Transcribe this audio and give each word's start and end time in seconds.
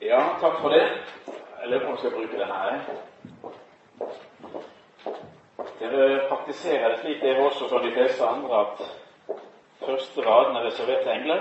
Ja, 0.00 0.36
takk 0.40 0.60
for 0.60 0.68
det. 0.68 0.82
Jeg 1.60 1.68
lurer 1.70 1.80
på 1.80 1.86
om 1.86 1.92
jeg 1.92 1.98
skal 1.98 2.10
bruke 2.10 2.38
den 2.38 2.46
her. 2.46 2.80
Dere 5.80 6.28
praktiserer 6.28 6.88
det 6.88 6.98
slik 7.00 7.22
dere 7.22 7.46
også 7.46 7.68
som 7.68 7.82
de 7.82 7.92
fleste 7.92 8.26
andre 8.26 8.60
at 8.60 8.82
første 9.86 10.20
raden 10.26 10.56
er 10.56 10.66
reservert 10.66 11.02
til 11.02 11.12
engler. 11.12 11.40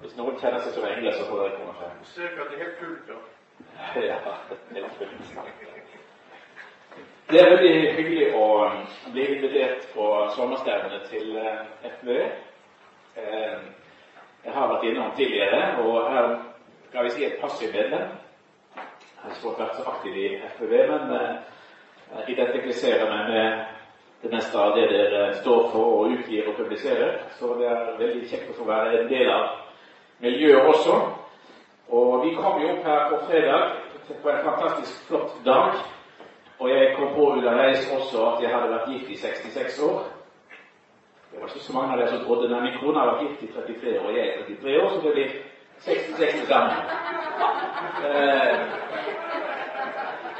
Hvis 0.00 0.16
noen 0.16 0.40
kjenner 0.40 0.58
seg 0.64 0.74
som 0.74 0.88
engler, 0.88 1.14
så 1.14 1.28
får 1.28 1.44
dere 1.44 1.54
komme 1.60 1.76
frem. 1.78 2.02
Søk 2.02 2.34
at 2.42 2.50
det 2.50 2.58
er 2.58 2.64
helt 2.64 2.78
fullt, 2.82 3.06
da. 3.08 3.16
Ja, 4.10 4.18
helt 4.72 4.92
fullt. 4.98 5.38
Det 7.30 7.40
er 7.40 7.50
veldig 7.54 7.94
hyggelig 7.94 8.26
å 8.42 8.50
bli 9.12 9.30
invitert 9.36 9.86
på 9.94 10.10
sommerstevne 10.34 11.00
til 11.14 11.38
FVØ. 11.94 12.20
Eh, 13.22 13.58
Jeg 14.44 14.52
har 14.52 14.68
vært 14.68 14.84
innom 14.84 15.12
tidligere, 15.16 15.60
og 15.80 16.10
her 16.12 16.34
skal 16.88 17.04
vi 17.04 17.10
si 17.14 17.24
et 17.24 17.40
passivt 17.40 17.72
medlem. 17.72 18.10
Jeg 18.76 19.22
har 19.22 19.36
ikke 19.38 19.54
vært 19.58 19.78
så 19.78 19.84
aktiv 19.88 20.16
i 20.20 20.26
FPV, 20.52 20.74
men 20.90 21.14
eh, 21.16 21.30
jeg 22.10 22.34
identifiserer 22.34 23.08
meg 23.08 23.30
med 23.32 23.64
det 24.24 24.32
meste 24.32 24.58
av 24.60 24.74
det 24.76 24.84
dere 24.92 25.22
står 25.40 25.70
for 25.72 25.94
og 25.96 26.12
utgir 26.16 26.48
og 26.48 26.58
publiserer. 26.58 27.22
Så 27.38 27.54
det 27.58 27.70
er 27.72 27.96
veldig 27.98 28.28
kjekt 28.28 28.52
å 28.52 28.58
få 28.58 28.68
være 28.68 29.00
en 29.00 29.08
del 29.08 29.32
av 29.32 29.46
miljøet 30.24 30.68
også. 30.74 30.98
Og 31.88 32.24
vi 32.24 32.34
kom 32.36 32.60
jo 32.60 32.70
opp 32.74 32.86
her 32.88 33.08
på 33.10 33.22
fredag 33.30 33.74
på 34.08 34.30
en 34.30 34.44
fantastisk 34.44 35.08
flott 35.08 35.34
dag. 35.44 35.80
Og 36.58 36.70
jeg 36.70 36.92
kom 36.96 37.16
på 37.16 37.30
underveis 37.32 37.88
også 37.96 38.28
at 38.28 38.44
jeg 38.44 38.52
hadde 38.52 38.70
vært 38.72 38.92
gift 38.92 39.10
i 39.10 39.18
66 39.24 39.80
år. 39.88 40.04
Det 41.34 41.42
var 41.42 41.48
ikke 41.48 41.66
så 41.66 41.72
mange 41.72 41.92
av 41.92 41.98
dere 41.98 42.10
som 42.12 42.24
trodde 42.24 42.48
kone 42.80 42.98
har 42.98 43.08
vært 43.10 43.22
gift 43.24 43.42
i 43.42 43.52
33 43.52 43.98
år, 43.98 44.06
og 44.06 44.16
jeg 44.16 44.28
er 44.28 44.42
33 44.46 44.82
år, 44.82 44.88
så 44.90 45.00
det 45.02 45.12
blir 45.12 45.30
66 45.84 46.32
til 46.38 46.46
sammen. 46.46 46.76
Eh, 48.04 48.54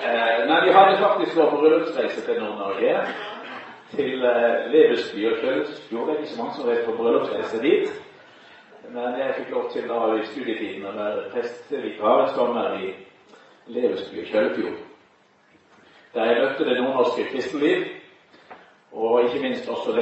eh, 0.06 0.46
nei, 0.48 0.60
vi 0.66 0.72
hadde 0.76 1.00
faktisk 1.02 1.36
vært 1.36 1.50
på 1.50 1.60
bryllupsreise 1.62 2.20
til 2.26 2.40
Nord-Norge. 2.42 2.94
Til 3.94 4.24
eh, 4.24 4.70
og 5.30 5.40
Kjølsfjord. 5.42 6.06
Det 6.06 6.14
er 6.14 6.22
ikke 6.22 6.30
så 6.30 6.42
mange 6.42 6.54
som 6.54 6.68
vet 6.68 6.86
på 6.86 6.96
bryllupsreise 7.00 7.62
dit. 7.62 7.90
Men 8.94 9.18
jeg 9.18 9.34
fikk 9.38 9.50
lov 9.50 9.70
til 9.72 9.88
da 9.90 10.00
i 10.14 10.26
studietiden 10.30 10.86
å 10.86 10.94
være 10.94 11.28
prestevikar 11.34 12.24
en 12.24 12.34
sommer 12.38 12.78
i 12.78 12.94
Levesby 13.66 14.22
og 14.22 14.30
Kjølfjord. 14.30 14.80
Der 16.14 16.30
jeg 16.30 16.42
møtte 16.42 16.64
det 16.68 16.78
nordnorske 16.78 17.24
kristenliv, 17.32 17.86
og 18.94 19.24
ikke 19.24 19.42
minst 19.42 19.68
også 19.68 19.92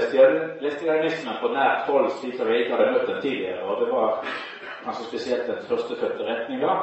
lesbianismen 0.61 1.37
på 1.41 1.49
nært 1.49 1.87
hold, 1.89 2.11
slik 2.11 2.41
jeg 2.41 2.59
ikke 2.59 2.77
hadde 2.77 2.93
møtt 2.93 3.09
den 3.09 3.23
tidligere. 3.23 3.63
Og 3.65 3.81
det 3.81 3.89
var 3.93 4.25
kanskje 4.85 5.05
spesielt 5.05 5.47
den 5.47 5.65
førstefødte 5.69 6.27
retninga. 6.29 6.75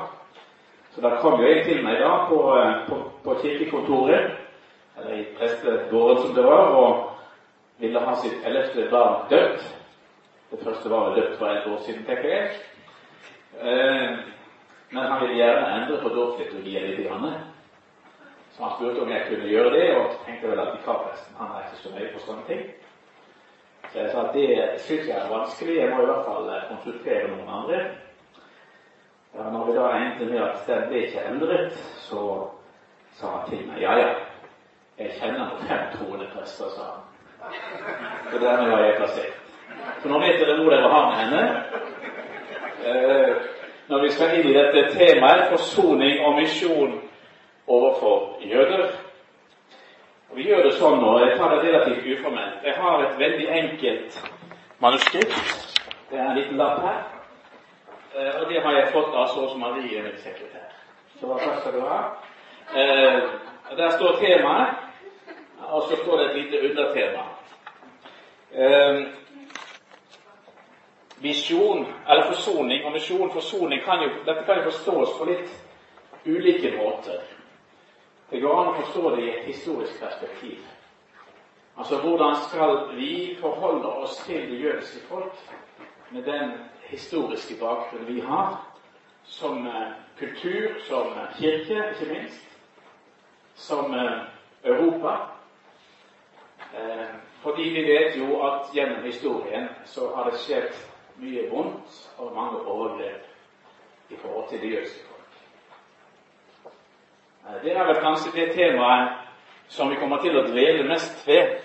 Så 0.92 1.02
da 1.02 1.16
kom 1.22 1.42
jo 1.42 1.48
jeg 1.48 1.66
til 1.66 1.84
meg 1.86 2.00
da 2.02 2.16
på, 2.30 2.40
på, 2.88 2.98
på 3.24 3.36
kirkekontoret, 3.42 4.32
eller 4.98 5.20
i 5.20 5.28
prestegården 5.38 6.24
som 6.24 6.34
det 6.36 6.46
var, 6.46 6.74
og 6.82 7.06
ville 7.78 8.00
ha 8.00 8.16
sitt 8.16 8.42
ellevte 8.46 8.88
barn 8.92 9.30
dødt. 9.30 9.62
Det 10.52 10.60
første 10.64 10.90
var 10.90 11.14
dødt 11.16 11.38
for 11.38 11.46
et 11.46 11.68
år 11.68 11.80
siden, 11.86 12.06
tenker 12.06 12.30
jeg. 12.30 12.50
Eh, 13.62 14.18
men 14.92 15.04
han 15.06 15.22
ville 15.22 15.38
gjerne 15.38 15.76
endre 15.78 16.02
på 16.02 16.10
dåpsliturgien 16.10 16.90
litt. 16.90 17.49
Så 18.60 18.66
han 18.66 18.74
spurte 18.76 19.02
om 19.02 19.10
jeg 19.10 19.26
kunne 19.28 19.48
gjøre 19.48 19.70
det, 19.80 19.98
og 19.98 20.12
tenkte 20.26 20.50
vel 20.52 20.60
at 20.60 20.74
vikarpresten 20.74 21.36
han 21.40 21.52
er 21.56 21.62
ikke 21.64 21.78
så 21.84 21.92
nøye 21.94 22.10
på 22.14 22.20
sånne 22.26 22.42
ting. 22.48 22.64
Så 23.92 24.00
jeg 24.00 24.10
sa 24.12 24.24
at 24.26 24.34
det 24.34 24.82
syns 24.84 25.08
jeg 25.08 25.16
er 25.20 25.32
vanskelig, 25.32 25.78
jeg 25.78 25.90
må 25.94 26.02
i 26.02 26.10
hvert 26.10 26.26
fall 26.26 26.50
eh, 26.50 26.66
konsultere 26.72 27.30
noen 27.30 27.54
andre. 27.60 27.80
Ja, 29.38 29.48
når 29.54 29.66
vi 29.66 29.78
da 29.78 29.88
endte 30.02 30.28
med 30.34 30.44
at 30.44 30.68
den 30.68 30.86
ble 30.90 31.06
ikke 31.06 31.26
endret, 31.32 31.80
så 32.10 32.26
sa 33.16 33.32
han 33.38 33.50
til 33.50 33.64
meg 33.72 33.80
ja, 33.86 33.96
ja, 34.02 34.12
jeg 35.00 35.16
kjenner 35.22 35.56
fem 35.64 35.90
troende 35.96 36.28
prester, 36.36 36.76
sa 36.76 36.92
han. 36.92 37.02
Så 38.32 38.44
dermed 38.44 38.76
var 38.76 38.84
jeg 38.90 38.98
plassert. 39.00 39.44
Så 40.04 40.12
nå 40.12 40.20
vet 40.20 40.44
dere 40.44 40.60
hvor 40.60 40.76
dere 40.76 40.96
har 40.98 41.12
med 41.14 41.20
henne. 41.24 41.44
Eh, 42.84 43.36
når 43.88 44.04
vi 44.04 44.12
skal 44.18 44.36
inn 44.36 44.52
i 44.52 44.58
dette 44.60 44.90
temaet, 45.00 45.48
forsoning 45.56 46.26
og 46.26 46.42
misjon 46.44 47.00
overfor 47.70 48.38
jøder. 48.42 48.90
Og 50.30 50.38
Vi 50.38 50.44
gjør 50.44 50.64
det 50.64 50.74
sånn 50.78 51.00
nå, 51.02 51.14
jeg 51.24 51.38
tar 51.38 51.56
det 51.56 51.62
relativt 51.64 52.06
uformelt. 52.14 52.66
Jeg 52.66 52.76
har 52.78 53.04
et 53.06 53.16
veldig 53.20 53.48
enkelt 53.62 54.20
manuskript. 54.80 55.38
Det 56.10 56.20
er 56.20 56.26
en 56.26 56.38
liten 56.38 56.58
lapp 56.58 56.82
her. 56.86 57.00
Eh, 58.16 58.42
og 58.42 58.50
det 58.50 58.62
har 58.62 58.78
jeg 58.78 58.92
fått 58.94 59.16
av 59.16 59.28
Sås 59.34 59.56
Marie, 59.58 60.02
min 60.02 60.18
sekretær. 60.18 60.70
Så 61.20 61.38
takk 61.38 61.62
skal 61.62 61.74
du 61.74 61.82
ha. 61.86 62.00
Eh, 62.76 63.24
der 63.78 63.90
står 63.98 64.20
temaet, 64.22 64.76
og 65.70 65.84
så 65.90 65.98
står 66.04 66.18
det 66.18 66.30
et 66.30 66.36
lite 66.36 66.70
undertema. 66.70 67.26
Eh, 68.52 69.02
visjon, 71.22 71.86
eller 72.10 72.24
forsoning 72.24 72.86
og 72.86 72.92
misjon. 72.92 73.34
Forsoning 73.34 73.84
kan 73.86 74.04
jo, 74.04 74.10
dette 74.26 74.46
kan 74.46 74.58
jo 74.58 74.70
forstås 74.72 75.18
på 75.18 75.26
litt 75.26 75.50
ulike 76.26 76.78
måter. 76.78 77.22
Det 78.30 78.40
går 78.42 78.60
an 78.60 78.68
å 78.70 78.82
forstå 78.82 79.16
det 79.16 79.22
i 79.24 79.30
et 79.30 79.46
historisk 79.50 80.00
perspektiv. 80.00 80.60
Altså 81.80 81.98
hvordan 81.98 82.36
skal 82.50 82.96
vi 82.96 83.38
forholde 83.40 83.88
oss 83.88 84.18
til 84.26 84.42
det 84.52 84.60
jødiske 84.62 85.00
folk 85.08 85.34
med 86.12 86.24
den 86.24 86.52
historiske 86.90 87.56
bakgrunnen 87.60 88.08
vi 88.16 88.20
har, 88.20 88.66
som 89.24 89.68
eh, 89.68 89.92
kultur, 90.20 90.76
som 90.88 91.14
kirke, 91.40 91.84
ikke 91.92 92.14
minst, 92.14 92.58
som 93.56 93.94
eh, 93.94 94.22
Europa? 94.64 95.16
Eh, 96.74 97.10
fordi 97.42 97.70
vi 97.70 97.84
vet 97.84 98.18
jo 98.20 98.42
at 98.42 98.70
gjennom 98.74 99.04
historien 99.04 99.70
så 99.86 100.12
har 100.16 100.30
det 100.30 100.40
skjedd 100.40 100.76
mye 101.18 101.50
vondt 101.52 102.02
og 102.18 102.36
mange 102.36 102.62
overgrep 102.62 104.10
i 104.10 104.16
forhold 104.16 104.50
til 104.50 104.62
det 104.62 104.76
jødiske 104.76 105.08
folk. 105.08 105.19
Det 107.64 107.76
er 107.76 107.86
vel 107.86 108.02
kanskje 108.02 108.32
det 108.36 108.54
temaet 108.56 109.10
som 109.68 109.90
vi 109.90 109.96
kommer 109.96 110.22
til 110.24 110.38
å 110.38 110.46
dvele 110.48 110.88
mest 110.90 111.28
ved. 111.28 111.60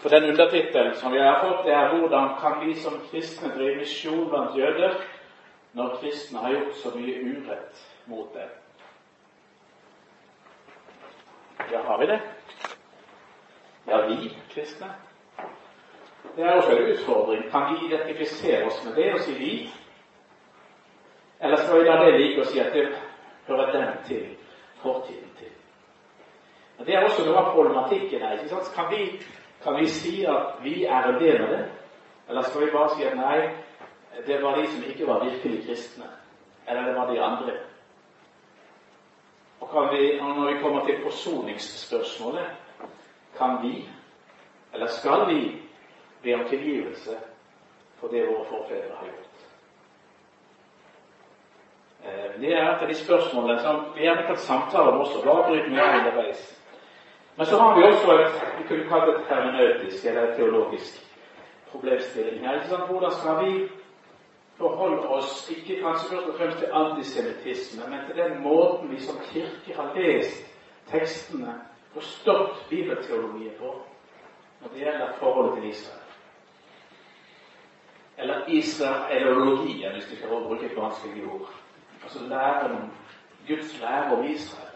For 0.00 0.08
den 0.08 0.30
undertittelen 0.30 0.94
som 0.96 1.12
vi 1.12 1.18
har 1.18 1.42
fått, 1.44 1.64
det 1.64 1.74
er 1.74 1.88
'Hvordan 1.88 2.28
kan 2.40 2.66
vi 2.66 2.74
som 2.74 3.00
kristne 3.10 3.52
drive 3.54 3.76
misjon 3.76 4.28
blant 4.28 4.56
jøder 4.56 4.94
når 5.72 5.96
kristne 6.00 6.38
har 6.38 6.52
gjort 6.52 6.74
så 6.74 6.90
mye 6.94 7.20
urett 7.24 7.86
mot 8.06 8.34
dem?' 8.34 8.56
Ja, 11.72 11.82
har 11.82 11.98
vi 11.98 12.06
det? 12.06 12.20
Ja, 13.86 14.06
vi 14.06 14.36
kristne? 14.50 14.94
Det 16.36 16.44
er 16.44 16.52
også 16.52 16.76
en 16.76 16.92
utfordring. 16.92 17.50
Kan 17.50 17.74
vi 17.74 17.86
identifisere 17.86 18.66
oss 18.66 18.84
med 18.84 18.94
det 18.94 19.14
og 19.14 19.20
si 19.20 19.32
'vi'? 19.32 19.70
Eller 21.40 21.56
skal 21.56 21.78
vi 21.78 21.84
la 21.84 22.04
det 22.04 22.20
ligge 22.20 22.40
og 22.40 22.46
si 22.46 22.58
at 22.58 22.72
det 22.72 22.88
hører 23.46 23.72
den 23.72 24.04
til? 24.04 24.39
Fortiden 24.82 25.30
til. 25.38 25.52
Og 26.78 26.86
Det 26.86 26.94
er 26.94 27.04
også 27.04 27.24
noe 27.26 27.36
av 27.36 27.52
problematikken 27.54 28.20
her. 28.20 28.32
ikke 28.32 28.48
sant? 28.48 28.72
Kan 28.74 28.90
vi, 28.90 29.22
kan 29.64 29.76
vi 29.76 29.86
si 29.86 30.24
at 30.24 30.62
vi 30.62 30.84
er 30.84 31.08
en 31.08 31.20
del 31.20 31.42
av 31.42 31.48
det? 31.48 31.64
Eller 32.28 32.42
skal 32.42 32.64
vi 32.64 32.72
bare 32.72 32.94
si 32.96 33.04
at 33.04 33.16
nei, 33.16 33.50
det 34.26 34.42
var 34.42 34.56
de 34.56 34.66
som 34.66 34.84
ikke 34.84 35.06
var 35.06 35.24
virkelig 35.24 35.66
kristne? 35.66 36.08
Eller 36.68 36.86
det 36.86 36.94
var 36.96 37.12
de 37.12 37.20
andre? 37.20 37.56
Og 39.60 39.92
vi, 39.92 40.20
Når 40.20 40.54
vi 40.54 40.60
kommer 40.62 40.86
til 40.86 41.02
forsoningsspørsmålet, 41.02 42.46
kan 43.38 43.58
vi, 43.62 43.88
eller 44.72 44.86
skal 44.86 45.26
vi, 45.34 45.56
be 46.22 46.34
om 46.34 46.48
tilgivelse 46.48 47.18
for 47.96 48.08
det 48.08 48.28
våre 48.28 48.44
forfedre 48.44 48.96
har 48.96 49.06
gjort? 49.06 49.29
Eh, 52.04 52.40
det 52.40 52.54
er 52.54 52.62
et 52.62 52.82
av 52.82 52.88
de 52.88 52.94
spørsmålene 52.94 53.60
som 53.62 53.84
vi 53.94 54.06
gjerne 54.06 54.26
kan 54.26 54.36
samtale 54.36 54.92
om 54.92 55.00
også. 55.00 55.22
Bare 55.24 55.48
bryt 55.48 55.70
med 55.72 55.98
underveis. 55.98 56.46
Men 57.36 57.46
så 57.46 57.58
har 57.58 57.76
vi 57.76 57.84
også 57.84 58.12
et 58.12 58.40
vi 58.58 58.68
kunne 58.68 58.88
kalle 58.88 59.12
det 59.12 59.26
hermeneutisk 59.28 60.06
eller 60.06 60.34
teologisk 60.36 61.06
problemstilling 61.70 62.46
her. 62.46 62.62
Sant? 62.68 62.90
Hvordan 62.90 63.12
skal 63.12 63.44
vi 63.44 63.68
forholde 64.56 65.08
oss 65.08 65.50
ikke 65.50 65.82
kanskje 65.82 66.08
først 66.08 66.28
og 66.28 66.34
fremst 66.38 66.58
til 66.58 66.68
antisemittisme, 66.72 67.82
men 67.88 68.00
til 68.06 68.22
den 68.22 68.42
måten 68.42 68.90
vi 68.90 69.00
som 69.00 69.16
kirke 69.32 69.76
har 69.76 69.94
lest 69.96 70.44
tekstene, 70.90 71.54
forstått 71.94 72.66
bibelteologien 72.68 73.54
på, 73.58 73.72
når 74.60 74.68
det 74.68 74.84
gjelder 74.84 75.12
forholdet 75.18 75.54
til 75.54 75.70
Israel? 75.70 76.06
Eller 78.18 78.48
israelologien, 78.48 79.92
hvis 79.92 80.10
vi 80.10 80.16
skal 80.16 80.28
bruke 80.28 80.66
et 80.66 80.76
vanskelig 80.76 81.24
ord. 81.32 81.50
Altså 82.02 82.24
læren 82.28 82.92
Guds 83.48 83.80
lære 83.80 84.12
om 84.16 84.24
Israel. 84.24 84.70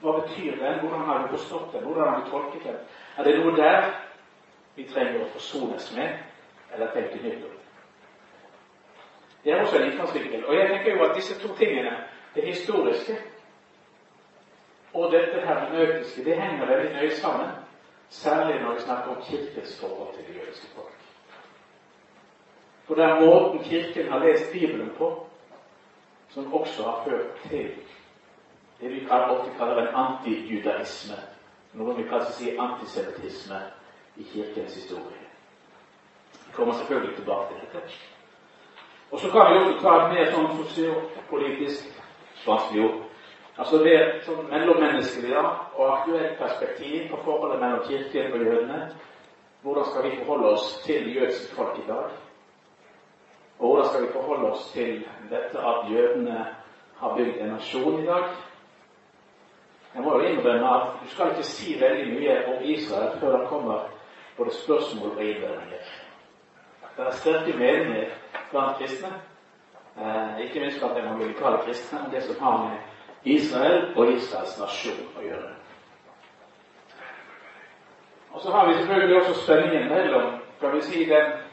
Hva 0.00 0.20
betyr 0.20 0.50
den? 0.50 0.80
Hvordan 0.80 1.00
har 1.00 1.22
vi 1.22 1.28
forstått 1.28 1.72
den? 1.72 1.84
Hvordan 1.84 2.08
har 2.08 2.20
vi 2.20 2.30
tolket 2.30 2.64
den? 2.64 2.76
Er 3.18 3.24
det 3.24 3.38
noe 3.38 3.56
der 3.56 3.90
vi 4.76 4.88
trenger 4.88 5.22
å 5.22 5.28
forsones 5.32 5.92
med, 5.96 6.18
eller 6.74 6.90
tenke 6.92 7.22
nytt 7.22 7.44
om? 7.44 7.54
Det 9.44 9.52
er 9.52 9.60
også 9.60 9.78
en 9.78 9.86
innfallsvinkel. 9.90 10.44
Og 10.44 10.56
jeg 10.56 10.68
tenker 10.68 10.96
jo 10.96 11.04
at 11.04 11.16
disse 11.16 11.38
to 11.40 11.54
tingene, 11.54 11.96
det 12.34 12.44
historiske 12.48 13.16
og 14.94 15.12
dette 15.12 15.40
hermeneutiske, 15.46 16.24
det 16.24 16.40
henger 16.40 16.66
veldig 16.66 16.92
nøye 16.92 17.16
sammen. 17.16 17.50
Særlig 18.08 18.60
når 18.62 18.74
vi 18.74 18.80
snakker 18.80 19.10
om 19.10 19.22
Kirkens 19.22 19.80
forhold 19.80 20.14
til 20.14 20.24
det 20.26 20.40
jødiske 20.40 20.66
folk. 20.74 20.98
For 22.84 22.94
er 22.94 23.20
måten 23.20 23.64
Kirken 23.64 24.12
har 24.12 24.18
lest 24.18 24.52
Bibelen 24.52 24.90
på, 24.98 25.26
som 26.34 26.54
også 26.54 26.82
har 26.82 27.02
ført 27.04 27.48
til 27.48 27.70
det 28.80 28.90
vi 28.92 29.06
ofte 29.10 29.50
kaller 29.58 29.76
en 29.82 29.94
antijudaisme. 29.94 31.16
Noen 31.74 31.96
vil 31.96 32.08
kanskje 32.10 32.32
si 32.32 32.56
antisemittisme 32.58 33.60
i 34.16 34.26
Kirkens 34.32 34.74
historie. 34.74 35.22
Vi 36.46 36.52
kommer 36.52 36.74
selvfølgelig 36.74 37.16
tilbake 37.16 37.54
til 37.54 37.60
dette. 37.72 37.94
Og 39.10 39.20
så 39.20 39.30
kan 39.30 39.52
vi 39.52 39.58
også 39.58 39.80
ta 39.80 39.94
et 39.96 40.12
mer 40.12 40.30
sånn 40.34 40.50
sosiopolitisk 40.58 42.02
vanskelig 42.46 42.84
ord. 42.88 43.00
Altså 43.58 43.78
det 43.86 43.96
sånn 44.26 44.48
mellommenneskelige 44.50 45.42
og 45.78 45.84
aktuelt 45.86 46.38
perspektiv 46.38 47.08
på 47.10 47.20
forholdet 47.24 47.60
mellom 47.62 47.84
Kirken 47.86 48.32
og 48.34 48.46
jødene. 48.48 48.80
Hvordan 49.62 49.90
skal 49.90 50.10
vi 50.10 50.16
forholde 50.18 50.54
oss 50.56 50.80
til 50.84 51.14
jødisk 51.14 51.54
folk 51.56 51.78
i 51.78 51.86
dag? 51.88 52.10
Hvordan 53.64 53.88
skal 53.88 54.02
vi 54.02 54.12
forholde 54.12 54.50
oss 54.52 54.72
til 54.72 55.06
dette 55.30 55.58
at 55.58 55.92
jødene 55.92 56.46
har 56.96 57.14
bygd 57.16 57.40
en 57.40 57.48
nasjon 57.48 58.02
i 58.02 58.06
dag? 58.06 58.24
Jeg 59.94 60.02
må 60.02 60.18
jo 60.18 60.26
innrømme 60.26 60.74
at 60.74 60.82
du 61.02 61.08
skal 61.08 61.30
ikke 61.30 61.42
si 61.42 61.80
veldig 61.80 62.10
mye 62.18 62.34
om 62.46 62.64
Israel 62.64 63.18
før 63.20 63.38
det 63.38 63.48
kommer 63.48 63.86
både 64.36 64.54
spørsmål 64.54 65.10
og 65.16 65.24
innvendinger. 65.24 65.86
Det 66.96 67.06
er 67.06 67.10
sterke 67.10 67.56
meninger 67.58 68.10
blant 68.50 68.76
kristne, 68.76 69.12
eh, 69.96 70.44
ikke 70.44 70.60
minst 70.60 70.78
blant 70.80 70.98
evangelikale 70.98 71.58
kristne, 71.64 72.00
om 72.04 72.10
det 72.10 72.22
som 72.22 72.44
har 72.44 72.68
med 72.68 72.78
Israel 73.24 73.96
og 73.96 74.12
Israels 74.12 74.58
nasjon 74.60 75.08
å 75.16 75.24
gjøre. 75.24 75.54
Og 78.32 78.40
så 78.40 78.50
har 78.50 78.68
vi 78.68 78.74
selvfølgelig 78.74 79.16
også 79.16 79.40
spenningen 79.40 79.88
mellom 79.88 80.40
skal 80.56 80.76
vi 80.76 80.80
si, 80.80 81.04
den 81.04 81.43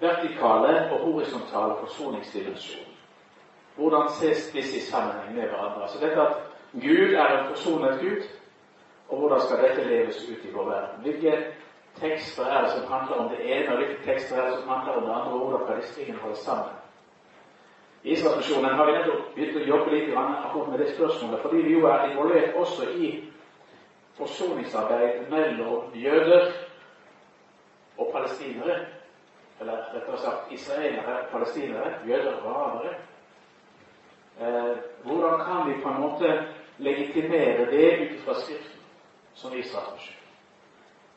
vertikale 0.00 0.92
og 0.92 0.98
horisontale 0.98 1.74
forsoningsdimensjon. 1.80 2.86
Hvordan 3.76 4.08
ses 4.08 4.50
disse 4.52 4.76
i 4.76 4.80
sammenheng 4.80 5.34
med 5.34 5.48
hverandre? 5.48 5.88
Så 5.88 5.98
dette 6.00 6.20
at 6.20 6.36
Gud 6.72 7.14
er 7.14 7.38
en 7.38 7.48
forsonet 7.48 8.00
Gud, 8.00 8.22
og 9.08 9.18
hvordan 9.18 9.40
skal 9.40 9.62
dette 9.68 9.88
leves 9.88 10.28
ut 10.30 10.44
i 10.44 10.52
vår 10.52 10.64
verden? 10.64 11.00
Hvilke 11.02 11.44
tekster 11.94 12.44
er 12.44 12.60
det 12.60 12.70
som 12.70 12.92
handler 12.92 13.16
om 13.16 13.28
det 13.30 13.40
ene, 13.54 13.72
og 13.72 13.76
hvilke 13.76 14.02
tekster 14.04 14.36
er 14.36 14.50
det 14.50 14.58
som 14.58 14.68
handler 14.68 14.92
om 14.92 15.02
det 15.02 15.12
andre? 15.12 15.32
og 15.32 15.38
Hvordan 15.38 15.66
kan 15.66 15.76
disse 15.76 15.94
tingene 15.94 16.18
holde 16.18 16.36
sammen? 16.36 16.72
I 18.02 18.12
Israelsmisjonen 18.12 18.74
har 18.74 18.86
vi 18.86 18.92
begynt 19.34 19.56
å 19.56 19.66
jobbe 19.68 19.90
litt 19.92 20.14
akkurat 20.16 20.68
med 20.68 20.78
det 20.78 20.94
spørsmålet, 20.94 21.40
fordi 21.42 21.56
vi 21.66 21.72
jo 21.72 21.86
er 21.86 22.06
involvert 22.10 22.54
også 22.56 22.86
i 22.96 23.10
forsoningsarbeid 24.16 25.28
mellom 25.30 25.92
jøder 25.94 26.52
og 27.98 28.08
palestinere. 28.12 28.78
Eller 29.60 29.76
rettere 29.94 30.18
sagt 30.18 30.52
israelere, 30.52 31.24
palestinere, 31.32 31.94
jøder 32.08 32.34
og 32.44 32.60
arabere. 32.60 32.94
Eh, 34.40 34.76
hvordan 35.04 35.44
kan 35.44 35.68
vi 35.68 35.82
på 35.82 35.88
en 35.88 36.00
måte 36.00 36.44
legitimere 36.78 37.66
det 37.70 37.98
ut 38.00 38.20
fra 38.24 38.34
Skriften 38.34 38.80
som 39.34 39.56
Israels 39.56 39.92
misjon? 39.92 40.16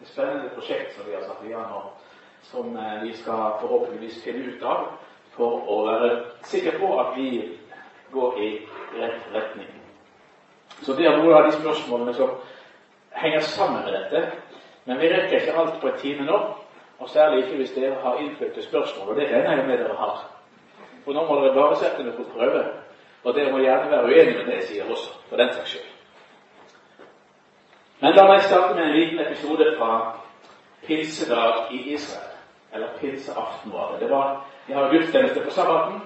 Et 0.02 0.08
spennende 0.08 0.50
prosjekt 0.56 0.96
som 0.96 1.06
vi 1.08 1.14
har 1.16 1.24
satt 1.24 1.46
i 1.46 1.52
gang 1.54 1.70
nå, 1.72 1.82
som 2.44 2.76
eh, 2.78 3.04
vi 3.04 3.14
skal 3.16 3.60
forhåpentligvis 3.62 4.24
finne 4.24 4.52
ut 4.52 4.64
av 4.64 4.90
for 5.38 5.64
å 5.72 5.78
være 5.88 6.10
sikre 6.44 6.76
på 6.80 6.90
at 7.00 7.16
vi 7.18 7.30
går 8.12 8.42
i 8.42 8.50
rett 8.98 9.32
retning. 9.34 9.72
Så 10.82 10.94
det 10.94 11.08
er 11.08 11.18
noen 11.18 11.38
av 11.38 11.48
de 11.48 11.56
spørsmålene 11.56 12.14
som 12.18 12.36
henger 13.16 13.40
sammen 13.40 13.86
med 13.86 13.94
dette. 13.94 14.26
Men 14.86 15.00
vi 15.00 15.10
rekker 15.14 15.40
ikke 15.40 15.56
alt 15.58 15.80
på 15.82 15.88
en 15.88 16.00
time 16.02 16.28
nå. 16.28 16.40
Og 17.04 17.10
særlig 17.10 17.44
ikke 17.44 17.56
hvis 17.56 17.72
dere 17.72 17.96
har 18.04 18.18
innfødte 18.18 18.64
spørsmål, 18.64 19.10
og 19.10 19.16
det 19.16 19.24
regner 19.24 19.56
jeg 19.56 19.68
med 19.68 19.78
dere 19.78 19.96
har. 19.96 20.30
For 21.04 21.14
nå 21.14 21.26
må 21.28 21.36
dere 21.42 21.56
bare 21.56 21.76
sette 21.76 22.04
dere 22.04 22.16
på 22.16 22.24
prøve. 22.36 22.64
Og 23.24 23.36
dere 23.36 23.52
må 23.52 23.58
gjerne 23.60 23.92
være 23.92 24.04
uenige 24.04 24.38
med 24.38 24.46
det 24.46 24.54
jeg 24.54 24.64
sier 24.64 24.92
også, 24.92 25.10
for 25.30 25.38
den 25.38 25.54
saks 25.54 25.70
skyld. 25.70 25.90
Men 28.00 28.16
la 28.16 28.24
meg 28.28 28.42
starte 28.44 28.76
med 28.76 28.86
en 28.86 28.96
liten 29.00 29.20
episode 29.20 29.68
fra 29.78 29.92
pinsedag 30.88 31.76
i 31.76 31.82
Israel. 31.94 32.32
Eller 32.74 32.98
pinseaften 33.02 33.74
var 33.74 33.92
det. 33.92 34.00
det 34.02 34.10
var, 34.10 34.46
jeg 34.70 34.78
har 34.78 34.90
gudstjeneste 34.92 35.44
på 35.44 35.52
sabbaten. 35.52 36.02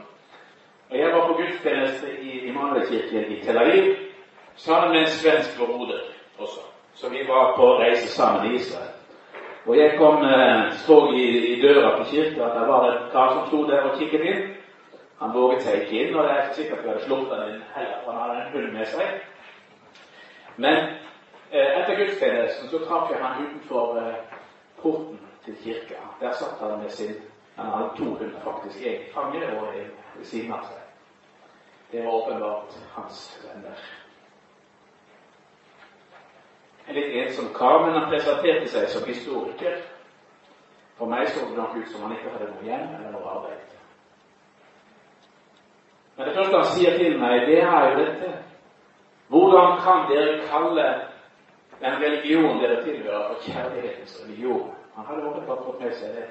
Og 0.89 0.97
jeg 0.97 1.13
var 1.13 1.27
på 1.27 1.33
gudstjeneste 1.33 2.19
i 2.21 2.39
Immanuelkirken 2.49 3.31
i 3.31 3.41
Tel 3.45 3.57
Aviv 3.57 3.95
sammen 4.55 4.91
med 4.91 5.01
en 5.01 5.07
svensk 5.07 5.57
broder 5.57 5.99
også. 6.37 6.59
Så 6.93 7.09
vi 7.09 7.27
var 7.27 7.55
på 7.55 7.77
reise 7.79 8.07
sammen 8.07 8.51
i 8.51 8.55
Israel. 8.55 8.96
Og 9.67 9.77
jeg 9.77 9.97
kom, 9.97 10.23
eh, 10.23 10.73
så 10.73 10.97
i, 11.13 11.23
i 11.53 11.61
døra 11.61 11.97
på 11.97 12.03
kirka 12.03 12.45
at 12.45 12.59
det 12.59 12.67
var 12.67 12.85
en 12.91 13.09
kar 13.11 13.33
som 13.33 13.47
sto 13.47 13.65
der 13.67 13.89
og 13.89 13.97
kikket 13.99 14.23
inn. 14.23 14.45
Han 15.19 15.33
våget 15.33 15.63
seg 15.65 15.81
ikke 15.81 15.97
inn, 16.03 16.15
og 16.15 16.23
det 16.23 16.31
er 16.31 16.43
ikke 16.43 16.55
sikkert 16.55 16.83
vi 16.83 16.89
hadde 16.89 17.03
slått 17.03 17.33
han 17.33 17.49
inn 17.49 17.63
heller, 17.75 17.99
for 18.05 18.11
han 18.11 18.21
hadde 18.21 18.45
en 18.45 18.53
hund 18.53 18.71
med 18.77 18.87
seg. 18.93 19.19
Men 20.55 20.77
eh, 21.51 21.79
etter 21.81 21.99
gudstjenesten 21.99 22.71
så 22.71 22.83
traff 22.85 23.11
jeg 23.11 23.19
han 23.23 23.43
utenfor 23.43 23.99
eh, 24.01 24.37
porten 24.81 25.19
til 25.45 25.59
kirka. 25.63 25.99
Der 26.21 26.33
satt 26.33 26.63
han 26.63 26.79
med 26.83 26.89
sin 26.89 27.17
Han 27.57 27.71
hadde 27.73 27.89
to 27.97 28.03
hunder, 28.03 28.39
faktisk. 28.43 28.85
En 28.85 29.05
fange 29.13 29.39
og 29.57 29.71
en 29.75 29.87
ved 30.15 30.25
siden 30.25 30.51
av 30.53 30.67
seg. 30.69 30.83
Det 31.91 32.03
var 32.05 32.13
åpenbart 32.13 32.75
hans 32.93 33.23
venner. 33.43 33.79
Litt 36.87 37.13
ensom 37.13 37.49
kar, 37.53 37.81
men 37.83 37.97
han 37.97 38.09
presenterte 38.09 38.67
seg 38.71 38.87
som 38.89 39.07
historiker. 39.07 39.81
For 40.97 41.09
meg 41.11 41.27
så 41.29 41.43
det 41.45 41.57
nok 41.57 41.75
ut 41.75 41.89
som 41.91 42.05
han 42.05 42.15
ikke 42.15 42.31
hadde 42.33 42.47
noe 42.53 42.63
hjem 42.65 42.93
eller 42.95 43.11
noe 43.13 43.33
arbeid. 43.33 43.75
Men 46.17 46.29
det 46.29 46.35
første 46.37 46.57
han 46.57 46.71
sier 46.73 46.95
til 46.97 47.19
meg, 47.21 47.43
det 47.49 47.59
er 47.61 47.89
jo 47.89 47.97
dette. 47.99 48.31
Hvordan 49.27 49.75
kan 49.83 50.07
dere 50.09 50.39
kalle 50.47 50.87
den 51.81 51.99
religionen 52.01 52.63
dere 52.63 52.79
tilhører, 52.83 53.27
for 53.27 53.43
kjærlighetens 53.45 54.15
religion? 54.23 54.71
Han 54.95 55.05
hadde 55.05 55.27
åpenbart 55.29 55.65
fått 55.65 55.83
med 55.83 55.93
seg 55.99 56.15
det. 56.15 56.25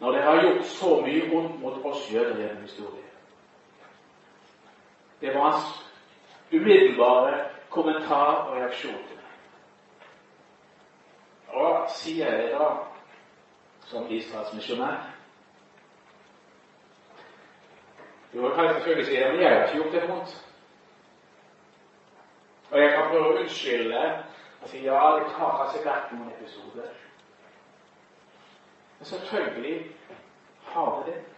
Når 0.00 0.12
det 0.12 0.26
har 0.26 0.42
gjort 0.42 0.66
så 0.66 0.98
mye 1.04 1.30
vondt 1.30 1.56
mot 1.62 1.86
oss 1.92 2.10
jøder 2.10 2.36
gjennom 2.40 2.66
historien. 2.66 3.08
Det 5.20 5.32
var 5.34 5.50
hans 5.50 5.72
umiddelbare 6.52 7.38
kommentar 7.70 8.34
og 8.48 8.56
reaksjon 8.56 9.00
til 9.08 9.16
meg. 9.16 10.06
Og 11.60 11.90
sier 11.94 12.36
jeg 12.36 12.52
da, 12.54 12.68
som 13.90 14.10
Israels 14.10 14.52
misjonær? 14.54 15.08
Jo, 18.34 18.44
jeg 18.46 18.54
kan 18.54 18.74
selvfølgelig 18.74 19.06
si 19.06 19.16
at 19.16 19.40
jeg 19.40 19.50
har 19.50 19.64
ikke 19.64 19.76
gjort 19.76 19.92
det 19.92 20.04
imot. 20.04 20.36
Og 22.70 22.80
jeg 22.80 22.90
kan 22.94 23.08
prøve 23.10 23.30
å 23.30 23.38
unnskylde 23.40 24.02
og 24.60 24.68
si 24.68 24.84
ja, 24.84 24.98
det 25.18 25.32
har 25.34 25.56
kanskje 25.58 25.84
vært 25.86 26.12
noen 26.14 26.30
episoder. 26.36 26.92
Men 28.98 29.08
selvfølgelig 29.08 29.76
har 30.70 31.02
det 31.06 31.14
det. 31.14 31.29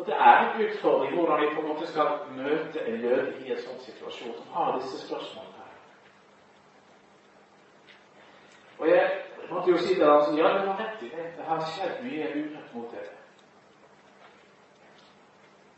Og 0.00 0.06
det 0.06 0.14
er 0.14 0.38
en 0.38 0.62
utfordring 0.66 1.14
hvordan 1.14 1.40
vi 1.40 1.54
på 1.54 1.60
en 1.60 1.68
måte 1.68 1.86
skal 1.86 2.06
møte 2.36 2.84
en 2.88 3.00
jøde 3.00 3.32
i 3.44 3.50
en 3.52 3.58
sånn 3.60 3.80
situasjon 3.84 4.32
som 4.32 4.52
har 4.54 4.78
disse 4.78 5.00
spørsmålene. 5.02 5.56
her. 5.56 5.74
Og 8.78 8.88
jeg 8.88 9.10
måtte 9.50 9.70
jo 9.70 9.76
si 9.76 9.94
til 9.94 10.04
ham 10.04 10.38
ja, 10.38 10.52
du 10.56 10.68
har 10.70 10.78
rett 10.80 11.02
i 11.02 11.10
det. 11.12 11.26
Det 11.36 11.44
har 11.44 11.66
skjedd 11.68 12.00
mye 12.04 12.30
urett 12.32 12.74
mot 12.74 12.94
dere. 12.94 13.16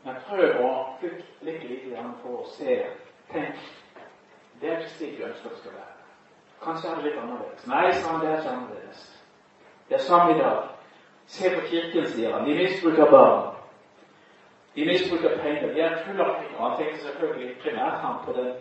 Men 0.05 0.15
prøv 0.27 0.61
å 0.63 0.69
flytte 0.99 1.45
litt 1.49 1.89
på 2.23 2.37
å 2.39 2.45
se 2.55 2.85
Tenk, 3.31 3.55
det 4.61 4.69
er 4.69 4.79
ikke 4.79 4.89
slik 4.89 5.17
vi 5.17 5.23
ønsker 5.23 5.49
det 5.49 5.57
skal 5.57 5.75
være. 5.75 5.93
Kanskje 6.63 6.89
er 6.89 6.95
det 6.95 7.03
litt 7.09 7.19
annerledes. 7.19 7.67
Nei, 7.67 7.91
sa 7.91 8.19
det 8.21 8.29
er 8.29 8.39
ikke 8.39 8.55
annerledes. 8.55 9.03
Det 9.89 9.95
er 9.97 10.03
samme 10.07 10.35
i 10.35 10.39
dag. 10.39 10.69
Se 11.27 11.49
på 11.55 11.65
kirken, 11.67 12.07
sier 12.07 12.35
han. 12.35 12.45
De 12.47 12.55
misbruker 12.55 13.11
barn. 13.11 13.52
De 14.75 14.85
misbruker 14.85 15.37
penger. 15.41 15.73
De 15.73 15.81
er 15.81 16.03
penger. 16.05 16.59
Han 16.59 16.77
tenkte 16.77 17.05
selvfølgelig 17.05 17.57
primært 17.61 17.99
han 18.05 18.15
på 18.25 18.33
det, 18.33 18.55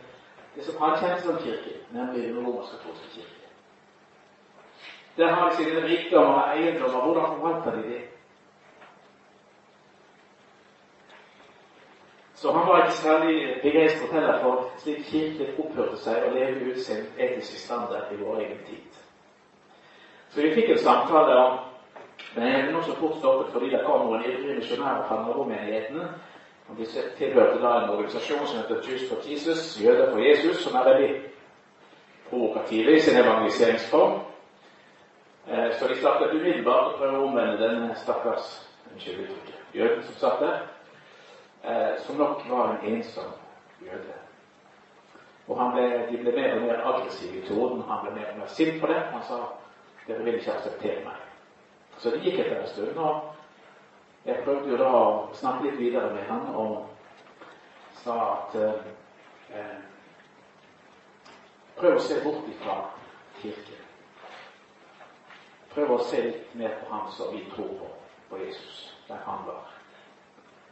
det 0.54 0.64
som 0.64 0.82
han 0.82 0.98
kjente 0.98 1.22
som 1.22 1.38
kirke, 1.38 1.76
nemlig 1.90 2.28
den 2.28 2.46
romersk-katolske 2.46 3.08
kirke. 3.14 3.48
Der 5.16 5.32
har 5.34 5.50
de 5.50 5.56
sine 5.56 5.84
rikdommer 5.84 6.32
og 6.32 6.58
eiendommer. 6.58 7.00
Hvordan 7.04 7.36
forvalter 7.36 7.70
de 7.70 7.88
det? 7.88 8.02
Så 12.34 12.52
han 12.52 12.66
var 12.68 12.84
ikke 12.84 12.96
særlig 12.96 13.60
begeistret 13.62 14.12
heller 14.12 14.40
for 14.42 14.70
slik 14.78 15.04
Kirken 15.04 15.60
opphørte 15.62 15.98
seg 16.02 16.24
å 16.26 16.32
leve 16.34 16.72
ut 16.72 16.80
sin 16.82 17.04
etiske 17.14 17.60
standard 17.60 18.10
i 18.10 18.18
vår 18.18 18.40
egen 18.42 18.64
tid. 18.66 18.96
Så 20.32 20.42
vi 20.42 20.50
fikk 20.54 20.72
en 20.72 20.80
samtale 20.82 21.36
om 21.38 21.60
Men 22.34 22.48
jeg 22.48 22.66
ble 22.68 22.76
også 22.80 22.94
fort 22.96 23.16
stoppet 23.18 23.52
fordi 23.52 23.70
det 23.70 23.82
kom 23.86 24.06
noen 24.06 24.24
ivrige 24.24 24.56
misjonærer 24.60 25.04
fra 25.08 25.20
nabomenighetene. 25.26 26.08
Og 26.68 26.78
de 26.78 26.86
tilhørte 27.18 27.60
da 27.60 27.72
en 27.78 27.90
organisasjon 27.90 28.46
som 28.46 28.58
heter 28.58 28.84
Jews 28.88 29.08
for 29.10 29.30
Jesus, 29.30 29.80
jøder 29.84 30.10
for 30.10 30.18
Jesus, 30.18 30.62
som 30.64 30.76
er 30.78 30.88
veldig 30.88 31.10
provokative 32.30 32.96
i 32.96 33.00
sin 33.00 33.18
evangeliseringsform. 33.20 34.20
Eh, 35.48 35.72
så 35.78 35.88
de 35.88 35.96
startet 35.96 36.34
umiddelbart 36.34 36.94
å 36.94 36.98
prøve 36.98 37.18
å 37.18 37.26
omvende 37.26 37.58
den 37.60 37.90
stakkars 37.98 38.54
unnskyld 38.92 39.24
uttrykket, 39.26 39.64
jøden 39.74 40.02
som 40.06 40.14
satt 40.20 40.40
der, 40.40 40.60
eh, 41.64 41.98
som 42.06 42.16
nok 42.16 42.46
var 42.48 42.70
en 42.70 42.94
ensom 42.94 43.32
jøde. 43.82 44.16
Og 45.48 45.72
ble, 45.74 46.06
De 46.10 46.16
ble 46.16 46.32
mer 46.32 46.54
og 46.54 46.62
mer 46.62 46.86
aggressive 46.86 47.38
i 47.38 47.46
tonen, 47.48 47.82
han 47.88 48.06
ble 48.06 48.14
mer 48.14 48.32
og 48.32 48.38
mer 48.38 48.46
sint 48.46 48.80
på 48.80 48.86
det. 48.86 49.02
Han 49.12 49.22
sa 49.22 49.42
dere 50.06 50.24
vil 50.24 50.34
ikke 50.34 50.52
akseptere 50.52 51.04
meg. 51.04 51.31
Så 51.98 52.10
det 52.10 52.22
gikk 52.24 52.38
etter 52.38 52.60
en 52.60 52.68
stund. 52.68 52.98
og 52.98 53.34
Jeg 54.24 54.42
prøvde 54.44 54.70
jo 54.70 54.78
da 54.80 54.90
å 54.96 55.06
snakke 55.34 55.66
litt 55.66 55.78
videre 55.80 56.14
med 56.14 56.26
han 56.30 56.48
og 56.54 56.88
sa 58.02 58.18
at 58.34 58.54
eh, 58.58 59.78
Prøv 61.76 61.96
å 61.96 62.02
se 62.04 62.20
bort 62.22 62.46
ifra 62.46 62.74
kirken. 63.40 63.78
Prøv 65.72 65.94
å 65.94 66.02
se 66.04 66.20
litt 66.22 66.52
mer 66.54 66.76
på 66.78 66.90
han 66.92 67.08
som 67.16 67.32
vi 67.32 67.40
tror 67.54 67.72
på, 67.80 67.88
på 68.28 68.38
Jesus, 68.44 68.82
der 69.08 69.22
han 69.26 69.46
var. 69.46 69.70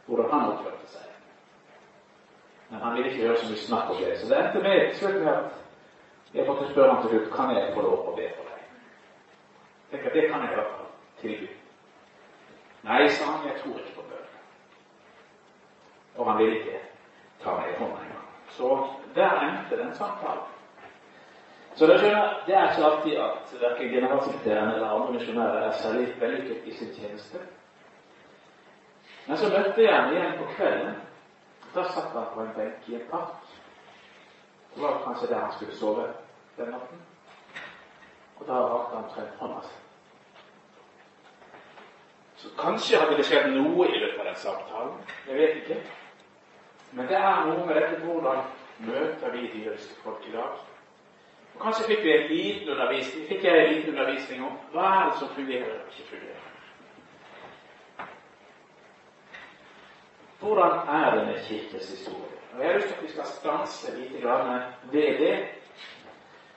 Hvordan 0.05 0.31
han 0.31 0.53
oppførte 0.53 0.87
seg. 0.93 1.09
Men 2.69 2.79
han 2.85 2.95
ville 2.95 3.11
ikke 3.11 3.25
høre 3.27 3.39
så 3.41 3.49
mye 3.49 3.63
snakk 3.65 3.89
om 3.91 3.99
det. 3.99 4.13
Så 4.19 4.29
det 4.29 4.37
endte 4.37 4.61
med 4.63 4.93
med 5.25 5.33
at 5.33 5.59
jeg 6.33 6.47
måtte 6.47 6.69
spørre 6.71 6.93
ham 6.93 7.01
til 7.03 7.11
slutt 7.11 7.33
kan 7.35 7.55
jeg 7.55 7.73
få 7.75 7.81
lov 7.83 8.05
å 8.07 8.15
be 8.15 8.29
for 8.37 8.47
deg. 8.47 8.61
Tenk 9.91 10.05
at 10.07 10.15
det 10.15 10.29
kan 10.31 10.45
jeg 10.45 10.53
i 10.53 10.59
hvert 11.21 11.39
Gud. 11.39 11.57
Nei, 12.83 13.09
sa 13.09 13.25
han, 13.25 13.47
jeg 13.47 13.59
tror 13.61 13.77
ikke 13.79 13.95
på 13.95 14.07
bønn. 14.09 14.31
Og 16.17 16.31
han 16.31 16.39
ville 16.41 16.59
ikke 16.59 16.79
ta 17.43 17.53
meg 17.59 17.69
i 17.69 17.77
hånda 17.77 18.01
engang. 18.05 18.27
Så 18.57 18.87
der 19.15 19.37
endte 19.45 19.77
den 19.77 19.93
samtalen. 19.95 20.49
Så 21.75 21.87
det 21.87 21.95
er 21.95 22.71
ikke 22.71 22.85
alltid 22.85 23.15
at 23.17 23.53
verken 23.61 23.89
generalsekretæren 23.89 24.73
eller 24.73 24.89
andre 24.89 25.13
misjonærer 25.13 25.67
er 25.67 25.71
særlig 25.71 26.21
vellykket 26.21 26.65
i 26.65 26.73
sin 26.77 26.93
tjeneste. 26.93 27.39
Men 29.27 29.37
så 29.37 29.49
møtte 29.49 29.83
jeg 29.83 30.01
ham 30.01 30.13
igjen 30.13 30.37
på 30.39 30.49
kvelden. 30.55 30.95
Da 31.75 31.83
satt 31.83 32.11
han 32.11 32.25
på 32.33 32.41
en 32.41 32.53
benk 32.55 32.89
i 32.89 32.95
en 32.95 33.07
park. 33.11 33.47
Det 34.75 34.83
var 34.83 35.01
kanskje 35.05 35.27
der 35.27 35.39
han 35.39 35.53
skulle 35.53 35.75
sove 35.75 36.07
den 36.57 36.67
natten. 36.67 37.01
Og 38.39 38.47
da 38.47 38.53
rakte 38.53 38.95
han 38.95 39.09
frem 39.15 39.31
hånda 39.39 39.61
si. 39.61 39.90
Så 42.41 42.49
kanskje 42.57 42.97
hadde 42.97 43.17
det 43.19 43.27
skjedd 43.27 43.51
noe 43.53 43.85
i 43.85 43.99
løpet 44.01 44.19
av 44.19 44.25
den 44.31 44.37
samtalen. 44.41 44.93
Jeg 45.27 45.37
vet 45.37 45.57
ikke. 45.59 45.75
Men 46.97 47.07
det 47.11 47.17
er 47.17 47.43
noe 47.45 47.65
med 47.67 47.77
dette 47.77 47.99
hvordan 48.01 48.39
møter 48.87 49.35
vi 49.35 49.49
de 49.53 49.75
folk 50.01 50.25
i 50.25 50.33
dag. 50.33 50.55
Og 51.53 51.59
kanskje 51.61 51.85
fikk 51.91 52.01
vi 52.05 52.13
en 52.15 52.29
liten 52.31 52.71
undervisning, 52.73 53.27
fikk 53.29 53.45
jeg 53.45 53.59
en 53.59 53.73
liten 53.75 53.93
undervisning 53.93 54.45
om 54.47 54.55
hva 54.73 54.87
er 54.95 55.11
det 55.11 55.19
som 55.19 55.29
fungerer 55.35 55.75
og 55.75 55.91
ikke 55.93 56.09
fungerer. 56.15 56.47
Hvordan 60.41 60.77
er 60.89 61.15
det 61.15 61.25
med 61.27 61.43
Kirkens 61.45 61.89
historie? 61.89 62.39
Og 62.53 62.59
Jeg 62.59 62.67
har 62.67 62.79
lyst 62.79 62.87
til 62.87 62.95
at 62.95 63.03
vi 63.03 63.11
skal 63.11 63.25
stanse 63.25 63.93
litt 63.99 64.23
ved 64.91 65.19
det 65.19 65.35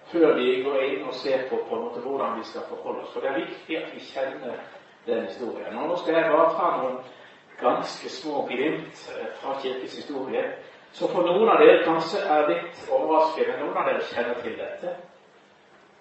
før 0.09 0.35
vi 0.39 0.63
går 0.63 0.81
inn 0.87 1.05
og 1.05 1.15
ser 1.15 1.45
på, 1.51 1.59
på 1.69 1.77
en 1.77 1.85
måte 1.85 2.01
hvordan 2.01 2.39
vi 2.39 2.47
skal 2.49 2.65
forholde 2.69 3.03
oss. 3.05 3.13
For 3.13 3.21
det 3.21 3.31
er 3.31 3.45
viktig 3.45 3.77
at 3.83 3.93
vi 3.95 4.01
kjenner 4.01 4.65
den 5.07 5.27
historien. 5.27 5.79
Og 5.79 5.89
Nå 5.89 5.97
skal 5.97 6.15
jeg 6.15 6.31
bare 6.33 6.55
ta 6.59 6.71
noen 6.77 6.99
ganske 7.61 8.11
små 8.11 8.47
glimt 8.47 9.09
eh, 9.15 9.27
fra 9.41 9.59
Kirkens 9.63 9.97
historie. 9.97 10.45
Så 10.93 11.09
for 11.11 11.27
noen 11.27 11.49
av 11.51 11.59
dere 11.63 11.83
kanskje 11.85 12.23
er 12.23 12.49
litt 12.51 12.85
overraskende. 12.91 13.59
Noen 13.61 13.77
av 13.77 13.91
dere 13.91 14.07
kjenner 14.13 14.41
til 14.43 14.57
dette. 14.61 14.95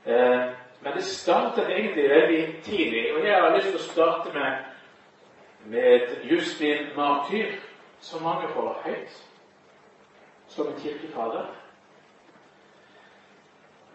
Eh, 0.06 0.46
men 0.84 0.96
det 0.96 1.04
startet 1.04 1.70
egentlig 1.70 2.10
veldig 2.10 2.42
tidlig. 2.64 3.04
Og 3.16 3.28
jeg 3.28 3.42
har 3.42 3.56
lyst 3.56 3.70
til 3.72 3.80
å 3.80 3.90
starte 3.90 4.34
med, 4.36 4.66
med 5.66 6.18
Justin 6.30 6.92
Martyr 6.96 7.56
som 8.04 8.24
mange 8.24 8.50
holder 8.52 8.82
høyt 8.84 9.22
som 10.54 10.68
en 10.68 10.80
kirkefader. 10.82 11.46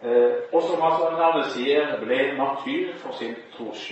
Eh, 0.01 0.33
og 0.53 0.63
som 0.63 0.81
altså 0.81 1.09
navnet 1.11 1.51
sier, 1.53 1.97
ble 2.03 2.33
martyr 2.37 2.95
for 2.97 3.15
sin 3.19 3.35
tros. 3.55 3.89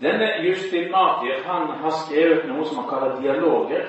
Denne 0.00 0.42
Justin 0.42 0.90
Martyr 0.90 1.42
han 1.44 1.70
har 1.80 1.90
skrevet 1.90 2.44
noe 2.48 2.64
som 2.68 2.82
han 2.82 2.88
kaller 2.90 3.20
dialoger. 3.20 3.86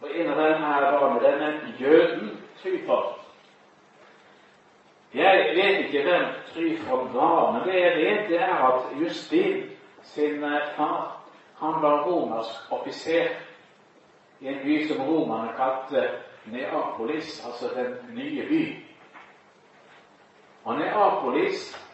Og 0.00 0.08
En 0.14 0.30
av 0.30 0.38
dem 0.40 0.62
er 0.64 0.80
da 0.80 1.10
med 1.12 1.20
denne 1.22 1.74
jøden 1.80 2.30
Tryford. 2.62 3.20
Jeg 5.14 5.56
vet 5.56 5.84
ikke 5.84 6.02
hvem 6.02 6.24
Tryford 6.52 7.12
var, 7.12 7.52
men 7.52 7.68
det 7.68 7.80
jeg 7.80 7.96
vet, 7.96 8.28
det 8.28 8.40
er 8.40 8.54
at 8.68 8.88
Justin 9.00 9.62
sin 10.02 10.40
far 10.76 11.20
han 11.60 11.82
var 11.82 12.02
romersk 12.04 12.72
offiser 12.72 13.28
i 14.40 14.48
en 14.48 14.58
by 14.64 14.88
som 14.88 15.02
romerne 15.06 15.52
kalte 15.56 16.08
Neapolis, 16.44 17.46
altså 17.46 17.70
den 17.74 18.16
nye 18.16 18.48
by. 18.48 18.84
Og 20.64 20.78
Neapolis, 20.78 21.88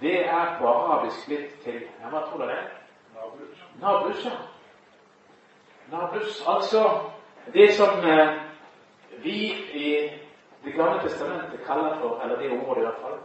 det 0.00 0.26
er 0.28 0.56
på 0.58 0.66
arabisk 0.66 1.26
blitt 1.26 1.54
til 1.64 1.80
Hva 2.10 2.20
tror 2.26 2.44
dere 2.44 2.85
det 3.80 4.32
Nablus. 5.90 6.42
Altså 6.46 7.00
det 7.54 7.74
som 7.74 7.98
eh, 8.10 8.28
vi 9.22 9.52
i 9.72 10.10
Det 10.64 10.72
gamle 10.72 11.02
testamentet 11.02 11.60
kaller 11.66 11.98
for, 12.00 12.20
eller 12.20 12.38
det 12.38 12.50
området 12.50 12.82
i 12.82 12.84
hvert 12.84 13.00
fall, 13.00 13.18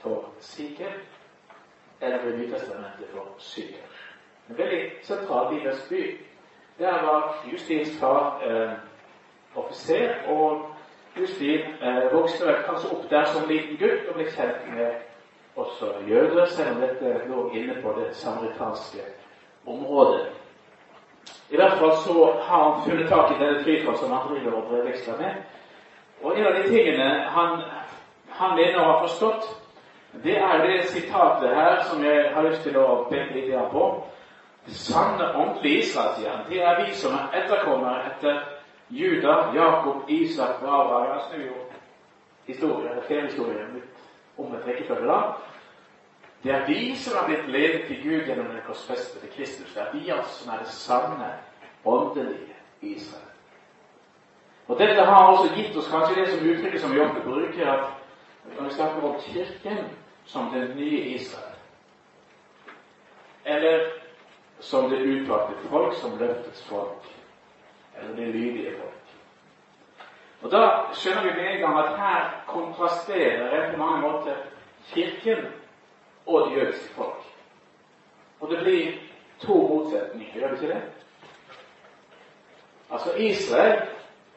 for 0.00 0.24
Siker, 0.40 0.92
eller 2.00 2.18
Det 2.18 2.38
nye 2.38 2.50
testamentet 2.50 3.06
for 3.12 3.26
Syker. 3.38 3.84
En 4.50 4.58
veldig 4.58 4.90
sentral 5.02 5.54
bibelsk 5.54 5.88
by. 5.88 6.20
Der 6.78 6.92
var 6.92 7.46
Justins 7.52 8.00
far 8.00 8.42
eh, 8.46 8.72
offiser, 9.54 10.14
og 10.28 10.76
Justin 11.20 11.60
eh, 11.60 12.12
vokste 12.12 12.46
vel 12.46 12.62
kanskje 12.66 12.90
opp 12.92 13.10
der 13.10 13.24
som 13.24 13.48
liten 13.48 13.76
gutt 13.80 14.08
og 14.08 14.14
ble 14.14 14.26
kjent 14.30 14.66
med 14.74 14.94
også 15.56 15.92
jøder, 16.08 16.46
selv 16.46 16.74
om 16.74 16.80
dette 16.80 17.20
lå 17.28 17.50
inne 17.50 17.82
på 17.82 17.94
det 18.00 18.16
samaritanske 18.16 19.04
området. 19.66 20.26
I 21.50 21.56
hvert 21.56 21.78
fall 21.78 21.96
så 21.96 22.32
har 22.42 22.62
han 22.70 22.82
funnet 22.84 23.08
tak 23.08 23.30
i 23.30 23.38
denne 23.44 23.62
trykken 23.64 23.96
som 23.96 24.12
han 24.12 24.28
driver 24.30 24.56
og 24.56 24.64
brevveksler 24.70 25.18
med. 25.18 25.34
Og 26.22 26.38
en 26.38 26.46
av 26.46 26.52
de 26.54 26.68
tingene 26.68 27.08
han, 27.36 27.62
han 28.28 28.56
mener 28.56 28.80
å 28.80 28.90
ha 28.90 28.98
forstått, 29.04 29.46
det 30.24 30.36
er 30.38 30.66
det 30.66 30.88
sitatet 30.88 31.54
her 31.54 31.82
som 31.90 32.04
jeg 32.04 32.30
har 32.34 32.48
lyst 32.48 32.62
til 32.64 32.78
å 32.80 33.04
peke 33.10 33.34
litt 33.34 33.52
på. 33.72 33.86
Sanne 34.66 35.28
åndelige 35.38 35.84
Israel, 35.84 36.14
sier 36.16 36.30
han, 36.30 36.46
det 36.50 36.62
er 36.62 36.80
vi 36.82 36.94
som 36.98 37.14
er 37.14 37.36
etterkommere 37.38 38.08
etter 38.10 38.40
Juda, 38.90 39.52
Jakob, 39.54 40.10
Isak 40.10 40.62
og 40.62 40.72
Abraham. 40.80 41.12
Jeg 41.12 41.22
snur 41.28 41.44
jo 41.46 41.54
historien, 42.46 42.90
eller 42.90 43.06
feriehistorien 43.06 43.74
litt 43.74 44.02
om 44.38 44.54
et 44.54 44.66
rekkefølge 44.66 45.06
da. 45.10 45.20
Det 46.46 46.54
er 46.54 46.66
vi 46.66 46.96
som 46.96 47.16
er 47.18 47.24
blitt 47.26 47.48
ledet 47.50 47.86
til 47.88 47.96
Gud 48.02 48.20
gjennom 48.26 48.46
den 48.46 48.60
korsfestede 48.66 49.26
Kristus. 49.34 49.72
Det 49.74 49.82
er 49.82 49.92
vi 49.92 50.08
altså 50.14 50.34
som 50.34 50.52
er 50.54 50.58
det 50.58 50.68
sanne, 50.68 51.30
åndelige 51.84 52.54
Israel. 52.80 53.32
Og 54.68 54.78
Dette 54.78 55.04
har 55.04 55.26
også 55.26 55.54
gitt 55.56 55.76
oss 55.76 55.90
kanskje 55.90 56.20
det 56.20 56.28
som 56.28 56.46
uttrykket 56.46 56.80
som 56.80 56.94
vi 56.94 57.00
ofte 57.02 57.24
bruker, 57.24 57.72
at 57.72 58.54
når 58.54 58.68
vi 58.68 58.74
snakker 58.74 59.08
om 59.08 59.18
Kirken 59.26 59.90
som 60.24 60.52
den 60.54 60.76
nye 60.76 61.00
Israel 61.16 61.58
Eller 63.44 63.90
som 64.60 64.90
det 64.90 65.02
utvalgte 65.02 65.68
folk, 65.68 65.94
som 65.94 66.18
løftets 66.18 66.64
folk, 66.68 67.10
eller 67.98 68.16
det 68.16 68.34
lydige 68.34 68.78
folk. 68.78 69.04
Og 70.42 70.50
Da 70.50 70.70
skjønner 70.94 71.22
vi 71.22 71.42
med 71.42 71.52
en 71.52 71.60
gang 71.60 71.78
at 71.78 71.98
her 71.98 72.44
kontrasterer 72.46 73.72
på 73.72 73.78
mange 73.78 74.00
måter 74.00 74.34
Kirken 74.94 75.46
og 76.26 76.50
det 76.50 76.56
jødiske 76.58 76.94
folk. 76.94 77.24
Og 78.40 78.50
det 78.50 78.58
blir 78.58 78.92
to 79.38 79.54
motsetninger, 79.68 80.34
gjør 80.34 80.48
det 80.48 80.62
ikke 80.62 80.74
det? 80.74 80.82
Altså, 82.90 83.14
Israel 83.16 83.82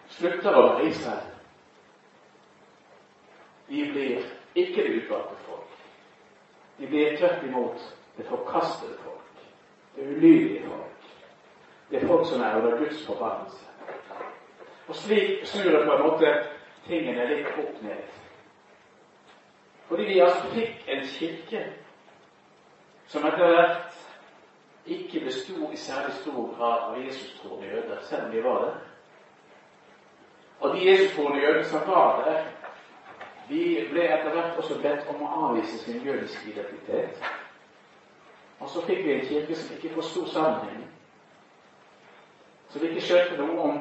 slutter 0.09 0.55
å 0.55 0.61
være 0.67 0.87
Israel. 0.89 1.25
De 3.69 3.85
blir 3.91 4.23
ikke 4.55 4.83
det 4.83 4.95
utvalgte 5.03 5.41
folk. 5.45 5.75
De 6.79 6.87
blir 6.87 7.17
tvert 7.17 7.43
imot 7.45 7.83
det 8.17 8.25
forkastede 8.25 8.97
folk. 9.03 9.43
Det 9.95 10.07
ulydige 10.07 10.63
folk. 10.67 11.11
Det 11.91 12.01
er 12.01 12.07
folk 12.07 12.27
som 12.27 12.41
er 12.41 12.55
under 12.55 12.77
Guds 12.77 13.05
forbannelse. 13.05 13.65
Og 14.87 14.95
slik 14.95 15.45
snur 15.45 15.71
det 15.71 15.85
på 15.85 15.93
en 15.93 16.01
måte 16.01 16.33
tingene 16.87 17.27
litt 17.29 17.47
opp 17.61 17.81
ned. 17.85 18.01
Fordi 19.89 20.03
vi 20.03 20.19
altså 20.19 20.49
fikk 20.53 20.83
en 20.87 21.05
kirke 21.07 21.63
som 23.09 23.25
etter 23.25 23.47
hvert 23.49 23.95
ikke 24.85 25.23
besto 25.25 25.71
i 25.73 25.77
særlig 25.77 26.13
stor 26.21 26.53
grad 26.57 26.83
av 26.89 26.99
Jesus-troende 27.01 27.67
jøder, 27.67 28.01
selv 28.01 28.25
om 28.25 28.31
de 28.31 28.43
var 28.43 28.61
det. 28.65 28.73
Og 30.59 30.75
de 30.75 30.85
Jesus-troende 30.91 31.41
jødene 31.41 31.65
som 31.65 31.87
var 31.87 32.21
der, 32.25 32.43
de 33.49 33.87
ble 33.89 34.05
etter 34.05 34.29
hvert 34.29 34.57
også 34.61 34.77
bedt 34.81 35.09
om 35.09 35.25
å 35.25 35.33
avvise 35.47 35.81
sin 35.81 36.05
jødiske 36.05 36.51
identitet. 36.51 37.23
Og 38.59 38.69
så 38.69 38.85
fikk 38.85 39.05
vi 39.05 39.13
en 39.13 39.25
kirke 39.25 39.55
som 39.55 39.75
ikke 39.75 39.93
forsto 39.95 40.27
sammenhengen. 40.29 40.85
Som 42.69 42.85
ikke 42.85 43.01
skjønte 43.01 43.41
noe 43.41 43.61
om 43.71 43.79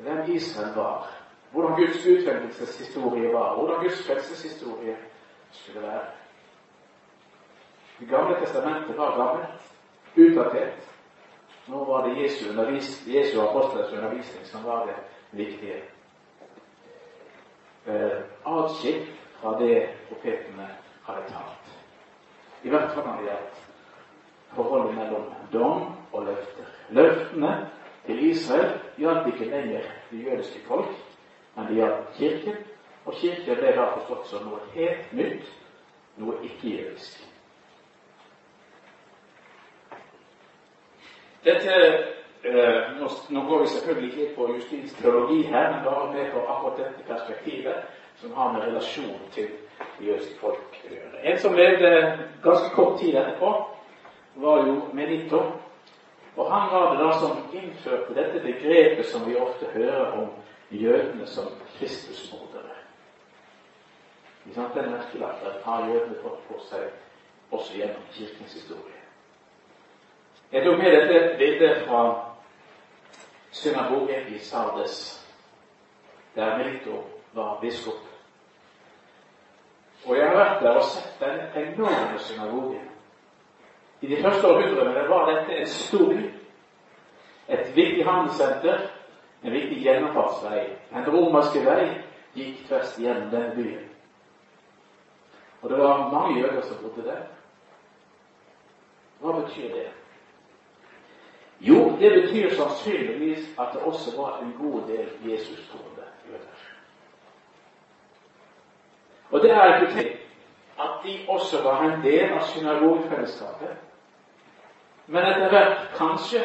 hvem 0.00 0.30
Israel 0.32 0.72
var, 0.76 1.10
hvordan 1.52 1.76
Guds 1.76 2.06
utvelgelseshistorie 2.06 3.32
var, 3.34 3.56
hvordan 3.58 3.82
Guds 3.84 4.06
frelseshistorie 4.06 4.96
skulle 5.52 5.82
være. 5.82 6.04
Det 8.00 8.08
gamle 8.08 8.40
testamentet 8.40 8.98
var 8.98 9.16
gammelt, 9.16 9.72
utdatert. 10.16 10.88
Nå 11.66 11.84
var 11.84 12.06
det 12.06 12.22
Jesu, 12.22 12.44
Jesu 13.06 13.40
apostelers 13.40 13.92
undervisning 13.92 14.46
som 14.46 14.64
var 14.64 14.86
det 14.86 14.94
viktige. 15.30 15.82
Eh, 17.86 18.18
Atskilt 18.44 19.10
fra 19.40 19.58
det 19.60 19.88
profetene 20.08 20.68
hadde 21.06 21.22
talt. 21.28 21.70
I 22.62 22.68
hvert 22.68 22.90
fall 22.94 23.06
når 23.06 23.16
det 23.16 23.28
gjaldt 23.30 23.62
forholdet 24.54 24.94
mellom 24.94 25.30
dom 25.52 25.86
og 26.12 26.26
løfter. 26.26 26.68
Løftene 26.90 27.70
til 28.06 28.30
Israel 28.30 28.78
gjaldt 28.98 29.26
ikke 29.32 29.50
lenger 29.50 29.88
det 30.10 30.24
jødiske 30.26 30.60
folk, 30.66 30.92
men 31.56 31.66
det 31.66 31.76
gjaldt 31.76 32.14
Kirken. 32.18 32.56
Og 33.04 33.14
Kirken 33.18 33.58
ble 33.58 33.74
da 33.76 33.88
forstått 33.96 34.28
som 34.30 34.46
noe 34.46 34.60
helt 34.76 35.12
nytt, 35.16 35.48
noe 36.22 36.38
ikke-jødisk. 36.46 37.24
Dette 41.42 41.78
eh, 42.44 42.92
nå, 42.98 43.08
nå, 43.34 43.42
går 43.48 43.64
vi 43.64 43.72
selvfølgelig 43.72 44.12
ikke 44.12 44.34
på 44.36 44.48
justisteologi 44.54 45.42
her, 45.42 45.72
men 45.72 45.84
bare 45.84 46.12
med 46.12 46.30
på 46.30 46.44
akkurat 46.46 46.78
dette 46.78 47.06
perspektivet 47.08 47.74
som 48.20 48.32
har 48.38 48.52
med 48.52 48.66
relasjon 48.68 49.18
til 49.34 49.48
det 49.98 50.06
jødiske 50.06 50.38
folk 50.38 50.78
å 50.84 50.92
gjøre. 50.94 51.22
En 51.26 51.38
som 51.42 51.58
levde 51.58 51.90
ganske 52.44 52.70
kort 52.76 53.00
tid 53.00 53.18
etterpå, 53.18 53.52
var 54.34 54.66
jo 54.66 54.76
Melito. 54.92 55.42
Og 56.36 56.52
han 56.52 56.70
var 56.72 56.94
det 56.94 57.04
da 57.04 57.10
som 57.20 57.42
innførte 57.52 58.14
dette 58.16 58.40
begrepet 58.40 59.06
som 59.06 59.26
vi 59.26 59.36
ofte 59.36 59.66
hører 59.74 60.14
om 60.22 60.30
jødene 60.70 61.26
som 61.26 61.50
Kristusmordere. 61.78 62.71
Den 64.44 64.90
merkelappen 64.90 65.62
har 65.64 65.88
jødene 65.88 66.18
fått 66.22 66.48
på 66.48 66.58
seg 66.66 66.88
også 67.52 67.76
gjennom 67.76 68.02
kirkens 68.12 68.54
historie. 68.54 68.98
Jeg 70.52 70.64
tok 70.64 70.78
med 70.78 70.92
dette 70.92 71.36
bildet 71.38 71.84
fra 71.86 72.00
synagogen 73.50 74.34
i 74.34 74.38
Sardes, 74.38 74.96
der 76.34 76.58
Melito 76.58 77.04
var 77.32 77.60
biskop. 77.60 78.02
Og 80.06 80.16
jeg 80.18 80.28
har 80.28 80.36
vært 80.36 80.62
der 80.62 80.80
og 80.80 80.84
sett 80.84 81.20
den 81.20 81.40
enorme 81.62 82.18
synagogen. 82.18 82.88
I 84.00 84.06
de 84.06 84.22
første 84.22 84.48
århundrene 84.48 85.08
var 85.08 85.30
dette 85.30 85.60
en 85.60 85.66
stor 85.66 86.08
by. 86.08 86.24
Et 87.48 87.76
viktig 87.76 88.04
handelssenter, 88.04 88.88
en 89.44 89.52
viktig 89.52 89.78
gjennomfartsvei. 89.84 90.64
En 90.92 91.06
romerske 91.06 91.62
vei 91.64 91.86
gikk 92.34 92.66
tvers 92.66 92.98
gjennom 92.98 93.30
denne 93.30 93.54
byen. 93.54 93.91
Og 95.62 95.70
det 95.70 95.78
var 95.78 96.10
mange 96.10 96.40
jøder 96.40 96.62
som 96.62 96.76
bodde 96.82 97.08
der. 97.08 97.22
Hva 99.20 99.32
betyr 99.40 99.68
det? 99.74 99.90
Jo, 101.60 101.96
det 102.00 102.22
betyr 102.22 102.50
sannsynligvis 102.50 103.48
at 103.58 103.68
det 103.72 103.82
også 103.82 104.16
var 104.16 104.38
en 104.38 104.54
god 104.58 104.80
del 104.88 105.08
Jesus-troende 105.30 106.06
jøder. 106.26 106.58
Og 109.30 109.40
det 109.40 109.50
er 109.50 109.80
ikke 109.80 109.92
tenkt 109.92 110.18
at 110.80 110.90
de 111.04 111.18
også 111.28 111.62
var 111.62 111.82
en 111.82 112.02
del 112.02 112.32
av 112.32 112.42
synagogfellesskapet, 112.46 113.76
men 115.06 115.26
etter 115.26 115.48
hvert 115.52 115.84
kanskje 115.94 116.42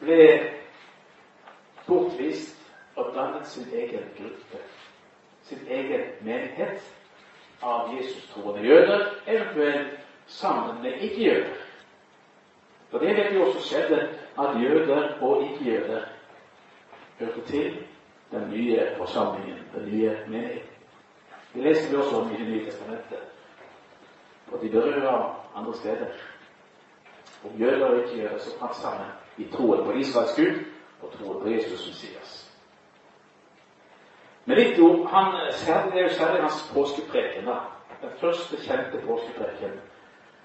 ble 0.00 0.24
bortvist 1.86 2.56
og 2.96 3.12
dannet 3.14 3.46
sin 3.48 3.68
egen 3.74 4.08
gruppe, 4.16 4.62
sin 5.42 5.66
egen 5.68 6.08
menighet 6.20 6.80
av 7.62 7.94
Jesus-troende 7.96 8.68
jøder, 8.68 9.06
eventuelt 9.26 9.98
sammen 10.26 10.82
med 10.82 10.92
ikke-jøder. 11.00 11.56
For 12.90 12.98
det 12.98 13.16
vet 13.16 13.32
vi 13.34 13.40
også 13.40 13.60
skjedde, 13.62 14.00
at 14.38 14.62
jøder 14.62 15.18
og 15.20 15.42
ikke-jøder 15.42 16.00
hørte 17.18 17.40
til 17.46 17.76
den 18.30 18.50
nye 18.50 18.86
forsamlingen, 18.96 19.58
den 19.74 19.92
nye 19.92 20.16
menigheten. 20.26 20.70
Det 21.54 21.62
leser 21.62 21.90
vi 21.90 21.96
også 21.96 22.16
om 22.16 22.32
i 22.32 22.36
Det 22.36 22.48
nye 22.48 22.64
testamentet. 22.64 23.18
Og 24.52 24.62
de 24.62 24.68
berører 24.68 25.48
andre 25.56 25.74
steder. 25.74 26.06
Om 27.44 27.60
jøder 27.60 27.86
og 27.86 27.96
ikke-jøder 27.96 28.38
som 28.38 28.58
fant 28.60 28.76
sammen 28.76 29.06
i 29.38 29.44
troen 29.52 29.84
på 29.84 29.92
Israels 29.92 30.36
Gud 30.36 30.64
og 31.02 31.12
troen 31.12 31.42
på 31.42 31.48
Jesus 31.48 31.86
Messias. 34.50 34.50
Men 34.50 34.58
Lito, 34.58 35.06
han, 35.06 35.32
det 35.92 36.00
er 36.00 36.02
jo 36.02 36.08
særlig 36.08 36.42
hans 36.42 36.70
påskepreken. 36.74 37.48
Den 38.02 38.10
første 38.20 38.56
kjente 38.56 39.06
påskepreken 39.06 39.80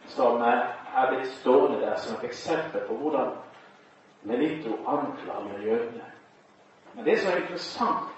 som 0.08 0.41
er 0.41 1.08
blitt 1.10 1.28
stående 1.28 1.80
der 1.82 1.98
som 1.98 2.18
et 2.18 2.24
eksempel 2.24 2.82
på 2.88 2.94
hvordan 2.94 3.32
Melito 4.24 4.78
anklager 4.88 5.62
jødene. 5.63 6.06
Men 6.94 7.06
det 7.06 7.20
som 7.20 7.32
er 7.32 7.38
interessant 7.38 8.10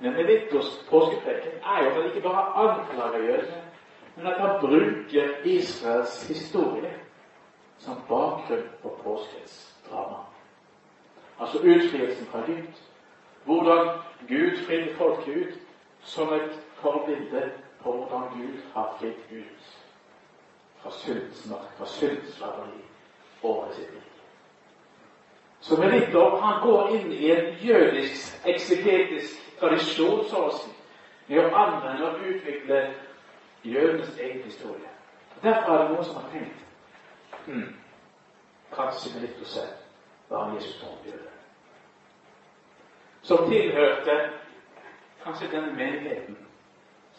med 0.00 0.10
Melitos 0.12 0.84
påskepreken, 0.90 1.52
er 1.64 1.84
jo 1.84 1.90
at 1.90 1.94
han 1.94 2.04
ikke 2.04 2.28
bare 2.28 2.70
anklager 2.70 3.18
jødene, 3.18 3.62
men 4.16 4.26
at 4.26 4.40
han 4.40 4.60
bruker 4.60 5.28
Israels 5.44 6.28
historie 6.28 6.94
som 7.78 8.02
bakgrunn 8.08 8.68
for 8.82 8.90
påskens 9.02 9.76
drama. 9.90 10.24
Altså 11.40 11.58
utfrielsen 11.58 12.26
fra 12.26 12.38
Egypt. 12.38 12.87
Hvordan 13.48 13.88
Gud 14.28 14.58
frir 14.66 14.94
folket 14.96 15.36
ut 15.36 15.54
som 16.00 16.32
et 16.32 16.58
forbilde 16.82 17.52
på 17.82 17.92
hvordan 17.92 18.28
Gud 18.36 18.58
har 18.74 18.96
fridd 18.98 19.38
ut 19.40 19.78
fra 20.82 20.90
syndsmakt, 20.90 21.76
fra 21.78 21.86
syndslaveri 21.86 22.82
over 23.42 23.72
sitt 23.72 23.90
liv. 23.90 24.02
Så 25.60 25.76
Melitov 25.76 26.40
han 26.40 26.60
går 26.68 26.88
inn 26.88 27.12
i 27.12 27.30
en 27.30 27.54
jødisk 27.62 28.46
eksegetisk 28.46 29.58
tradisjon, 29.60 30.28
så 30.28 30.44
å 30.50 30.52
si, 30.58 30.70
med 31.28 31.40
å 31.44 31.48
anvende 31.62 32.10
og 32.10 32.28
utvikle 32.28 32.82
jødenes 33.64 34.12
egen 34.18 34.44
historie. 34.44 34.92
Derfor 35.42 35.72
er 35.72 35.82
det 35.82 35.90
noen 35.94 36.04
som 36.04 36.20
har 36.20 36.30
tenkt 36.32 37.48
hmm, 37.48 37.74
Kanskje 38.76 39.26
å 39.40 39.48
selv 39.48 40.30
var 40.30 40.48
en 40.48 40.54
Jesus 40.60 40.84
jøde. 41.06 41.37
Som 43.28 43.44
tilhørte 43.48 44.14
kanskje 45.20 45.50
denne 45.52 45.74
menigheten, 45.76 46.38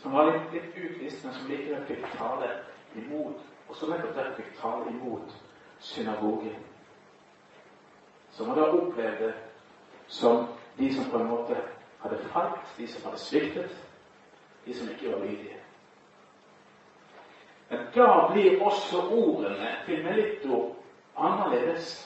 som 0.02 0.16
var 0.16 0.32
litt, 0.32 0.48
litt 0.56 0.78
utvist, 0.80 1.22
men 1.26 1.36
som 1.36 1.52
likevel 1.52 1.84
fikk 1.86 2.08
tale 2.18 2.48
imot 2.98 3.44
og 3.70 3.76
som 3.78 3.92
nettopp 3.94 4.16
der 4.18 4.32
fikk 4.40 4.56
tale 4.58 4.90
imot 4.90 5.36
synagogen. 5.86 6.58
Som 8.34 8.50
man 8.50 8.58
da 8.58 8.66
opplevde 8.74 9.30
som 10.08 10.48
de 10.80 10.90
som 10.96 11.12
på 11.12 11.22
en 11.22 11.30
måte 11.30 11.62
hadde 12.02 12.18
falt, 12.34 12.74
de 12.78 12.88
som 12.90 13.06
hadde 13.06 13.22
sviktet, 13.22 13.78
de 14.66 14.74
som 14.74 14.90
ikke 14.90 15.14
var 15.14 15.26
lydige. 15.28 15.62
Men 17.70 17.86
da 17.94 18.12
blir 18.34 18.64
også 18.66 19.06
ordene 19.14 19.76
til 19.86 20.02
Melito 20.10 20.64
annerledes 21.14 22.00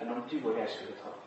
enn 0.00 0.16
om 0.16 0.24
du 0.26 0.40
og 0.42 0.56
jeg 0.58 0.72
skulle 0.74 0.98
tale. 0.98 1.21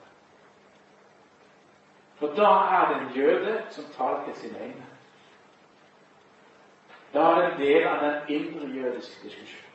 For 2.19 2.27
da 2.27 2.51
er 2.75 2.87
det 2.89 3.01
en 3.01 3.15
jøde 3.15 3.63
som 3.69 3.85
taler 3.97 4.23
til 4.25 4.35
sine 4.35 4.59
egne. 4.59 4.85
Da 7.13 7.19
er 7.19 7.35
det 7.35 7.51
en 7.51 7.59
del 7.61 7.87
av 7.87 8.03
den 8.03 8.21
indre 8.27 8.67
jødiske 8.67 9.23
diskusjonen. 9.23 9.71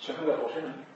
Skjønner 0.00 0.26
dere 0.26 0.40
forskjellen? 0.40 0.86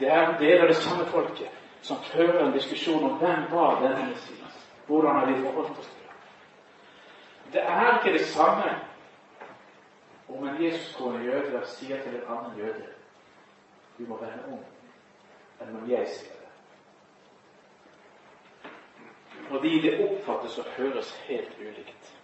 Det 0.00 0.08
er 0.08 0.28
en 0.28 0.40
del 0.40 0.60
av 0.60 0.68
det 0.68 0.76
samme 0.76 1.06
folket 1.06 1.58
som 1.82 1.96
fører 2.12 2.46
en 2.46 2.52
diskusjon 2.52 3.04
om 3.04 3.18
hvem 3.18 3.44
var 3.50 3.80
denne 3.82 4.08
Messias. 4.08 4.56
Hvordan 4.86 5.16
har 5.16 5.26
vi 5.26 5.42
forholdt 5.42 5.78
oss 5.78 5.86
til 5.86 6.08
ham? 6.08 6.16
Det 7.52 7.62
er 7.62 7.98
ikke 7.98 8.18
det 8.18 8.26
samme 8.26 8.74
om 10.28 10.48
en 10.48 10.62
Jesus-troende 10.64 11.24
jøde 11.24 11.62
sier 11.66 12.02
til 12.02 12.16
en 12.16 12.28
annen 12.28 12.58
jøde 12.58 12.88
du 13.98 14.06
må 14.08 14.16
vende 14.16 14.44
om, 14.48 14.60
enn 15.60 15.76
om 15.76 15.90
jeg 15.90 16.08
sier 16.08 16.34
det. 16.34 16.40
fordi 19.50 19.80
det 19.82 20.10
oppfattes 20.10 20.58
og 20.58 20.64
høres 20.76 21.10
helt 21.26 21.56
ulikt. 21.60 22.16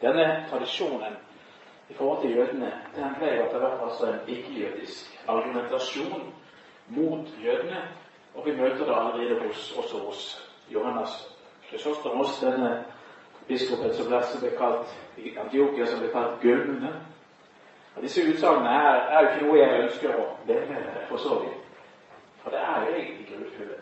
Denne 0.00 0.46
tradisjonen 0.50 1.16
i 1.88 1.94
forhold 1.94 2.22
til 2.22 2.36
jødene 2.36 2.72
den 2.96 3.14
ble 3.18 3.30
etter 3.30 3.58
hvert 3.58 3.82
altså 3.82 4.12
en 4.12 4.28
ikke-jødisk 4.28 5.24
argumentasjon 5.28 6.32
mot 6.88 7.26
jødene. 7.44 7.82
Og 8.34 8.46
vi 8.46 8.56
møter 8.56 8.84
det 8.84 8.94
allerede 8.96 9.40
hos, 9.46 9.72
også 9.72 9.98
hos 9.98 10.50
Johannes 10.70 11.36
Chrysostomos, 11.68 12.38
denne 12.40 12.84
biskopen 13.48 13.94
som 13.94 14.06
ble 14.40 14.50
kalt 14.58 14.92
i 15.16 15.36
Antiokia, 15.36 15.86
som 15.86 16.00
ble 16.00 16.12
kalt 16.12 16.40
Gulne. 16.40 16.92
Og 17.96 18.02
Disse 18.02 18.22
utsagnene 18.32 18.70
er, 18.70 18.94
er, 18.94 19.20
jo 19.20 19.28
ikke 19.30 19.46
noe 19.46 19.58
jeg 19.58 19.80
ønsker 19.84 20.14
å 20.14 20.26
dele 20.48 20.82
for 21.08 21.18
så 21.18 21.40
vidt. 21.42 21.66
For 22.42 22.54
det 22.54 22.60
er 22.62 22.84
jo 22.86 22.94
egentlig 22.94 23.26
grufulle 23.32 23.80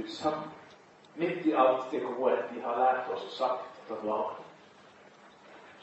utsagn. 0.00 0.46
Midt 1.16 1.46
i 1.48 1.54
alt 1.56 1.90
det 1.90 2.02
gode 2.04 2.36
de 2.52 2.62
har 2.62 2.78
lært 2.78 3.10
oss 3.12 3.24
og 3.24 3.34
sagt 3.34 3.80
og 3.82 3.90
tatt 3.90 4.04
vare. 4.04 4.46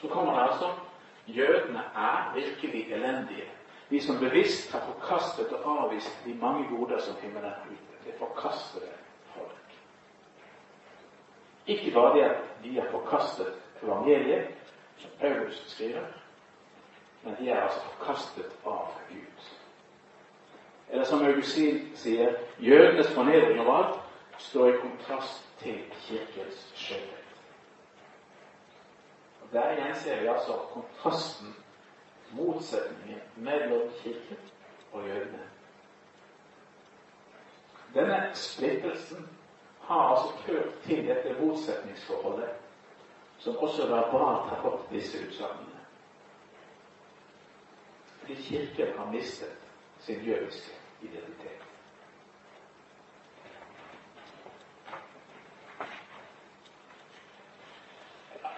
Så 0.02 0.10
kommer 0.12 0.38
det 0.38 0.48
altså 0.50 0.72
Jødene 1.28 1.80
er 1.96 2.34
virkelig 2.36 2.94
elendige. 2.94 3.46
De 3.90 4.02
som 4.02 4.20
bevisst 4.20 4.72
har 4.72 4.82
forkastet 4.86 5.54
og 5.54 5.84
avvist 5.84 6.26
de 6.26 6.34
mange 6.36 6.68
goder 6.70 7.00
som 7.00 7.16
himmelen 7.22 7.46
er 7.46 7.70
ute. 7.70 8.00
Det 8.06 8.14
forkastede 8.20 8.92
folk. 9.36 9.76
Ikke 11.68 11.94
bare 11.94 12.16
det 12.18 12.24
at 12.24 12.42
de 12.64 12.80
har 12.80 12.90
forkastet 12.92 13.54
evangeliet, 13.84 14.48
som 14.98 15.12
Paulus 15.20 15.64
skriver, 15.68 16.04
men 17.24 17.36
de 17.40 17.50
er 17.50 17.62
altså 17.62 17.80
forkastet 17.80 18.52
av 18.66 18.88
Gud. 19.10 19.50
Eller 20.90 21.06
som 21.06 21.26
Augustin 21.26 21.92
sier, 21.96 22.36
jødenes 22.60 23.12
fornedring 23.16 23.60
av 23.64 23.70
alt 23.76 24.00
står 24.38 24.70
i 24.70 24.80
kontrast 24.82 25.46
til 25.62 25.80
Kirkens 26.06 26.66
skjønnhet. 26.76 27.20
Der 29.54 29.72
igjen 29.72 29.96
ser 29.96 30.22
vi 30.22 30.28
altså 30.28 30.58
kontrasten, 30.74 31.56
motsetningen 32.34 33.22
mellom 33.36 33.90
Kirken 34.02 34.38
og 34.92 35.08
jødene. 35.08 35.44
Denne 37.94 38.30
splittelsen 38.34 39.30
har 39.82 40.16
altså 40.16 40.38
ført 40.46 40.74
til 40.84 41.08
dette 41.08 41.36
motsetningsforholdet, 41.40 42.50
som 43.38 43.58
også 43.58 43.88
verbalt 43.88 44.50
har 44.50 44.66
opp 44.66 44.90
disse 44.92 45.22
utsagnene. 45.28 45.73
Fordi 48.24 48.42
Kirken 48.42 48.98
har 48.98 49.12
mistet 49.12 49.58
sin 50.00 50.26
jødiske 50.26 50.72
identitet. 51.02 51.64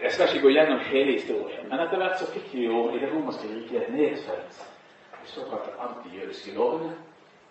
Jeg 0.02 0.12
skal 0.12 0.28
ikke 0.30 0.42
gå 0.42 0.50
gjennom 0.50 0.80
hele 0.80 1.12
historien, 1.12 1.70
men 1.70 1.80
etter 1.80 1.98
hvert 1.98 2.20
så 2.20 2.28
fikk 2.34 2.52
vi 2.54 2.66
jo 2.66 2.90
i 2.94 3.00
det 3.02 3.10
romerske 3.14 3.48
riket 3.50 3.88
nedfelt 3.90 4.60
de 5.24 5.32
såkalte 5.32 5.72
antijødiske 5.82 6.54
lovene 6.54 6.92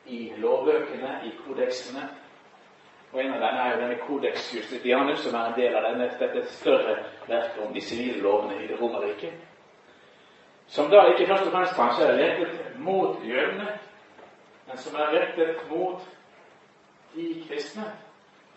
i 0.07 0.33
lovbøkene, 0.37 1.21
i 1.25 1.33
kodeksene. 1.47 2.09
Og 3.13 3.25
En 3.25 3.33
av 3.33 3.41
dem 3.41 3.59
er 3.59 3.73
jo 3.73 3.81
denne 3.81 3.99
Codex 4.07 4.55
Justitianus, 4.55 5.19
som 5.19 5.35
er 5.35 5.47
en 5.47 5.59
del 5.59 5.75
av 5.75 5.83
denne, 5.89 6.07
dette 6.21 6.47
større 6.53 6.97
verket 7.27 7.67
om 7.67 7.75
de 7.75 7.81
sivile 7.81 8.23
lovene 8.23 8.63
i 8.63 8.67
det 8.67 8.81
romerriket. 8.81 9.33
Som 10.67 10.91
da 10.91 11.05
ikke 11.07 11.27
først 11.27 11.47
og 11.47 11.53
fremst 11.53 11.77
kanskje 11.77 12.07
er 12.07 12.19
rettet 12.23 12.79
mot 12.79 13.19
jødene, 13.25 13.79
men 14.67 14.79
som 14.79 14.97
er 14.97 15.13
rettet 15.19 15.61
mot 15.71 16.01
de 17.15 17.45
kristne 17.49 17.85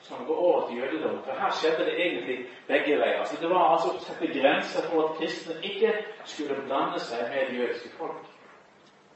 som 0.02 0.26
går 0.28 0.36
over 0.36 0.68
til 0.68 0.78
jødedommen. 0.78 1.24
For 1.24 1.32
her 1.32 1.52
skjedde 1.52 1.86
det 1.86 2.06
egentlig 2.06 2.38
begge 2.68 3.00
veier. 3.00 3.24
Så 3.26 3.42
Det 3.42 3.50
var 3.50 3.74
altså 3.74 3.90
å 3.90 4.00
sette 4.00 4.28
grenser 4.40 4.90
for 4.90 5.04
at 5.04 5.18
kristne 5.20 5.56
ikke 5.64 5.94
skulle 6.26 6.62
blande 6.66 7.00
seg 7.00 7.28
med 7.30 7.50
det 7.50 7.60
jødiske 7.60 7.90
folk. 7.98 8.24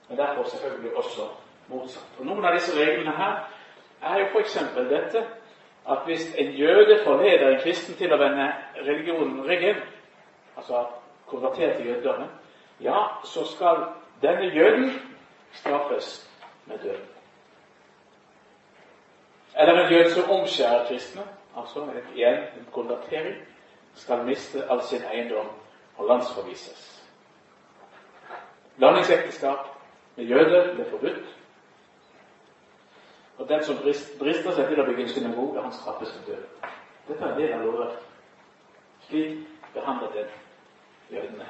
Men 0.09 0.17
derfor 0.17 0.43
selvfølgelig 0.43 0.97
også 0.97 1.29
motsatt. 1.67 2.19
Og 2.19 2.25
Noen 2.25 2.45
av 2.45 2.57
disse 2.57 2.75
reglene 2.75 3.15
her 3.15 3.37
er 4.01 4.19
jo 4.19 4.25
f.eks. 4.33 4.57
dette 4.89 5.23
at 5.89 6.03
hvis 6.05 6.35
en 6.37 6.51
jøde 6.51 6.99
forleder 7.03 7.47
en 7.47 7.61
kristen 7.63 7.95
til 7.97 8.13
å 8.13 8.19
vende 8.19 8.51
religionen 8.75 9.45
ryggen, 9.47 9.79
altså 10.57 10.85
konvertere 11.25 11.77
til 11.77 11.87
jødedommen, 11.87 12.27
ja, 12.81 13.07
så 13.23 13.45
skal 13.45 13.85
denne 14.21 14.53
jøden 14.55 14.91
straffes 15.53 16.29
med 16.65 16.79
døden. 16.79 17.07
Eller 19.57 19.73
en 19.73 19.93
jøde 19.93 20.13
som 20.13 20.29
omskjærer 20.29 20.87
kristne, 20.87 21.21
altså 21.57 21.89
igjen 22.15 22.37
en 22.37 22.67
konvertering, 22.71 23.35
skal 23.93 24.25
miste 24.25 24.71
all 24.71 24.81
sin 24.83 25.03
eiendom 25.13 25.47
og 25.97 26.07
landsforvises. 26.07 27.03
Blandingsekteskap 28.77 29.67
med 30.15 30.25
jøder 30.25 30.75
ble 30.75 30.85
forbudt. 30.89 31.37
Og 33.37 33.49
den 33.49 33.63
som 33.63 33.75
drister 34.19 34.53
seg 34.53 34.67
til 34.69 34.79
å 34.81 34.85
bygge 34.85 35.03
en 35.03 35.09
synagoge, 35.09 35.61
han 35.61 35.73
straffes 35.73 36.13
med 36.15 36.29
død. 36.29 36.69
Dette 37.07 37.23
er 37.23 37.33
en 37.33 37.41
del 37.41 37.53
av 37.53 37.65
lovverket. 37.65 38.07
Slik 39.07 39.37
behandlet 39.73 40.13
den 40.13 40.31
jødene. 41.17 41.47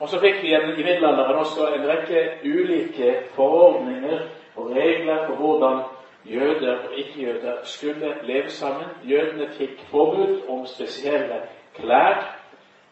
Og 0.00 0.08
så 0.08 0.20
fikk 0.20 0.42
vi 0.42 0.52
i 0.52 0.58
middelalderen 0.84 1.38
også 1.40 1.68
en 1.72 1.86
rekke 1.88 2.24
ulike 2.44 3.14
forordninger 3.36 4.26
og 4.56 4.70
regler 4.76 5.26
for 5.26 5.34
hvordan 5.34 5.78
jøder 6.24 6.78
og 6.88 6.98
ikke-jøder 6.98 7.54
skulle 7.64 8.14
leve 8.22 8.50
sammen. 8.50 8.88
Jødene 9.04 9.48
fikk 9.56 9.86
forbud 9.90 10.42
om 10.48 10.66
spesielle 10.66 11.40
klær. 11.74 12.36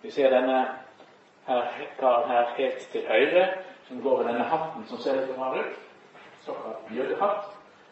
Vi 0.02 0.10
ser 0.10 0.30
denne 0.30 0.66
her, 1.46 1.62
her 2.00 2.54
helt 2.56 2.88
til 2.92 3.02
høyre, 3.08 3.48
som 3.88 4.02
går 4.02 4.22
med 4.22 4.32
denne 4.32 4.44
hatten 4.44 4.86
som 4.88 4.98
ser 4.98 5.20
rar 5.38 5.58
ut. 5.58 5.76
Såkalt 6.40 6.96
jødehatt. 6.96 7.44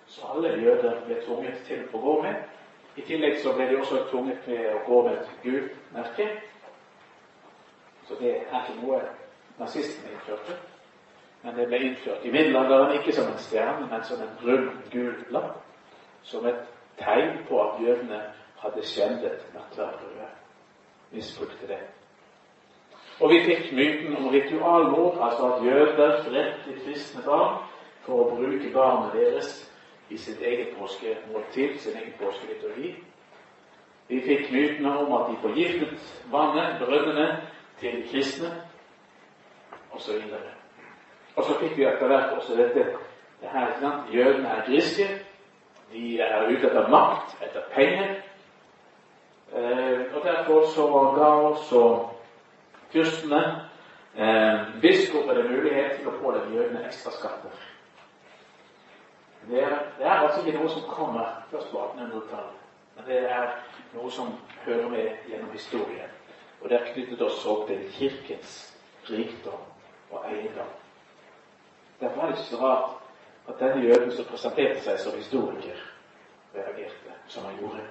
Så 0.07 0.21
alle 0.35 0.49
jøder 0.49 0.93
ble 1.07 1.17
tvunget 1.27 1.61
til 1.67 1.85
å 1.93 2.01
gå 2.01 2.23
med. 2.23 2.35
I 2.97 3.05
tillegg 3.09 3.39
så 3.41 3.53
ble 3.57 3.69
de 3.69 3.79
også 3.81 4.03
tvunget 4.11 4.41
til 4.45 4.67
å 4.73 4.81
gå 4.87 5.03
med 5.03 5.13
et 5.13 5.37
gult 5.45 5.77
merke. 5.95 6.29
Så 8.09 8.15
det 8.21 8.37
er 8.37 8.63
ikke 8.63 8.81
noe 8.83 9.01
nazistene 9.59 10.13
innførte. 10.13 10.59
Men 11.43 11.57
det 11.57 11.67
ble 11.71 11.81
innført 11.87 12.25
i 12.25 12.31
middelalderen 12.31 12.95
ikke 12.99 13.15
som 13.17 13.31
en 13.31 13.41
stjerne, 13.43 13.89
men 13.91 14.05
som 14.07 14.21
en 14.23 14.37
rund, 14.45 14.69
gul 14.93 15.15
lapp. 15.35 15.59
Som 16.23 16.47
et 16.47 16.61
tegn 16.99 17.43
på 17.49 17.59
at 17.63 17.81
jødene 17.83 18.21
hadde 18.63 18.87
skjendet 18.87 19.43
nattverdbrødet. 19.55 20.31
Misbrukte 21.11 21.67
det. 21.69 21.81
Og 23.21 23.31
vi 23.31 23.43
fikk 23.45 23.73
myten 23.77 24.17
om 24.17 24.29
ritualmord, 24.29 25.19
altså 25.21 25.53
at 25.53 25.65
jøder 25.67 26.23
drepte 26.25 26.79
kristne 26.85 27.23
barn 27.27 27.59
for 28.07 28.23
å 28.23 28.37
bruke 28.37 28.71
barnet 28.75 29.15
deres 29.15 29.51
i 30.11 30.19
sitt 30.19 30.41
eget 30.43 30.77
påskemåltid, 30.79 31.79
sin 31.79 31.97
egen 31.97 32.15
påskeliturgi. 32.21 32.95
Vi 34.09 34.21
fikk 34.21 34.51
mytene 34.53 34.95
om 34.99 35.13
at 35.17 35.31
de 35.31 35.37
forgiftet 35.43 36.09
vannet, 36.33 36.81
brønnene, 36.83 37.29
til 37.83 38.03
kristne, 38.11 38.55
osv. 39.93 40.23
Og 41.37 41.45
så 41.45 41.59
fikk 41.61 41.77
vi 41.77 41.89
etter 41.89 42.07
hvert 42.09 42.37
også 42.39 42.57
dette 42.57 42.87
det 43.43 43.51
her, 43.51 43.69
ikke 43.69 43.81
sant? 43.81 44.15
Jødene 44.15 44.49
er 44.49 44.65
griske. 44.67 45.09
De 45.93 46.21
er 46.21 46.45
ute 46.47 46.67
etter 46.67 46.89
makt, 46.89 47.35
etter 47.43 47.61
penger. 47.75 48.15
Eh, 49.53 50.01
og 50.15 50.25
derfor 50.25 50.67
så 50.75 50.87
ga 51.17 51.25
også 51.25 52.09
fyrstene 52.93 53.43
eh, 54.17 54.61
biskopene 54.81 55.43
mulighet 55.49 55.99
til 55.99 56.09
å 56.09 56.15
pålegge 56.23 56.55
jødene 56.55 56.87
ekstra 56.87 57.13
skatter. 57.13 57.59
Det 59.51 59.63
er, 59.63 59.77
det 59.99 60.07
er, 60.07 60.23
altså 60.23 60.41
ikke 60.47 60.59
noe 60.59 60.71
som 60.71 60.87
kommer 60.89 61.35
først 61.51 61.71
på 61.71 61.83
1800-tallet, 61.83 62.59
men 62.97 63.07
det 63.11 63.19
er 63.27 63.49
noe 63.93 64.11
som 64.11 64.37
hører 64.65 64.89
med 64.89 65.29
gjennom 65.29 65.51
historien. 65.53 66.15
Og 66.63 66.69
det 66.69 66.79
er 66.79 66.93
knyttet 66.93 67.23
oss 67.27 67.47
opp 67.47 67.67
til 67.67 67.83
Kirkens 67.91 68.53
rikdom 69.11 69.65
og 70.11 70.27
eiendom. 70.29 70.71
Det 72.01 72.11
ikke 72.29 72.45
så 72.51 72.61
rart 72.61 73.03
at 73.49 73.59
denne 73.59 73.83
jøden 73.83 74.13
som 74.15 74.29
presenterte 74.31 74.81
seg 74.85 75.01
som 75.03 75.17
historiker, 75.19 75.83
reagerte 76.55 77.17
som 77.29 77.45
han 77.45 77.59
gjorde. 77.59 77.83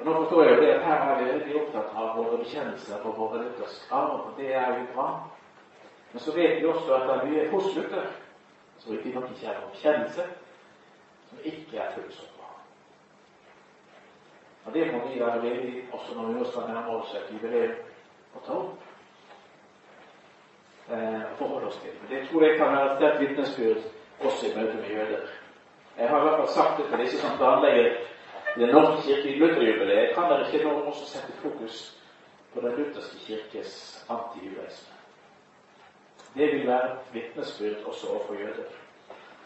Og 0.00 0.06
Nå 0.06 0.14
forstår 0.14 0.42
jeg 0.44 0.54
jo 0.54 0.62
det 0.62 0.70
at 0.74 0.84
her 0.84 1.02
er 1.06 1.18
vi 1.22 1.30
veldig 1.30 1.60
opptatt 1.60 1.94
av 1.94 2.16
våre 2.16 2.38
bekjennelser 2.40 3.02
på 3.02 3.14
våre 3.18 3.42
lutherske 3.44 3.94
arv, 3.94 4.16
og 4.26 4.32
det 4.38 4.54
er 4.54 4.78
jo 4.78 4.86
bra. 4.94 5.08
Men 6.12 6.20
så 6.20 6.34
vet 6.34 6.58
vi 6.60 6.66
også 6.66 6.94
at 6.94 7.08
det 7.08 7.16
er 7.16 7.28
mye 7.30 7.50
hos 7.50 7.74
Luther 7.76 8.08
som 8.78 8.96
ikke 8.96 9.12
er 9.12 9.20
noen 9.60 9.70
bekjennelse, 9.76 10.24
som 11.28 11.44
ikke 11.52 11.78
er 11.78 11.94
bra. 12.34 12.41
Og 14.66 14.74
Det 14.74 14.92
må 14.92 14.98
vi 15.08 15.20
være 15.20 15.40
villige 15.42 15.84
også 15.92 16.14
når 16.14 16.26
vi 16.26 16.38
nå 16.38 16.44
skal 16.44 16.68
nærme 16.68 16.96
oss 16.96 17.14
et 17.14 17.30
jubileum 17.34 17.74
å 18.36 18.42
ta 18.46 18.52
opp 18.58 18.84
eh, 20.90 21.22
forholde 21.38 21.66
oss 21.66 21.80
til. 21.82 21.96
Det 22.10 22.28
tror 22.28 22.44
jeg 22.46 22.58
kan 22.58 22.76
være 22.76 22.90
et 22.90 22.96
sterkt 22.98 23.20
vitnesbyrd 23.20 23.82
også 24.20 24.46
i 24.46 24.54
møte 24.56 24.74
med 24.74 24.90
jøder. 24.90 25.26
Jeg 25.98 26.08
har 26.08 26.18
i 26.18 26.28
hvert 26.28 26.38
fall 26.40 26.48
sagt 26.48 26.78
det 26.78 26.86
til 26.90 27.04
disse 27.04 27.18
som 27.20 27.36
planlegger 27.36 28.00
Den 28.56 28.68
norske 28.68 29.02
kirke 29.02 29.28
i 29.28 29.38
Lutherjubileet 29.38 30.14
kan 30.14 30.28
dere 30.28 30.44
ikke 30.46 30.66
nå 30.68 30.72
også 30.90 31.06
sette 31.08 31.32
fokus 31.40 31.76
på 32.54 32.60
Den 32.60 32.74
lutherske 32.76 33.18
kirkes 33.26 33.70
antijudaisme. 34.12 34.94
Det 36.34 36.46
vil 36.52 36.66
være 36.66 36.92
et 36.92 37.14
vitnesbyrd 37.14 37.84
også 37.86 38.08
overfor 38.08 38.34
jøder. 38.34 38.68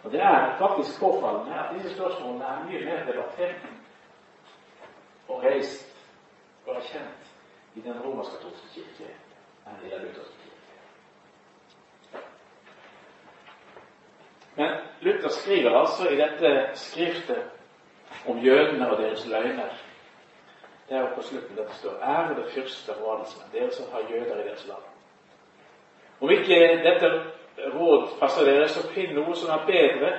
Og 0.04 0.12
Det 0.12 0.20
er 0.20 0.58
faktisk 0.58 1.00
påfallende 1.00 1.54
at 1.54 1.74
disse 1.74 1.94
spørsmålene 1.94 2.44
er 2.44 2.64
mye 2.66 2.84
mer 2.84 3.06
debattert 3.06 3.62
og 5.28 5.44
reist 5.44 5.96
og 6.66 6.76
erkjent 6.76 7.32
i 7.74 7.80
den 7.84 8.00
romersk-katolske 8.04 8.68
kirke 8.74 9.12
enn 9.66 9.82
i 9.84 9.90
den 9.90 10.06
lutherske 10.06 10.38
kirke. 10.42 10.56
Men 14.56 14.78
Luther 15.00 15.28
skriver 15.28 15.78
altså 15.78 16.08
i 16.08 16.16
dette 16.16 16.68
skriftet 16.74 17.42
om 18.28 18.38
jødene 18.38 18.90
og 18.90 19.02
deres 19.02 19.26
løgner. 19.26 19.74
Det 20.88 20.96
er 20.96 21.14
på 21.14 21.22
slutten 21.22 21.56
dette 21.56 21.74
står 21.74 21.98
Ære 22.02 22.36
det 22.38 22.52
første 22.54 22.94
av 22.94 23.08
adelsmenn, 23.14 23.52
dere 23.52 23.72
som 23.74 23.90
har 23.92 24.06
jøder 24.10 24.38
i 24.40 24.48
deres 24.48 24.66
land. 24.66 24.82
Om 26.20 26.30
ikke 26.30 26.60
dette 26.86 27.10
råd 27.74 28.08
passer 28.20 28.44
dere, 28.46 28.68
så 28.68 28.86
finn 28.94 29.14
noe 29.18 29.34
som 29.36 29.50
er 29.52 29.66
bedre. 29.66 30.12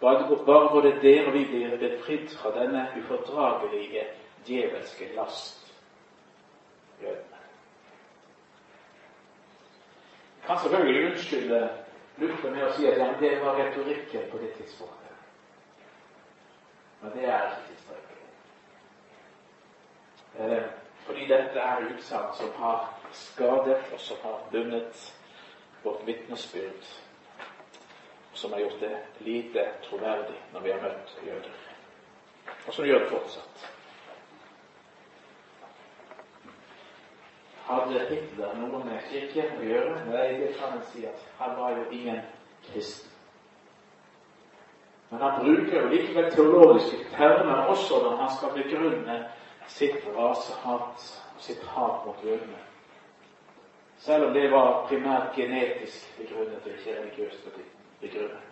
Bare 0.00 0.26
både 0.72 1.00
dere 1.02 1.26
og 1.26 1.32
vi 1.32 1.44
blir 1.44 1.76
befridd 1.78 2.28
fra 2.36 2.50
denne 2.58 2.88
ufordragelige 2.98 4.04
djevelske 4.46 5.14
last. 5.14 5.74
Jødene. 7.02 7.40
Kan 10.46 10.58
selvfølgelig 10.58 11.10
unnskylde 11.10 11.68
Luther 12.16 12.50
med 12.50 12.66
å 12.66 12.72
si 12.76 12.86
at 12.86 13.20
det 13.20 13.32
var 13.42 13.56
retorikken 13.58 14.28
på 14.30 14.38
det 14.38 14.52
tidspunktet. 14.58 15.00
Men 17.02 17.12
det 17.16 17.24
er 17.28 17.48
ikke 17.48 17.64
tilstrekkelig. 17.70 18.28
Eh, 20.38 20.68
fordi 21.06 21.26
dette 21.28 21.64
er 21.64 21.88
utsagn 21.90 22.36
som 22.38 22.52
har 22.60 22.86
skadet, 23.12 23.80
og 23.92 24.00
som 24.00 24.16
har 24.22 24.38
bundet 24.52 25.02
vårt 25.82 26.06
vitnesbyrd, 26.06 26.86
som 28.34 28.52
har 28.52 28.60
gjort 28.60 28.80
det 28.80 28.96
lite 29.18 29.68
troverdig 29.88 30.36
når 30.52 30.60
vi 30.60 30.72
har 30.72 30.82
møtt 30.82 31.16
jøder. 31.26 31.56
Og 32.66 32.74
som 32.74 32.86
gjør 32.86 33.04
det 33.04 33.10
fortsatt. 33.10 33.64
Hadde 37.64 38.06
Hitler 38.10 38.56
noe 38.60 38.82
med 38.84 39.06
kirken 39.08 39.58
å 39.58 39.64
gjøre? 39.64 39.96
Nei, 40.10 40.26
det 40.42 40.52
kan 40.58 40.76
en 40.76 40.84
si 40.90 41.06
at 41.08 41.20
han 41.38 41.56
var 41.56 41.78
jo 41.78 41.84
ingen 41.96 42.20
kristen. 42.66 43.10
Men 45.10 45.22
han 45.22 45.40
bruker 45.44 45.80
jo 45.80 45.88
likevel 45.92 46.30
teologiske 46.34 47.04
termer 47.14 47.68
også 47.70 48.02
når 48.02 48.16
han 48.20 48.30
skal 48.36 48.54
begrunne 48.56 49.18
sitt 49.70 50.04
rasehat 50.16 51.04
og 51.36 51.42
sitt 51.44 51.62
hat 51.74 52.06
mot 52.06 52.24
jødene. 52.24 52.60
Selv 54.04 54.26
om 54.26 54.34
det 54.34 54.50
var 54.52 54.86
primært 54.88 55.36
genetisk 55.36 56.18
begrunnet 56.18 56.66
og 56.66 56.72
ikke 56.72 56.98
religiøst 56.98 57.46
begrunnet. 58.04 58.44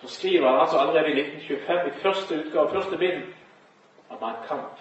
Så 0.00 0.08
skriver 0.08 0.50
han 0.50 0.60
altså 0.60 0.78
allerede 0.78 1.10
i 1.10 1.20
1925 1.20 1.88
i 1.88 2.00
første 2.04 2.32
utgave, 2.40 2.70
første 2.70 2.96
bind 2.98 3.22
om 4.10 4.28
en 4.28 4.40
kamp 4.48 4.78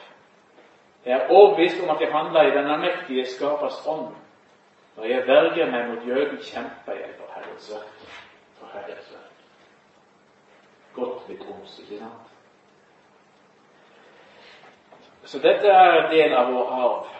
Jeg 1.05 1.13
er 1.13 1.29
overbevist 1.29 1.83
om 1.83 1.95
at 1.95 2.01
jeg 2.01 2.11
handler 2.11 2.41
i 2.41 2.57
den 2.57 2.71
allmektige 2.71 3.25
skapers 3.25 3.87
ånd. 3.87 4.15
Når 4.95 5.03
jeg 5.03 5.27
verger 5.27 5.71
meg 5.71 5.89
mot 5.89 6.07
jøden, 6.07 6.37
kjemper 6.37 6.93
jeg 6.93 7.09
for 7.17 7.33
Herrens 7.35 7.71
verk. 7.73 8.05
For 8.59 8.67
Herrens 8.73 9.09
verk. 9.11 9.33
Godt 10.93 11.29
litt 11.29 11.41
roms, 11.49 11.79
ikke 11.79 11.97
sant? 11.97 12.29
Så 15.23 15.39
dette 15.39 15.67
er 15.67 15.97
en 15.97 16.11
del 16.11 16.33
av 16.35 16.53
vår 16.53 16.71
arv. 16.77 17.11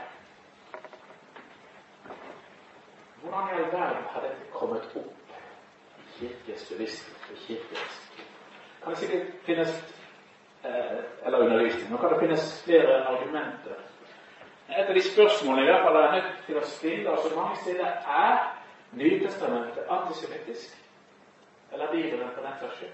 Hvordan 3.23 3.49
i 3.49 3.59
all 3.59 3.71
verden 3.71 4.07
har 4.13 4.21
dette 4.27 4.51
kommet 4.53 4.95
opp 4.95 5.12
kirkens 6.19 6.65
bevissthet 6.71 7.31
og 7.31 7.37
kirkens 7.47 7.99
Kan 8.83 8.91
det 8.91 8.99
sikkert 8.99 9.27
finnes 9.45 9.71
eh, 10.65 11.25
Eller 11.25 11.37
undervisning. 11.37 11.91
Nå 11.91 11.97
kan 11.97 12.09
det 12.13 12.19
finnes 12.19 12.63
flere 12.65 12.97
argumenter. 13.07 13.79
Et 14.69 14.89
av 14.89 14.95
de 14.95 15.01
spørsmålene 15.01 15.67
i 15.67 15.71
hvert 15.71 15.85
fall 15.85 15.95
er 16.01 16.11
nødt 16.15 16.43
til 16.45 16.57
å 16.57 16.65
stille 16.67 17.11
oss 17.11 17.35
mange 17.35 17.57
steder 17.61 17.89
er 18.17 18.53
Nytestamentet 18.93 19.83
antisemittisk? 19.89 20.77
Eller 21.73 21.91
Bibelen, 21.91 22.29
for 22.35 22.41
den 22.41 22.53
saks? 22.59 22.91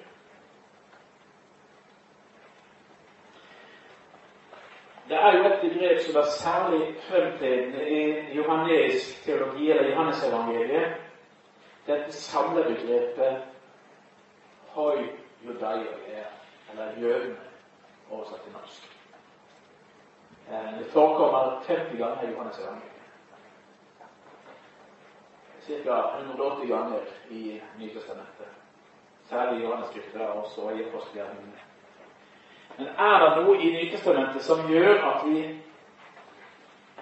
Det 5.10 5.18
er 5.18 5.38
jo 5.38 5.44
et 5.46 5.60
begrep 5.62 6.00
som 6.00 6.16
er 6.22 6.28
særlig 6.40 6.96
fremtredende 7.10 7.90
i 7.90 8.02
Johannes 8.38 9.22
teologi, 9.26 9.72
eller 9.72 9.90
Johannesevangeliet. 9.90 11.09
Dette 11.90 12.12
samlebegrepet 12.14 13.38
hoi 14.76 15.10
judaia, 15.42 16.26
eller 16.72 17.00
jødene, 17.02 17.38
oversatt 18.12 18.42
til 18.42 18.54
norsk. 18.54 18.98
Eh, 20.52 20.80
det 20.80 20.92
forekommer 20.92 21.64
50 21.68 21.98
ganger 21.98 22.22
i 22.22 22.32
Johannes 22.32 22.60
evangelium. 22.60 22.90
Ca. 25.62 26.18
180 26.20 26.68
ganger 26.68 27.00
i 27.30 27.62
Nytestamentet. 27.80 28.48
Særlig 29.30 29.60
i 29.60 29.64
Johannes 29.64 29.90
skrifter 29.90 30.28
og 30.28 30.44
også 30.44 30.70
i 30.70 30.84
apostelgjerningene. 30.84 31.60
Men 32.78 32.88
er 32.88 33.26
det 33.26 33.44
noe 33.46 33.58
i 33.58 33.72
Nytestamentet 33.74 34.44
som 34.44 34.68
gjør 34.70 35.02
at 35.10 35.26
vi 35.26 35.60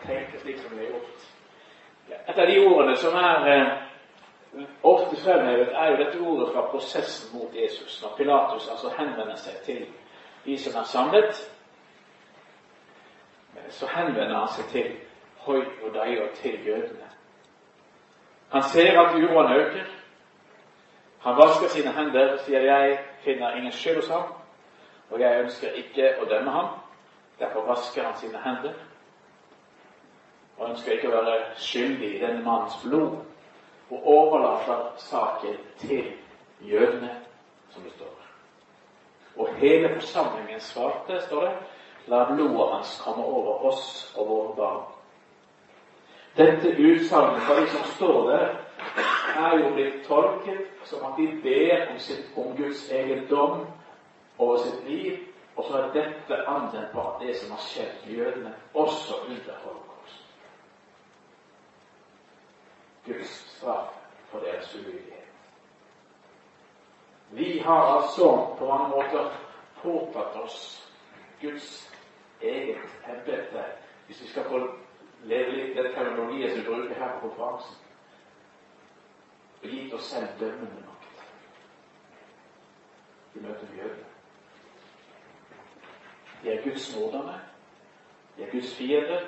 tenker 0.06 0.40
slik 0.40 0.60
som 0.60 0.72
vi 0.72 0.86
har 0.86 0.92
gjort? 0.92 1.28
Et 2.28 2.38
av 2.40 2.48
de 2.48 2.58
ordene 2.68 2.96
som 2.96 3.16
er 3.16 3.52
eh, 3.52 3.87
ofte 4.84 5.16
fremhevet, 5.22 5.70
er 5.74 5.90
jo 5.92 5.98
dette 5.98 6.20
ordet 6.20 6.54
fra 6.54 6.62
prosessen 6.72 7.40
mot 7.40 7.56
Jesus. 7.56 8.02
Når 8.04 8.14
Pilatus 8.18 8.68
altså 8.68 8.90
henvender 8.98 9.36
seg 9.36 9.54
til 9.66 9.86
de 10.46 10.58
som 10.60 10.80
er 10.82 10.84
samlet, 10.84 11.52
så 13.70 13.88
henvender 13.88 14.38
han 14.38 14.50
seg 14.56 14.66
til 14.72 14.92
Hoi 15.48 15.62
og 15.84 15.94
Daio, 15.94 16.28
til 16.36 16.66
jødene. 16.66 17.08
Han 18.52 18.64
ser 18.64 19.00
at 19.00 19.16
uroen 19.16 19.54
øker. 19.54 19.86
Han 21.20 21.38
vasker 21.38 21.68
sine 21.68 21.92
hender 21.92 22.34
og 22.34 22.40
sier 22.40 22.60
'jeg 22.60 23.00
finner 23.20 23.56
ingen 23.56 23.72
skyld 23.72 23.96
hos 23.96 24.08
ham'. 24.08 24.34
Og 25.10 25.20
jeg 25.20 25.42
ønsker 25.42 25.72
ikke 25.72 26.14
å 26.22 26.26
dømme 26.26 26.52
ham. 26.52 26.68
Derfor 27.40 27.66
vasker 27.66 28.04
han 28.04 28.18
sine 28.18 28.40
hender. 28.44 28.74
Og 30.58 30.70
ønsker 30.70 30.92
ikke 30.92 31.08
å 31.08 31.12
være 31.12 31.44
skyldig 31.56 32.16
i 32.16 32.26
denne 32.26 32.44
mannens 32.44 32.78
blod. 32.84 33.27
Og 33.90 34.08
overlater 34.08 34.94
saken 34.98 35.56
til 35.78 36.12
jødene, 36.62 37.16
som 37.70 37.84
det 37.84 37.92
står. 37.96 38.18
Og 39.38 39.56
hele 39.56 39.94
forsamlingen 39.96 40.60
svarte, 40.60 41.22
står 41.28 41.42
det, 41.42 41.54
la 42.08 42.24
blodet 42.34 42.74
hans 42.74 43.02
komme 43.04 43.26
over 43.26 43.66
oss 43.72 44.14
og 44.18 44.28
våre 44.28 44.56
barn. 44.56 44.84
Dette 46.38 46.76
utsagnet 46.78 47.42
fra 47.42 47.62
de 47.62 47.68
som 47.70 47.84
står 47.96 48.30
der, 48.30 48.48
er 49.38 49.58
jo 49.60 49.74
blitt 49.74 50.06
tolket 50.08 50.68
som 50.84 51.06
at 51.06 51.18
de 51.18 51.28
ber 51.44 51.92
om, 51.92 52.00
sitt, 52.00 52.26
om 52.36 52.56
Guds 52.58 52.90
egen 52.92 53.28
dom 53.30 53.66
over 54.38 54.58
sitt 54.58 54.90
liv, 54.90 55.18
og 55.56 55.66
så 55.66 55.78
er 55.78 55.92
dette 55.94 56.44
anvendt 56.48 56.94
på 56.94 57.06
det 57.22 57.36
som 57.38 57.52
har 57.52 57.64
skjedd 57.66 58.10
jødene, 58.14 58.54
også 58.74 59.16
under 59.28 59.60
holocaust. 59.64 60.24
Guds 63.08 63.30
straff 63.30 63.94
for 64.32 64.40
deres 64.40 64.76
ulydighet. 64.76 65.24
Vi 67.30 67.60
har 67.60 67.82
altså 67.98 68.56
på 68.60 68.66
mange 68.66 68.90
måter 68.90 69.32
påtatt 69.82 70.36
oss 70.44 70.60
Guds 71.42 71.94
eget 72.42 72.78
embete, 73.08 73.64
hvis 74.06 74.22
vi 74.22 74.28
skal 74.28 74.44
få 74.44 74.62
leve 75.24 75.52
litt 75.52 75.76
den 75.78 75.92
terminologien 75.94 76.52
som 76.52 76.60
vi 76.60 76.68
bruker 76.68 76.96
her 76.96 77.20
på 77.20 77.28
konferansen, 77.28 77.76
og 79.64 79.70
gitt 79.70 79.94
oss 79.94 80.12
selv 80.14 80.40
dømmende 80.40 80.86
makt 80.86 81.24
i 83.36 83.44
møte 83.44 83.70
med 83.70 83.78
jødene. 83.82 84.08
De 86.44 86.50
er 86.54 86.64
Guds 86.64 86.96
mordere. 86.96 87.40
De 88.38 88.44
er 88.44 88.52
Guds 88.52 88.76
fiender. 88.76 89.22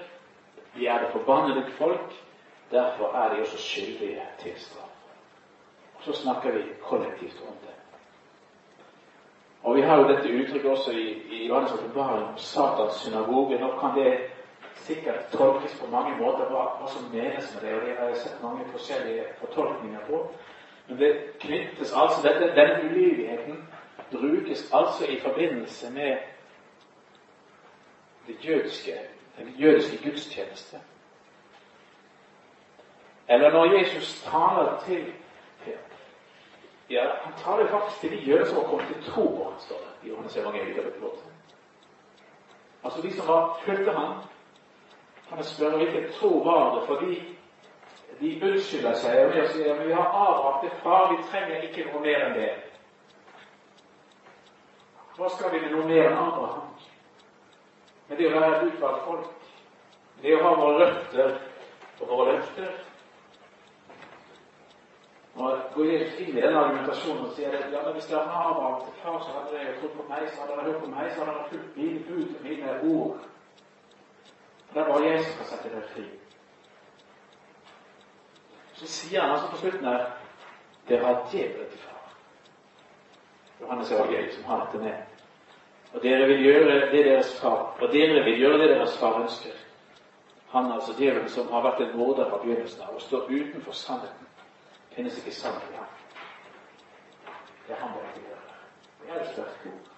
De 0.76 0.88
er 0.88 1.04
det 1.04 1.12
forbannede 1.12 1.72
folk. 1.72 2.13
Derfor 2.71 3.15
er 3.15 3.34
de 3.34 3.41
også 3.41 3.58
skyldige 3.58 4.21
til 4.39 4.53
straff. 4.58 4.89
Og 5.95 6.03
så 6.03 6.13
snakker 6.21 6.51
vi 6.51 6.62
kollektivt 6.82 7.41
om 7.47 7.55
det. 7.62 7.75
Og 9.63 9.75
Vi 9.75 9.82
har 9.82 9.97
jo 9.97 10.08
dette 10.08 10.29
uttrykket 10.29 10.71
også 10.71 10.91
i, 10.91 11.12
i 11.12 11.51
Johannes' 11.51 11.73
åpenbaring 11.73 12.27
om 12.27 12.38
Satans 12.38 12.93
synagoge. 12.93 13.60
Nå 13.60 13.79
kan 13.79 14.05
det 14.05 14.19
sikkert 14.75 15.32
tolkes 15.32 15.79
på 15.79 15.88
mange 15.91 16.17
måter 16.17 16.45
hva, 16.49 16.63
hva 16.79 16.88
som 16.88 17.10
menes 17.13 17.51
med 17.53 17.62
det. 17.62 17.75
og 17.75 17.88
Det 17.88 17.95
har 17.97 18.08
jeg 18.08 18.17
sett 18.17 18.43
mange 18.43 18.65
forskjellige 18.71 19.25
fortolkninger 19.39 19.99
på. 20.08 20.32
Men 20.88 20.99
det 20.99 21.12
knyttes 21.39 21.93
altså 21.95 22.27
dette, 22.27 22.55
Denne 22.55 22.89
ulydigheten 22.89 23.67
brukes 24.12 24.71
altså 24.73 25.05
i 25.05 25.19
forbindelse 25.19 25.91
med 25.91 26.17
det 28.27 28.36
jødiske, 28.45 28.93
den 29.38 29.47
jødiske 29.58 30.10
gudstjeneste. 30.10 30.77
Eller 33.30 33.52
når 33.52 33.65
Jesus 33.65 34.24
taler 34.24 34.84
til 34.86 35.13
ja, 36.89 37.04
Han 37.22 37.34
taler 37.38 37.68
faktisk 37.68 38.00
til 38.02 38.12
de 38.12 38.15
jøder 38.18 38.46
som 38.46 38.58
har 38.58 38.63
kommet 38.63 38.88
til 38.88 39.04
tro 39.12 39.28
på 39.28 39.44
ham, 39.44 39.60
står 39.60 39.76
det 39.76 40.08
i 40.08 40.10
Johannes 40.10 40.38
evangeliet. 40.38 40.94
Altså 42.84 43.02
de 43.02 43.13
som 43.13 43.28
var 43.28 43.60
fulgte 43.65 43.92
ham. 43.92 44.13
Kan 45.30 45.38
jeg 45.38 45.46
spørre 45.46 45.78
hvilken 45.78 46.12
tro 46.20 46.28
var 46.28 46.76
det, 46.76 46.88
fordi 46.88 47.38
de 48.20 48.39
unnskylder 48.44 48.94
seg 48.94 49.20
og 49.26 49.52
sier 49.52 49.76
men 49.78 49.88
vi 49.88 49.94
har 49.94 50.10
avbrakt 50.10 50.65
det 50.65 50.80
far, 50.84 51.12
vi 51.13 51.24
trenger 51.30 51.62
ikke 51.62 51.86
noe 51.92 52.02
mer 52.02 52.26
enn 52.26 52.36
det. 52.36 52.50
Hva 55.15 55.30
skal 55.30 55.54
vi 55.54 55.62
med 55.62 55.72
noe 55.76 55.86
mer 55.86 56.10
enn 56.10 56.18
Abraham? 56.18 56.74
Men 58.08 58.18
det 58.18 58.28
å 58.28 58.36
være 58.39 58.58
et 58.58 58.74
utvalgt 58.74 59.06
folk, 59.06 59.50
det 60.22 60.36
å 60.36 60.44
ha 60.44 60.54
våre 60.58 60.86
røtter 60.86 61.36
og 62.00 62.08
våre 62.10 62.32
løfter 62.34 62.88
og 65.39 65.60
går 65.73 65.86
inn 65.86 66.30
i 66.36 66.41
den 66.41 66.56
argumentasjonen 66.56 67.25
og 67.25 67.36
sier 67.36 67.54
at 67.56 67.71
ja, 67.71 67.84
hvis 67.95 68.08
det 68.10 68.17
har 68.17 68.47
Abraham 68.49 68.82
til 68.84 68.95
far, 69.04 69.19
så 69.23 69.36
hadde 69.36 69.60
de 69.60 69.75
trodd 69.80 69.93
på 69.95 70.08
meg, 70.10 70.25
så 70.28 70.41
hadde 70.41 70.58
de 70.58 70.65
hørt 70.67 70.82
på 70.84 70.89
meg, 70.91 71.12
så 71.15 71.25
hadde 71.25 71.36
de 71.38 71.49
fulgt 71.52 71.78
mine 71.78 71.99
bud 72.08 72.34
og 72.36 72.41
mine 72.47 72.73
ord. 72.93 73.21
Det 74.73 74.82
er 74.82 74.89
bare 74.91 75.06
jeg 75.06 75.21
som 75.25 75.38
kan 75.38 75.49
sette 75.52 75.71
dem 75.75 75.86
fri. 75.93 76.04
Så 78.73 78.88
sier 78.88 79.21
han 79.21 79.32
altså 79.38 79.47
på 79.54 79.62
slutten 79.63 79.88
her 79.88 80.04
dere 80.89 81.06
har 81.06 81.23
djevelen 81.32 81.71
til 81.71 81.80
far. 81.86 82.13
Johannes 83.62 83.91
evangeliet 83.91 84.36
som 84.36 84.52
har 84.52 84.65
dette 84.65 84.84
med. 84.84 84.93
Og 85.93 86.04
dere 86.04 86.28
vil 86.28 86.43
gjøre 86.45 86.80
det 86.91 87.06
deres 87.06 87.34
far 87.39 87.78
og 87.80 87.93
dere 87.93 88.23
vil 88.28 88.39
gjøre 88.43 88.60
det 88.62 88.69
deres 88.75 88.97
far 88.99 89.21
ønsker. 89.21 89.56
Han 90.52 90.71
altså 90.71 90.93
djevelen 90.97 91.30
som 91.30 91.52
har 91.54 91.63
vært 91.63 91.86
en 91.86 91.97
morder 91.97 92.30
fra 92.30 92.41
begynnelsen 92.43 92.82
av 92.82 92.97
og 92.97 93.02
står 93.02 93.30
utenfor 93.30 93.71
sannheten 93.71 94.29
finnes 95.00 95.18
ikke 95.18 95.32
sannhet 95.32 95.70
i. 95.70 95.76
Det 97.68 97.76
er 97.76 97.80
han 97.80 97.94
bare 97.94 98.08
ikke 98.08 98.28
gjør. 98.28 98.40
Det 99.02 99.10
er 99.10 99.22
et 99.22 99.32
sterkt 99.32 99.66
ord. 99.66 99.92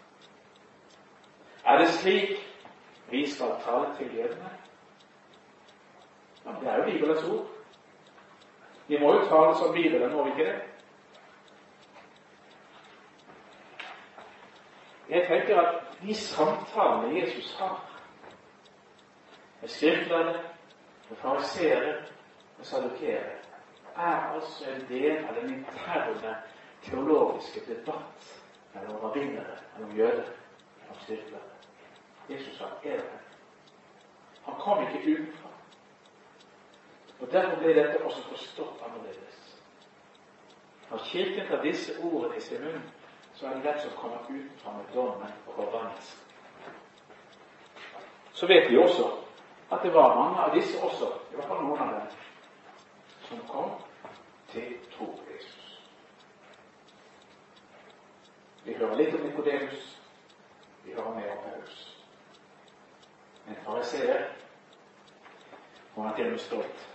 Er 1.65 1.77
det 1.77 1.87
slik 1.87 2.29
vi 3.09 3.29
skal 3.29 3.55
tale 3.65 3.95
til 3.97 4.17
jødene? 4.17 4.49
Ja, 6.45 6.51
det 6.59 6.69
er 6.69 6.77
jo 6.77 6.91
Bibelens 6.91 7.23
ord. 7.23 7.47
Vi 8.87 8.99
må 8.99 9.13
jo 9.13 9.25
tale 9.25 9.57
som 9.57 9.73
Bibelen, 9.73 10.13
må 10.13 10.23
vi 10.23 10.29
ikke 10.29 10.51
det? 10.51 10.61
Jeg 15.09 15.27
tenker 15.27 15.61
at 15.61 15.83
de 16.01 16.15
samtalene 16.15 17.19
Jesus 17.19 17.55
har 17.59 17.89
med 19.61 19.69
skriftlærere, 19.69 20.43
med 21.09 21.17
fariseere, 21.17 21.95
med 22.57 22.65
sadukere, 22.65 23.40
er 23.95 24.33
altså 24.33 24.69
en 24.71 24.85
del 24.87 25.25
av 25.25 25.35
den 25.35 25.53
interne 25.53 26.35
teologiske 26.83 27.61
debatt 27.67 28.29
mellom 28.73 28.95
rabbinere, 29.03 29.57
mellom 29.77 29.97
jøder 29.97 30.29
og 30.89 30.95
styrkelærere. 31.01 31.57
Jesus 32.29 32.57
sa 32.57 32.65
er 32.83 32.97
det. 32.97 33.19
Han 34.43 34.55
kom 34.59 34.87
ikke 34.87 35.11
utenfra. 35.11 35.49
Og 37.19 37.31
Derfor 37.31 37.55
ble 37.55 37.75
dette 37.75 38.05
også 38.05 38.21
forstått 38.29 38.81
annerledes. 38.85 39.59
Når 40.89 40.97
Kirken 41.05 41.47
tar 41.47 41.61
disse 41.61 41.93
ordene 42.03 42.37
i 42.37 42.41
sin 42.41 42.63
munn, 42.63 42.81
så 43.33 43.47
er 43.47 43.53
det 43.53 43.63
den 43.63 43.79
som 43.81 43.91
kommer 43.97 44.17
utenfra 44.29 44.71
med 44.77 44.85
dommen 44.95 45.33
og 45.47 45.53
forbannelsen. 45.55 46.19
Så 48.33 48.47
vet 48.47 48.71
vi 48.71 48.77
også 48.77 49.11
at 49.71 49.79
det 49.83 49.93
var 49.93 50.15
mange 50.15 50.39
av 50.39 50.55
disse 50.55 50.83
også, 50.83 51.05
i 51.31 51.35
hvert 51.35 51.47
fall 51.47 51.63
noen 51.63 51.79
av 51.79 51.93
dem, 51.93 52.07
som 53.31 53.47
kom 53.47 53.71
til 54.51 54.77
tro 54.97 55.05
på 55.05 55.33
Jesus. 55.33 55.81
Vi 58.65 58.73
hører 58.73 58.95
litt 58.99 59.15
om 59.15 59.23
Nikodemus. 59.23 59.85
Vi 60.83 60.93
hører 60.93 61.15
mer 61.15 61.31
om 61.31 61.43
Paulus. 61.45 61.77
Men 63.45 63.55
fariseer 63.65 64.25
var 65.95 66.09
han 66.09 66.15
til 66.15 66.33
og 66.33 66.39
stolt 66.39 66.87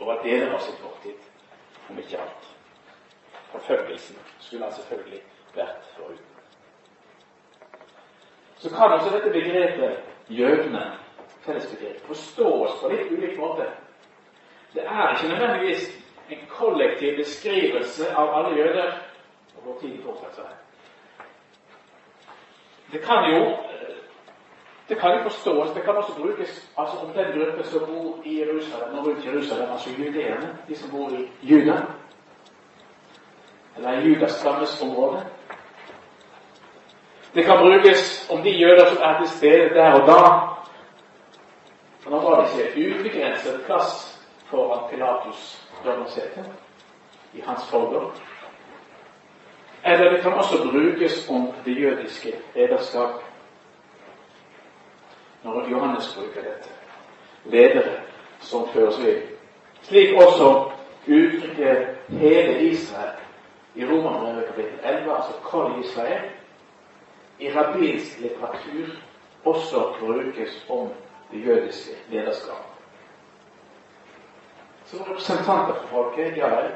over 0.00 0.12
at 0.18 0.24
deler 0.24 0.52
av 0.54 0.60
sin 0.62 0.76
fortid, 0.82 1.24
om 1.90 1.98
ikke 1.98 2.20
alt. 2.20 2.52
Forfølgelsen 3.48 4.20
skulle 4.38 4.64
han 4.64 4.74
selvfølgelig 4.76 5.22
vært 5.56 5.90
foruten. 5.96 6.24
Så 8.58 8.70
kan 8.70 8.92
også 8.92 9.16
dette 9.16 9.32
begrepet 9.32 10.04
jødene, 10.28 10.84
fellesbegrep, 11.40 12.00
forstås 12.06 12.80
på 12.80 12.92
litt 12.92 13.12
ulik 13.12 13.38
måte. 13.40 13.72
Det 14.74 14.82
er 14.84 15.16
ikke 15.16 15.34
nødvendigvis 15.34 15.98
en 16.30 16.38
kollektiv 16.48 17.16
beskrivelse 17.16 18.16
av 18.16 18.38
alle 18.38 18.58
jøder. 18.58 18.92
Og 19.56 19.62
vår 19.64 19.78
tid 19.80 20.02
fortsetter. 20.02 20.42
Det 22.92 23.00
kan 23.02 23.30
jo 23.34 23.56
det 24.88 24.98
kan 24.98 25.10
jo 25.16 25.22
forstås. 25.22 25.70
Det 25.74 25.82
kan 25.82 25.96
også 25.96 26.12
brukes 26.20 26.70
altså 26.78 26.96
om 26.96 27.12
den 27.12 27.26
gruppe 27.34 27.64
som 27.64 27.80
bor 27.80 28.18
i 28.24 28.40
Jerusalem 28.40 28.98
og 28.98 29.06
rundt 29.06 29.26
Jerusalem, 29.26 29.70
altså 29.72 29.90
judeerne, 29.98 30.58
de 30.68 30.76
som 30.76 30.90
bor 30.90 31.10
i 31.10 31.28
Juda, 31.42 31.82
eller 33.76 33.92
i 33.92 34.08
Judas 34.08 34.32
stammesområde. 34.32 35.26
Det 37.34 37.44
kan 37.44 37.58
brukes 37.58 38.28
om 38.30 38.42
de 38.42 38.50
jøder 38.50 38.88
som 38.88 38.98
er 39.02 39.18
til 39.18 39.28
stede 39.28 39.68
der 39.74 39.92
og 39.92 40.06
da. 40.06 40.20
Da 42.04 42.16
var 42.16 42.44
det 42.44 42.76
ikke 42.76 42.98
ubegrenset 43.00 43.62
plass 43.66 44.07
foran 44.50 44.90
Pilatus 44.90 45.68
dommersete, 45.84 46.44
i 47.34 47.40
hans 47.40 47.70
forhold. 47.70 48.12
Eller 49.84 50.10
det 50.10 50.22
kan 50.22 50.32
også 50.32 50.68
brukes 50.70 51.28
om 51.30 51.52
det 51.64 51.80
jødiske 51.80 52.32
lederskap. 52.54 53.10
Når 55.42 55.68
Johannes 55.70 56.14
bruker 56.16 56.50
dette. 56.50 56.70
Ledere 57.44 58.00
som 58.40 58.68
føres 58.68 59.02
ved. 59.04 59.22
Slik 59.82 60.14
også 60.14 60.70
uttrykket 61.08 61.88
hele 62.08 62.62
Israel 62.62 63.16
i 63.74 63.84
Romerbrevet 63.84 64.46
kapittel 64.46 64.78
11, 64.84 65.16
altså 65.16 65.32
kall 65.50 65.84
Israel, 65.84 66.30
i 67.38 67.52
rabbinsk 67.52 68.20
litteratur 68.20 68.86
også 69.44 69.94
brukes 70.00 70.66
om 70.68 70.88
det 71.32 71.46
jødiske 71.46 71.90
lederskap. 72.08 72.77
Som 74.88 74.98
representanter 75.04 75.74
for 75.74 75.86
folket, 75.86 76.36
ja 76.36 76.48
vel, 76.48 76.70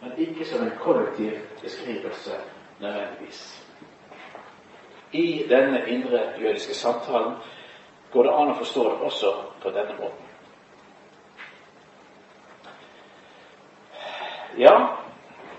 men 0.00 0.12
ikke 0.18 0.44
som 0.46 0.62
en 0.62 0.76
kollektiv 0.80 1.32
beskrivelse 1.62 2.36
nødvendigvis. 2.80 3.64
I 5.12 5.46
denne 5.48 5.88
indre 5.88 6.20
jødiske 6.38 6.74
samtalen 6.74 7.34
går 8.12 8.22
det 8.22 8.34
an 8.34 8.52
å 8.52 8.56
forstå 8.60 8.84
det 8.84 9.00
også 9.10 9.34
på 9.62 9.74
denne 9.74 9.98
måten. 9.98 10.24
Ja, 14.58 14.74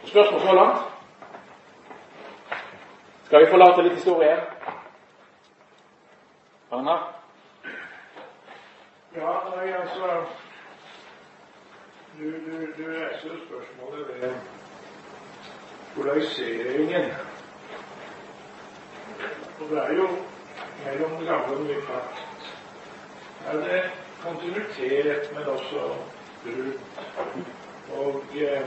spørsmål 0.05 0.41
så 0.41 0.55
langt? 0.55 0.81
Skal 3.25 3.45
vi 3.45 3.51
forlate 3.51 3.83
litt 3.83 3.99
historie? 3.99 4.37
Anna? 6.71 6.95
Ja, 9.15 9.35
altså 9.81 10.23
du, 12.19 12.31
du, 12.31 12.55
du 12.77 12.83
reiser 12.91 13.35
spørsmålet 13.47 14.07
ved 14.07 14.33
polariseringen. 15.95 17.11
Og 19.59 19.69
det 19.69 19.77
er 19.77 19.93
jo 19.93 20.07
mellom 20.85 21.11
det 21.19 21.27
gamle 21.27 21.57
og 21.57 21.63
nye 21.63 21.81
pakt. 21.87 22.25
Er 23.47 23.57
det 23.57 23.81
kontinuitet, 24.23 25.33
men 25.33 25.43
også 25.43 25.95
brudd. 26.43 26.73
Og 27.97 28.23
eh, 28.35 28.61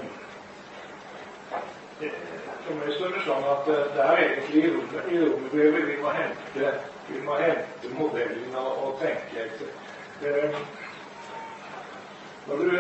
for 2.64 2.74
meg 2.74 2.94
så 2.96 3.04
er 3.06 3.14
det 3.14 3.22
sånn 3.26 3.46
at 3.52 3.68
det 3.68 4.04
er 4.04 4.22
egentlig 4.24 4.64
i 4.64 5.20
romerbrevet 5.22 5.86
vi 5.86 6.00
må 6.02 6.14
hente 6.16 6.72
vi 7.08 7.20
må 7.26 7.36
hente 7.38 7.92
modellene 7.98 8.64
og 8.82 8.98
tenke 9.02 9.44
etter. 9.46 9.70
Eh, 10.22 10.56
når, 12.46 12.56
du, 12.56 12.78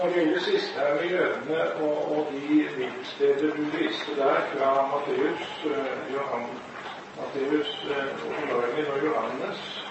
når 0.00 0.08
det 0.08 0.14
gjelder 0.16 0.94
med 1.00 1.10
jødene 1.10 1.74
og, 1.74 2.18
og 2.18 2.26
de 2.32 2.68
bibelsteder 2.76 3.56
du 3.56 3.62
viste 3.62 4.16
der 4.16 4.40
fra 4.52 4.70
Matteus, 4.92 5.64
uh, 5.64 6.14
Johan, 6.14 6.46
Matteus 7.16 7.86
uh, 7.90 8.92
og 8.94 9.04
Johannes, 9.04 9.86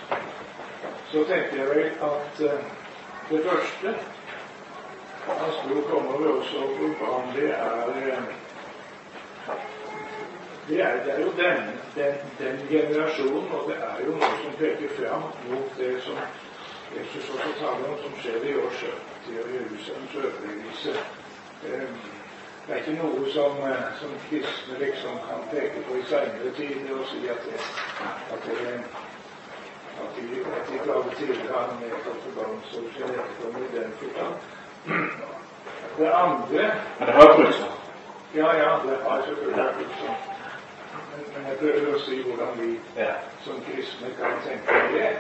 så 1.12 1.18
tenkte 1.30 1.58
jeg 1.58 1.68
vel 1.70 1.92
at 2.02 2.42
uh, 2.42 2.60
det 3.30 3.42
første 3.50 3.94
han 5.28 5.52
skulle 5.64 5.84
komme 5.90 6.10
over 6.10 6.40
også 6.40 6.60
hvor 6.60 6.94
vanlig 7.06 7.50
er 7.50 8.22
det 10.68 10.82
er, 10.82 11.04
det 11.04 11.14
er 11.14 11.20
jo 11.20 11.32
den, 11.38 11.58
den, 11.96 12.14
den, 12.40 12.68
generasjonen, 12.70 13.52
og 13.52 13.64
det 13.68 13.78
er 13.78 14.06
jo 14.06 14.12
noe 14.12 14.34
som 14.44 14.58
peker 14.58 14.90
fram 14.98 15.30
mot 15.50 15.78
det 15.78 15.96
som 16.06 16.18
Jesus 16.98 17.30
også 17.30 17.54
taler 17.60 17.88
om, 17.90 17.98
som 18.04 18.20
skjer 18.22 18.52
i 18.52 18.58
år 18.58 18.70
70 18.82 19.09
og 19.44 19.50
Jerusalems 19.56 20.16
ødeleggelse. 20.16 20.92
Eh, 21.64 21.90
det 22.66 22.76
er 22.76 22.80
ikke 22.82 23.02
noe 23.04 23.32
som, 23.34 23.52
eh, 23.70 23.86
som 24.00 24.12
kristne 24.30 24.76
liksom 24.86 25.16
kan 25.28 25.40
peke 25.52 25.80
på 25.88 25.96
i 25.96 26.04
seinere 26.12 26.52
tider 26.58 27.00
og 27.00 27.06
si 27.12 27.20
at, 27.34 27.42
det, 27.48 27.60
at, 28.34 28.42
det, 28.46 28.58
at 30.02 30.10
de, 30.16 30.24
at 30.58 30.68
de 30.68 30.78
tidligere 30.78 31.16
tider 31.20 31.54
har 31.54 31.78
medtatt 31.82 32.20
forbannelse 32.28 32.78
og 32.78 32.86
kommer 33.42 33.60
i 33.68 33.76
den 33.78 33.92
forstand. 34.00 34.36
Det 35.98 36.12
andre 36.14 36.64
Men 37.00 37.08
det 37.08 37.14
har 37.16 37.36
brukt 37.36 37.56
sånn. 37.56 37.76
Ja, 38.36 38.50
ja, 38.62 38.70
det 38.86 38.98
har 39.04 39.22
selvfølgelig 39.26 39.58
vært 39.58 39.98
sånn. 40.02 40.20
Men, 41.12 41.26
men 41.34 41.48
jeg 41.50 41.58
prøver 41.62 41.94
å 41.96 42.02
si 42.06 42.22
hvordan 42.28 42.60
vi 42.62 42.72
som 43.46 43.62
kristne 43.68 44.12
kan 44.20 44.42
tenke 44.46 44.66
på 44.70 44.94
det. 44.94 45.12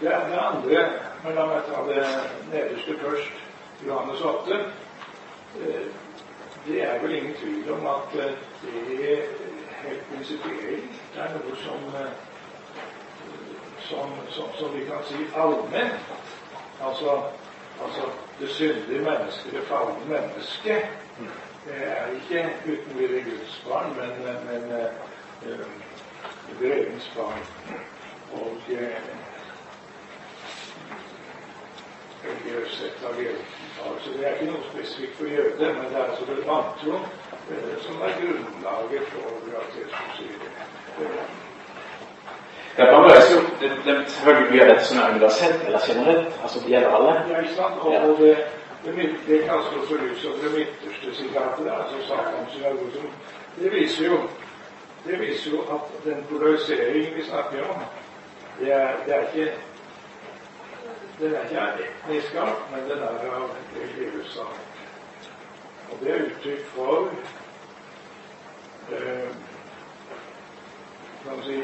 Det, 0.00 0.10
det 0.30 0.40
andre 0.48 0.86
Men 1.24 1.34
la 1.34 1.44
meg 1.48 1.62
ta 1.64 1.82
det 1.88 2.00
nederste 2.52 2.94
først. 3.00 3.36
Johannes 3.86 4.20
8. 4.20 4.58
Eh, 5.60 5.86
Det 6.66 6.82
er 6.82 7.00
vel 7.00 7.14
ingen 7.14 7.34
tvil 7.34 7.72
om 7.72 7.86
at 7.86 8.14
eh, 8.20 8.32
det 8.88 9.18
helt 9.82 10.04
prinsipielt 10.10 11.16
er 11.16 11.32
noe 11.34 11.56
som, 11.60 11.82
eh, 12.00 12.12
som, 13.88 14.14
som, 14.30 14.52
som 14.58 14.72
vi 14.76 14.84
kan 14.84 15.04
si 15.08 15.26
allment. 15.36 16.14
Altså, 16.80 17.22
altså 17.84 18.08
det 18.40 18.48
syndige 18.48 19.00
mennesket, 19.00 19.52
det 19.52 19.66
falne 19.68 20.08
mennesket, 20.08 20.88
er 21.72 22.06
ikke 22.16 22.48
uten 22.66 22.98
videre 22.98 23.24
Guds 23.24 23.64
barn, 23.68 23.96
men, 23.96 24.12
men 24.48 24.88
grevens 26.60 27.12
barn. 27.16 27.44
Og 28.32 28.56
av 33.06 33.98
Så 34.04 34.10
det 34.16 34.26
er 34.26 34.34
ikke 34.34 34.52
noe 34.52 34.66
spesifikt 34.72 35.16
for 35.18 35.26
jøder, 35.26 35.72
men 35.76 35.88
det 35.90 35.98
er 35.98 36.04
altså 36.10 36.24
det 36.28 36.46
vantro 36.46 36.94
eh, 37.50 37.74
som 37.86 38.02
er 38.06 38.12
grunnlaget 38.20 39.08
for 39.12 39.58
at 39.62 39.78
Jesus 39.78 40.06
sier 40.18 40.36
det. 40.42 40.50
Ja, 42.78 42.84
bare 42.90 43.14
det, 43.60 43.70
det, 43.84 43.94
selvfølgelig 44.10 44.62
av 44.62 44.68
dette 44.68 44.84
som 44.84 44.98
er 44.98 45.10
universelt 45.14 45.66
eller 45.66 45.80
generelt. 45.88 46.32
altså 46.42 46.60
Det 46.60 46.68
gjelder 46.72 46.94
alle. 46.96 47.12
Ja, 47.30 47.40
ikke 47.40 47.54
sant? 47.54 47.76
Og, 47.80 47.92
ja. 47.92 48.00
det, 48.06 48.36
det, 48.84 48.94
midt- 48.96 49.26
det 49.28 49.38
kaster 49.48 49.76
også 49.82 49.94
lys 50.02 50.24
over 50.24 50.38
det 50.44 50.52
midterste 50.58 51.14
sitatet, 51.20 51.70
altså 51.78 51.96
Satans 52.08 52.52
synagoge. 52.52 53.04
Det 53.60 53.72
viser 53.72 54.04
jo 54.06 54.18
det 55.06 55.20
viser 55.20 55.50
jo 55.50 55.60
at 55.60 56.04
den 56.04 56.24
polariseringen 56.30 57.14
vi 57.16 57.24
snakker 57.24 57.62
om, 57.68 57.80
det 58.60 58.72
er, 58.72 58.88
det 59.06 59.14
er 59.14 59.20
ikke 59.20 59.52
den 61.18 61.34
er 61.34 61.44
ikke 61.44 61.88
etnisk 61.88 62.34
art, 62.34 62.70
men 62.70 62.90
den 62.90 63.02
er 63.02 63.30
av 63.30 63.50
religiøs 63.76 64.38
art. 64.44 64.60
Og 65.90 65.98
det 66.00 66.10
er 66.10 66.24
uttrykk 66.26 66.66
for 66.74 67.10
eh, 68.92 69.34
kan 71.24 71.42
si 71.44 71.58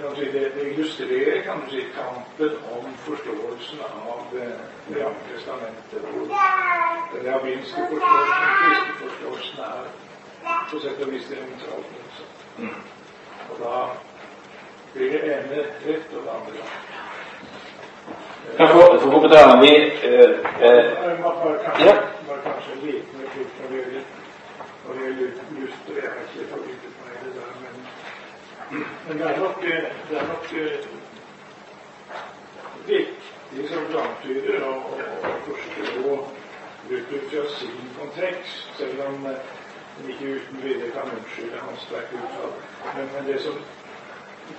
kan 0.00 0.16
si, 0.16 0.24
det, 0.32 0.54
det 0.54 0.72
illustrerer 0.72 1.42
kan 1.42 1.60
du 1.64 1.70
si, 1.70 1.84
kampen 1.94 2.56
om 2.72 2.94
forståelsen 3.06 3.78
av 3.80 4.36
eh, 4.36 4.58
Det 4.88 4.94
gamle 5.00 5.20
testamentet. 5.32 6.00
Hvor 6.00 6.26
den 7.12 7.32
rabbinske 7.32 7.86
forståelsen, 7.90 8.44
og 8.48 8.56
kristne 8.62 8.94
forståelsen, 9.02 9.58
er 9.60 9.86
på 10.70 10.80
sett 10.80 11.02
og 11.06 11.12
vis 11.12 11.30
diametralt 11.30 11.94
motsatt. 11.94 12.36
Og 13.50 13.56
da 13.62 13.78
blir 14.94 15.16
det 15.16 15.24
ene 15.38 15.64
rett 15.86 16.12
og 16.12 16.22
det 16.22 16.36
andre 16.36 16.58
galt. 16.58 17.03
Kan 18.56 18.68
få, 18.68 18.98
få 19.00 19.10
kommentaren 19.10 19.60
vi 19.60 19.72
eh, 20.02 20.30
eh, 20.60 20.84
Ja. 21.86 21.94
men, 29.08 29.18
det 29.18 29.26
er 29.26 29.38
nok, 29.38 29.64
eh, 29.64 29.84
det 30.10 30.18
er 30.18 30.26
nok 30.28 30.52
eh, 30.52 30.78
viktig, 32.86 33.68
som 33.68 33.84
du 33.92 33.98
antyder, 33.98 34.64
å, 34.64 34.72
å, 34.72 35.34
forstå 35.46 36.16
Luther 36.88 37.22
fra 37.30 37.44
sin 37.58 37.92
kontekst, 37.98 38.66
selv 38.78 39.04
om 39.06 39.26
eh, 39.30 39.52
ikke 40.08 40.34
uten 40.36 40.62
videre 40.62 40.90
kan 40.96 41.12
unnskylde 41.16 41.62
hans 41.62 41.86
sterke 41.88 42.20
utfall. 42.20 42.54
Men, 42.96 43.10
men 43.14 43.32
det 43.32 43.40
som 43.44 43.60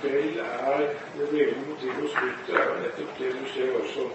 vel 0.02 0.38
er 0.38 0.78
det 1.18 1.32
levende 1.32 1.68
motivet 1.68 2.00
hos 2.00 2.14
Gud, 2.20 2.54
er 2.54 2.64
jo 2.68 2.80
nettopp 2.82 3.18
det 3.18 3.32
du 3.32 3.44
ser 3.54 3.76
også 3.80 4.08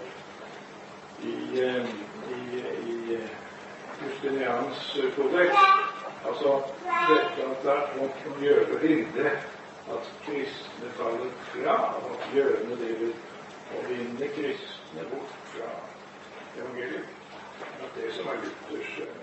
i, 1.22 1.34
eh, 1.62 1.88
i, 2.36 2.62
i 2.90 3.14
eh, 3.14 3.30
Justinians 4.02 5.00
eh, 5.02 5.14
kodeks. 5.16 5.56
Altså 6.28 6.52
dette 7.08 7.48
at 7.50 7.64
det 7.64 7.72
er 7.72 8.26
om 8.26 8.42
gjør 8.42 8.74
å 8.74 8.78
hindre 8.82 9.32
at 9.92 10.12
kristne 10.26 10.92
faller 10.98 11.32
fra, 11.48 11.76
og 11.98 12.12
at 12.14 12.28
jødene 12.36 12.78
driver 12.78 13.16
og 13.72 13.88
vinner 13.88 14.36
kristne 14.36 15.08
bort 15.10 15.34
fra 15.54 15.72
evangeliet. 16.60 17.18
At 17.82 17.98
det 17.98 18.14
som 18.14 18.30
er 18.30 18.40
Luthers. 18.44 19.21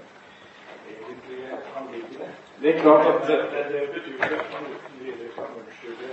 Det 2.61 2.75
er 2.75 2.81
klart 2.81 3.05
at 3.07 3.29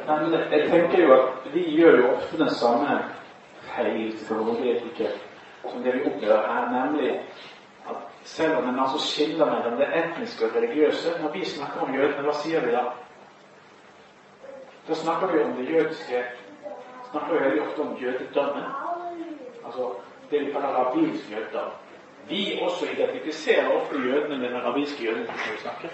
Nei, 0.07 0.22
men 0.22 0.35
jeg 0.51 0.68
tenker 0.70 1.03
jo 1.03 1.14
at 1.14 1.47
vi 1.53 1.62
gjør 1.74 1.97
jo 2.01 2.11
ofte 2.14 2.39
den 2.39 2.51
samme 2.55 2.99
feil 3.74 4.12
som 4.18 5.83
det 5.83 5.95
vi 5.95 6.05
opplever 6.07 6.43
her, 6.47 6.68
nemlig 6.70 7.11
at 7.89 7.97
selv 8.24 8.57
om 8.59 8.68
en 8.68 8.79
altså 8.79 8.99
skiller 8.99 9.47
mellom 9.51 9.79
det 9.81 9.89
etniske 9.95 10.47
og 10.47 10.55
det 10.55 10.62
religiøse 10.62 11.22
Når 11.22 11.33
vi 11.33 11.45
snakker 11.45 11.81
om 11.81 11.95
jødene, 11.95 12.22
hva 12.22 12.35
sier 12.35 12.61
vi 12.66 12.72
da? 12.72 12.85
Da 14.89 14.95
snakker 14.95 15.33
vi 15.33 15.43
om 15.43 15.57
det 15.59 15.70
jødiske 15.70 16.22
snakker 17.11 17.35
vi 17.35 17.45
veldig 17.45 17.62
ofte 17.62 17.81
om 17.81 17.97
jødedømmen 18.01 18.70
Altså 19.66 19.91
det 20.31 20.47
vi 20.47 20.53
kaller 20.53 20.68
rabbinsk 20.68 21.31
jødedom. 21.31 21.70
Vi 22.29 22.59
også 22.62 22.87
identifiserer 22.93 23.72
ofte 23.72 23.97
jødene 23.97 24.39
med 24.39 24.49
den 24.49 24.64
rabbinske 24.64 25.05
jøden 25.05 25.27
som 25.27 25.35
vi 25.53 25.59
snakker. 25.59 25.89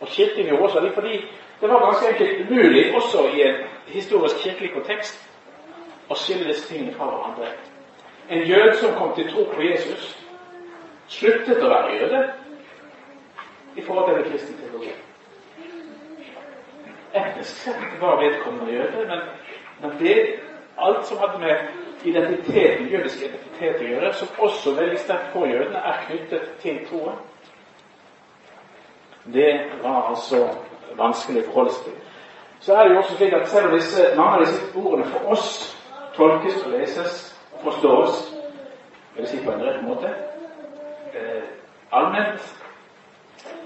Og 0.00 0.08
Kirken 0.08 0.46
gjorde 0.46 0.62
også 0.62 0.80
det 0.80 0.94
fordi 0.94 1.24
det 1.60 1.68
var 1.70 1.84
ganske 1.84 2.08
enkelt 2.08 2.50
umulig, 2.50 2.94
også 2.94 3.28
i 3.28 3.42
en 3.42 3.54
historisk 3.86 4.36
kirkelig 4.42 4.72
kontekst, 4.72 5.28
å 6.10 6.16
skille 6.18 6.48
disse 6.48 6.66
tingene 6.68 6.94
fra 6.96 7.06
hverandre. 7.06 7.52
En 8.28 8.42
jød 8.48 8.74
som 8.80 8.96
kom 8.98 9.14
til 9.14 9.30
tro 9.30 9.44
på 9.54 9.62
Jesus, 9.62 10.08
sluttet 11.08 11.62
å 11.62 11.70
være 11.70 11.94
jøde 12.00 12.22
i 13.76 13.84
forhold 13.86 14.08
til 14.08 14.18
den 14.18 14.30
kristne 14.32 14.56
teologien. 14.58 14.98
Etnisk 17.14 17.62
sett 17.62 17.94
var 18.00 18.18
vedkommende 18.24 18.74
jøde, 18.74 19.06
men, 19.08 19.22
men 19.82 19.96
det, 20.00 20.18
alt 20.78 21.06
som 21.06 21.22
hadde 21.22 21.38
med 21.38 21.81
identiteten, 22.04 22.88
jødisk 22.88 23.22
identitet 23.22 23.80
å 23.80 23.90
gjøre, 23.90 24.12
som 24.14 24.28
også 24.38 24.74
veldig 24.78 24.98
sterkt 24.98 25.32
på 25.32 25.46
jødene, 25.46 25.78
er 25.78 26.00
knyttet 26.06 26.48
til 26.62 26.80
troen. 26.88 27.20
Det 29.34 29.50
var 29.82 30.08
altså 30.10 30.48
vanskelig 30.98 31.44
å 31.44 31.50
forholde 31.50 31.76
seg 31.76 31.84
til. 31.84 32.00
Så 32.62 32.74
er 32.74 32.84
det 32.84 32.94
jo 32.94 32.98
også 32.98 33.16
slik 33.16 33.32
at 33.34 33.48
selv 33.50 33.70
om 33.70 33.76
disse, 33.78 34.08
mange 34.16 34.32
av 34.32 34.44
disse 34.44 34.66
ordene 34.78 35.06
for 35.10 35.34
oss 35.34 35.48
tolkes 36.16 36.60
og 36.64 36.74
leses 36.76 37.22
og 37.52 37.64
forstås 37.68 38.20
vil 39.16 39.28
si 39.28 39.40
på 39.44 39.52
en 39.52 39.64
rett 39.66 39.80
måte 39.84 40.10
eh, 41.14 41.48
allment, 41.92 42.44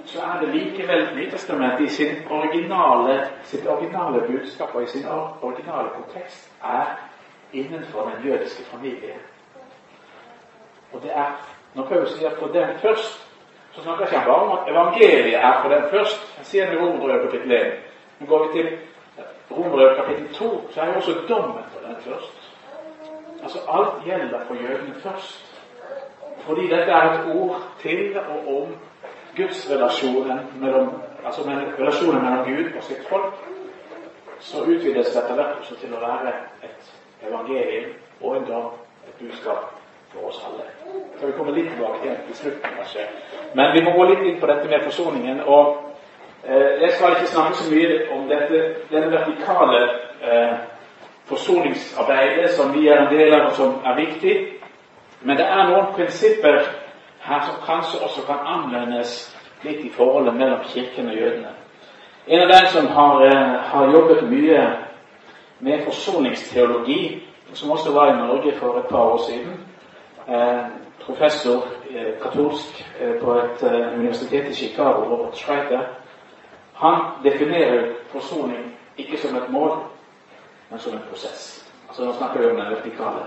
så 0.06 0.22
er 0.22 0.40
det 0.40 0.54
likevel 0.54 1.08
Nytestamentet 1.16 1.84
i 1.86 1.88
sin 1.92 2.16
originale, 2.30 3.18
sitt 3.44 3.66
originale 3.66 4.22
budskap 4.26 4.74
og 4.74 4.82
i 4.82 4.86
sin 4.86 5.06
originale 5.42 5.88
kontekst 5.98 6.50
er 6.62 6.96
innenfor 7.52 8.10
den 8.10 8.30
jødiske 8.30 8.64
familie. 8.64 9.14
Og 10.92 11.02
det 11.02 11.10
er 11.14 11.30
Når 11.76 11.84
Paul 11.86 12.06
sier 12.08 12.30
'for 12.30 12.46
den 12.46 12.78
først', 12.78 13.26
så 13.72 13.82
snakker 13.82 14.06
ikke 14.06 14.22
bare 14.26 14.42
om 14.46 14.58
at 14.58 14.72
evangeliet 14.72 15.34
er 15.34 15.62
for 15.62 15.68
den 15.68 15.82
først. 15.90 16.36
Han 16.36 16.44
sier 16.44 16.66
det 16.66 16.74
i 16.74 16.76
Romerbrevet 16.76 17.22
kapittel 17.22 17.52
1. 17.52 17.72
Nå 18.18 18.26
går 18.26 18.46
vi 18.46 18.62
til 18.62 18.78
Romerbrevet 19.50 19.96
kapittel 19.96 20.34
2, 20.34 20.70
så 20.70 20.80
er 20.80 20.86
jo 20.86 20.94
også 20.94 21.12
dommen 21.28 21.64
for 21.72 21.88
den 21.88 21.96
først. 22.00 22.52
Altså 23.42 23.58
alt 23.68 24.04
gjelder 24.04 24.40
for 24.46 24.54
jødene 24.54 24.94
først. 25.00 25.62
Fordi 26.38 26.62
dette 26.62 26.92
er 26.92 27.12
et 27.12 27.36
ord 27.36 27.62
til 27.78 28.18
og 28.18 28.62
om 28.62 28.76
gudsrelasjonen 29.36 30.40
mellom, 30.60 31.02
altså 31.24 31.42
relasjonen 31.78 32.22
mellom 32.22 32.44
Gud 32.46 32.76
og 32.76 32.82
sitt 32.82 33.08
folk, 33.08 33.34
så 34.38 34.62
utvides 34.62 35.14
dette 35.14 35.34
hvert 35.34 35.72
til 35.80 35.94
å 35.94 36.00
være 36.00 36.32
et 36.62 36.95
evangelium 37.22 37.90
og 38.20 38.36
en 38.36 38.44
dag 38.44 38.70
et 39.08 39.18
budskap 39.20 39.72
for 40.12 40.28
oss 40.28 40.44
alle. 40.46 40.68
Så 41.18 41.26
vi 41.26 41.32
kommer 41.32 41.52
litt 41.52 41.70
tilbake 41.70 42.02
til 42.02 42.16
til 42.26 42.36
slutten, 42.36 42.70
kanskje. 42.78 43.08
Men 43.54 43.72
vi 43.72 43.84
må 43.84 43.90
gå 43.96 44.04
litt 44.04 44.22
inn 44.26 44.40
på 44.40 44.46
dette 44.46 44.68
med 44.68 44.84
forsoningen. 44.84 45.40
og 45.40 45.86
Eh, 46.48 46.82
jeg 46.82 46.90
skal 46.92 47.10
ikke 47.10 47.26
snakke 47.26 47.56
så 47.56 47.74
mye 47.74 48.10
om 48.14 48.28
dette, 48.28 48.74
denne 48.90 49.10
vertikale 49.12 49.82
eh, 50.22 50.52
forsoningsarbeidet 51.24 52.50
som 52.50 52.74
vi 52.74 52.88
er 52.88 53.00
en 53.00 53.14
del 53.18 53.34
av, 53.34 53.46
og 53.46 53.52
som 53.52 53.80
er 53.84 53.94
viktig. 53.94 54.34
Men 55.20 55.36
det 55.36 55.46
er 55.46 55.64
noen 55.66 55.90
prinsipper 55.96 56.60
her 57.20 57.40
som 57.48 57.56
kanskje 57.66 57.98
også 58.04 58.22
kan 58.28 58.46
anvendes 58.46 59.16
litt 59.64 59.80
i 59.82 59.90
forholdet 59.90 60.36
mellom 60.38 60.62
kirken 60.70 61.10
og 61.10 61.18
jødene. 61.18 61.50
En 62.26 62.42
av 62.42 62.48
dem 62.48 62.66
som 62.66 62.86
har, 62.86 63.24
eh, 63.26 63.58
har 63.72 63.92
jobbet 63.92 64.30
mye 64.30 64.62
med 65.60 65.84
forsoningsteologi, 65.84 67.22
som 67.54 67.70
også 67.70 67.92
var 67.92 68.12
i 68.12 68.16
Norge 68.16 68.58
for 68.58 68.78
et 68.78 68.86
par 68.86 69.02
år 69.02 69.20
siden, 69.28 69.66
eh, 70.28 70.64
professor 71.00 71.64
eh, 71.90 72.12
katolsk 72.22 72.86
eh, 73.00 73.20
på 73.20 73.34
et 73.34 73.62
universitet 73.96 74.48
i 74.48 74.54
Chicago, 74.54 75.00
Robert 75.04 75.36
Schreiter, 75.36 75.80
han 76.74 77.00
definerer 77.24 77.92
forsoning 78.08 78.76
ikke 78.96 79.18
som 79.18 79.36
et 79.36 79.50
mål, 79.50 79.78
men 80.70 80.78
som 80.78 80.92
en 80.92 81.02
prosess. 81.10 81.66
Altså 81.88 82.04
Nå 82.04 82.12
snakker 82.12 82.40
vi 82.40 82.46
om 82.46 82.56
den 82.56 82.70
vertikale 82.70 83.26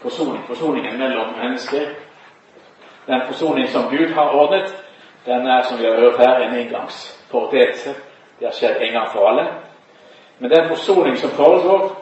forsoning. 0.00 0.44
Forsoningen 0.46 0.98
mellom 0.98 1.26
mennesker. 1.42 1.80
Den 3.06 3.20
forsoning 3.26 3.68
som 3.68 3.82
Gud 3.90 4.08
har 4.08 4.28
ordnet, 4.28 4.84
den 5.26 5.46
er, 5.46 5.62
som 5.62 5.78
vi 5.78 5.84
har 5.84 6.00
hørt 6.00 6.16
her, 6.18 6.36
en 6.36 6.54
engangsforeteelse. 6.54 7.90
Det 8.38 8.46
har 8.46 8.52
skjedd 8.52 8.76
en 8.80 8.92
gang 8.92 9.08
for 9.12 9.28
alle. 9.28 9.46
Men 10.42 10.50
den 10.50 10.68
forsoning 10.68 11.16
som 11.16 11.30
foregår, 11.30 11.96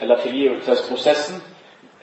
eller 0.00 0.20
tilgivelsesprosessen, 0.20 1.42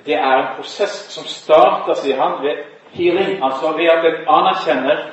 det 0.06 0.16
er 0.16 0.38
en 0.38 0.56
prosess 0.56 0.96
som 1.14 1.28
starter, 1.30 1.94
sier 1.94 2.18
han, 2.18 2.40
ved 2.42 2.64
healing, 2.98 3.44
altså 3.44 3.76
ved 3.78 3.92
at 3.94 4.06
en 4.06 4.26
anerkjenner 4.28 5.04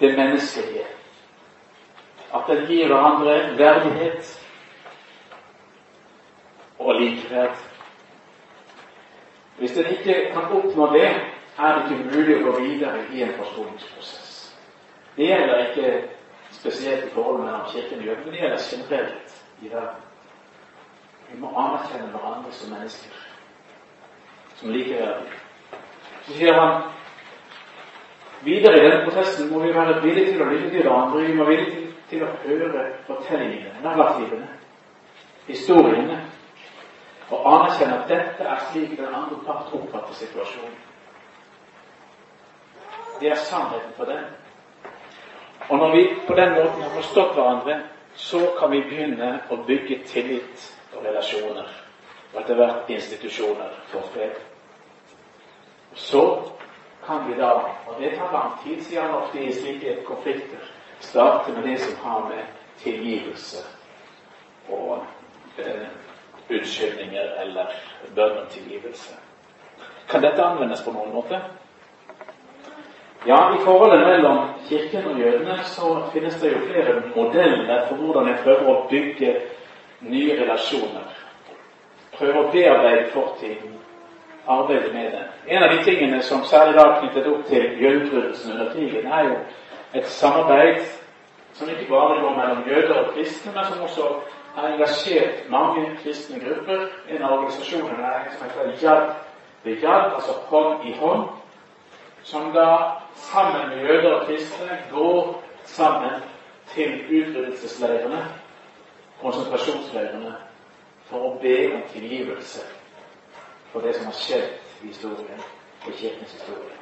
det 0.00 0.16
menneskelige. 0.18 0.84
At 2.34 2.50
en 2.50 2.66
gir 2.66 2.90
hverandre 2.90 3.38
verdighet 3.58 4.34
og 6.78 6.94
likeverd. 7.00 7.56
Hvis 9.58 9.78
en 9.78 9.86
ikke 9.94 10.30
kan 10.34 10.50
oppnå 10.58 10.92
det, 10.92 11.08
er 11.58 11.78
det 11.78 11.84
ikke 11.86 12.16
mulig 12.16 12.40
å 12.40 12.44
gå 12.50 12.60
videre 12.64 13.04
i 13.14 13.22
en 13.22 13.36
forsoningsprosess. 13.38 14.56
Det 15.16 15.30
gjelder 15.30 15.68
ikke 15.68 15.98
spesielt 16.60 17.04
i 17.04 17.10
forholdet 17.14 17.44
mellom 17.44 17.66
Kirken 17.72 17.98
og 17.98 18.04
jødene, 18.04 18.24
men 18.24 18.32
det 18.32 18.68
generelt 18.70 19.44
i 19.62 19.68
verden. 19.72 20.02
Vi 21.32 21.40
må 21.40 21.52
anerkjenne 21.56 22.10
hverandre 22.10 22.52
som 22.52 22.72
mennesker, 22.72 23.20
som 24.56 24.70
likeverdige. 24.70 25.38
Så 26.26 26.32
sier 26.32 26.58
han 26.60 26.82
videre 28.44 28.78
i 28.78 28.82
denne 28.84 29.04
prosessen 29.06 29.52
må 29.52 29.62
vi 29.62 29.74
være 29.74 30.00
villige 30.02 30.32
til 30.32 30.42
å 30.42 30.50
lytte 30.50 30.70
til 30.70 30.82
hverandre. 30.82 31.22
Vi 31.26 31.36
må 31.38 31.44
være 31.44 31.56
villige 31.56 31.94
til 32.10 32.26
å 32.26 32.32
høre 32.42 32.84
fortellingene, 33.06 33.80
narrativene, 33.84 34.48
historiene, 35.46 36.20
og 37.30 37.46
anerkjenne 37.54 38.00
at 38.00 38.08
dette 38.10 38.52
er 38.52 38.62
slik 38.70 38.96
den 38.98 39.14
andre 39.14 39.38
part 39.46 39.70
oppfatter 39.72 40.18
situasjonen. 40.18 40.78
Det 43.20 43.30
er 43.30 43.42
sannheten 43.46 43.92
for 43.96 44.10
dem. 44.10 44.24
Og 45.70 45.78
når 45.78 45.96
vi 45.96 46.04
på 46.26 46.34
den 46.34 46.54
måten 46.54 46.82
har 46.82 46.90
forstått 46.94 47.34
hverandre, 47.34 47.80
så 48.14 48.40
kan 48.58 48.70
vi 48.70 48.82
begynne 48.82 49.28
å 49.50 49.56
bygge 49.66 50.00
tillit 50.10 50.64
og 50.96 51.04
relasjoner. 51.04 51.68
Og 52.32 52.40
etter 52.42 52.58
hvert 52.58 52.90
institusjoner 52.90 53.76
for 53.92 54.10
fred. 54.14 54.34
Så 55.94 56.24
kan 57.06 57.22
vi 57.28 57.38
da, 57.38 57.52
og 57.86 57.94
det 58.02 58.16
tar 58.18 58.32
lang 58.32 58.52
tid, 58.64 58.98
han 58.98 59.14
ofte 59.14 59.38
i 59.42 59.52
slike 59.52 59.96
konflikter, 60.06 60.66
starte 61.00 61.52
med 61.52 61.62
det 61.62 61.78
som 61.80 61.96
har 62.02 62.28
med 62.28 62.44
tilgivelse 62.82 63.62
og 64.68 65.06
eh, 65.58 65.86
unnskyldninger 66.50 67.34
eller 67.42 67.72
bønn 68.14 68.38
om 68.42 68.46
tilgivelse. 68.50 69.14
Kan 70.10 70.22
dette 70.22 70.42
anvendes 70.42 70.82
på 70.82 70.92
noen 70.94 71.14
måte? 71.14 71.40
Ja, 73.26 73.54
I 73.54 73.64
forholdet 73.64 74.06
mellom 74.06 74.38
Kirken 74.68 75.06
og 75.06 75.18
jødene 75.20 75.58
så 75.64 76.02
finnes 76.12 76.34
det 76.40 76.52
jo 76.52 76.58
flere 76.58 77.02
modeller 77.16 77.86
for 77.88 77.96
hvordan 77.96 78.28
en 78.28 78.38
prøver 78.44 78.68
å 78.72 78.86
bygge 78.90 79.34
nye 80.00 80.36
relasjoner. 80.40 81.10
Prøver 82.16 82.38
å 82.40 82.50
bearbeide 82.52 83.10
fortiden, 83.12 83.74
arbeide 84.48 84.92
med 84.92 85.12
den. 85.12 85.26
En 85.46 85.62
av 85.62 85.74
de 85.74 85.84
tingene 85.84 86.22
som 86.22 86.44
særlig 86.48 86.78
da 86.78 86.86
knyttet 87.00 87.28
opp 87.28 87.44
til 87.48 87.66
jødeutryddelsen 87.82 88.52
under 88.52 88.72
krigen, 88.72 89.12
er 89.12 89.28
jo 89.28 89.36
et 89.94 90.06
samarbeid 90.06 90.80
som 91.52 91.68
ikke 91.68 91.90
bare 91.90 92.20
går 92.22 92.36
mellom 92.36 92.62
jøder 92.68 92.94
og 93.02 93.12
kristne, 93.14 93.52
men 93.54 93.64
som 93.64 93.82
også 93.82 94.14
har 94.54 94.72
engasjert 94.72 95.44
mange 95.50 95.90
kristne 96.02 96.40
grupper. 96.40 96.88
En 97.08 97.22
av 97.22 97.36
organisasjonene 97.36 98.14
er 98.14 98.32
som 98.32 98.48
heter 98.48 98.72
Yad 98.86 99.12
Jad, 99.82 100.14
altså 100.14 100.32
hånd 100.48 100.88
i 100.88 100.96
hånd, 100.96 101.28
som 102.22 102.52
da 102.52 102.96
sammen 103.14 103.68
med 103.68 103.86
jøder 103.86 104.14
og 104.14 104.26
kristne 104.26 104.78
går 104.90 105.42
sammen 105.64 106.22
til 106.74 106.92
utryddelsesleirene, 107.08 108.24
konsentrasjonsleirene, 109.20 110.34
for 111.10 111.26
å 111.26 111.32
be 111.42 111.56
om 111.74 111.82
tilgivelse 111.92 112.66
for 113.72 113.82
det 113.84 113.94
som 113.96 114.06
har 114.10 114.18
skjedd 114.18 114.82
i 114.82 114.86
historien, 114.90 115.42
i 115.88 115.92
kirkens 115.92 116.32
historie. 116.32 116.76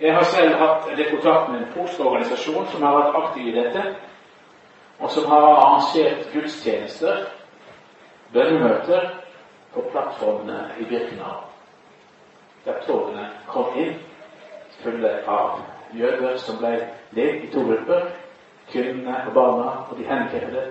Jeg 0.00 0.14
har 0.14 0.24
selv 0.24 0.56
hatt 0.58 0.88
litt 0.96 1.12
kontakt 1.12 1.50
med 1.52 1.60
en 1.62 1.72
polsk 1.74 2.00
organisasjon 2.00 2.66
som 2.72 2.82
har 2.82 2.96
vært 2.98 3.18
aktiv 3.22 3.48
i 3.48 3.56
dette, 3.56 3.84
og 4.98 5.10
som 5.10 5.28
har 5.30 5.46
arrangert 5.48 6.28
gudstjenester, 6.32 7.26
bønnemøter, 8.32 9.10
på 9.72 9.80
plattformene 9.92 10.74
i 10.80 10.84
Birkenau, 10.84 11.46
der 12.64 12.80
togene 12.86 13.28
kom 13.48 13.74
inn 13.78 13.94
fulle 14.82 15.12
av 15.28 15.60
jøder 15.92 16.36
som 16.38 16.58
ble 16.60 16.74
delt 17.14 17.44
i 17.46 17.50
to 17.52 17.64
grupper. 17.66 18.12
Kvinnene 18.70 19.24
og 19.26 19.34
barna 19.34 19.72
og 19.90 19.98
de 19.98 20.06
handikappede 20.06 20.68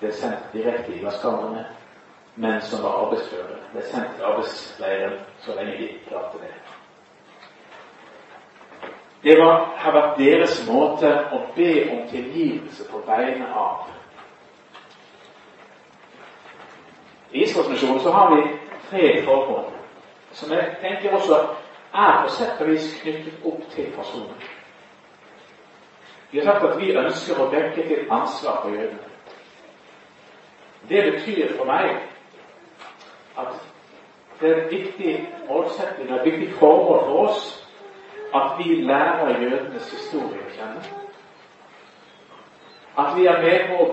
ble 0.00 0.12
sendt 0.12 0.52
direkte 0.52 0.96
i 0.96 1.02
gasskamrene. 1.04 1.66
Menn 2.38 2.60
som 2.62 2.82
var 2.84 3.00
arbeidsføre, 3.04 3.58
ble 3.72 3.82
sendt 3.82 4.14
til 4.14 4.26
arbeidsleiren 4.26 5.16
så 5.42 5.54
lenge 5.58 5.78
de 5.78 5.88
klarte 6.06 6.40
det. 6.42 6.52
Det 9.22 9.34
var, 9.40 9.64
har 9.76 9.92
vært 9.92 10.18
deres 10.20 10.60
måte 10.68 11.08
å 11.34 11.40
be 11.56 11.72
om 11.90 12.04
tilgivelse 12.10 12.86
på 12.90 13.00
vegne 13.06 13.48
av. 13.50 13.88
I 17.32 17.42
Israelsmisjonen 17.42 18.14
har 18.14 18.30
vi 18.36 18.44
tre 18.88 19.08
forhold 19.26 19.77
som 20.32 20.52
jeg 20.52 20.76
tenker 20.80 21.14
også 21.14 21.38
er 21.94 22.22
på 22.22 22.32
sett 22.36 22.60
og 22.60 22.68
vis 22.68 22.88
knyttet 23.02 23.44
opp 23.48 23.62
til 23.72 23.92
personen. 23.96 24.48
Vi 26.30 26.38
har 26.38 26.44
sagt 26.44 26.64
at 26.64 26.80
vi 26.80 26.92
ønsker 26.96 27.40
å 27.40 27.48
dekke 27.52 27.86
til 27.88 28.10
ansvar 28.12 28.60
for 28.62 28.74
jødene. 28.76 29.06
Det 30.88 31.04
betyr 31.12 31.54
for 31.56 31.68
meg 31.68 32.02
at 33.38 33.56
det 34.40 34.50
er 34.50 34.60
en 34.60 34.70
viktig 34.70 35.14
målsetting, 35.48 36.10
et 36.14 36.24
viktig 36.24 36.52
forhold 36.60 37.04
for 37.08 37.22
oss, 37.28 37.46
at 38.34 38.58
vi 38.58 38.82
lærer 38.86 39.40
jødenes 39.40 39.90
historie 39.90 40.44
å 40.44 40.52
kjenne. 40.54 40.82
At 42.98 43.16
vi 43.16 43.26
er 43.26 43.40
med 43.42 43.64
på 43.70 43.84
å 43.84 43.88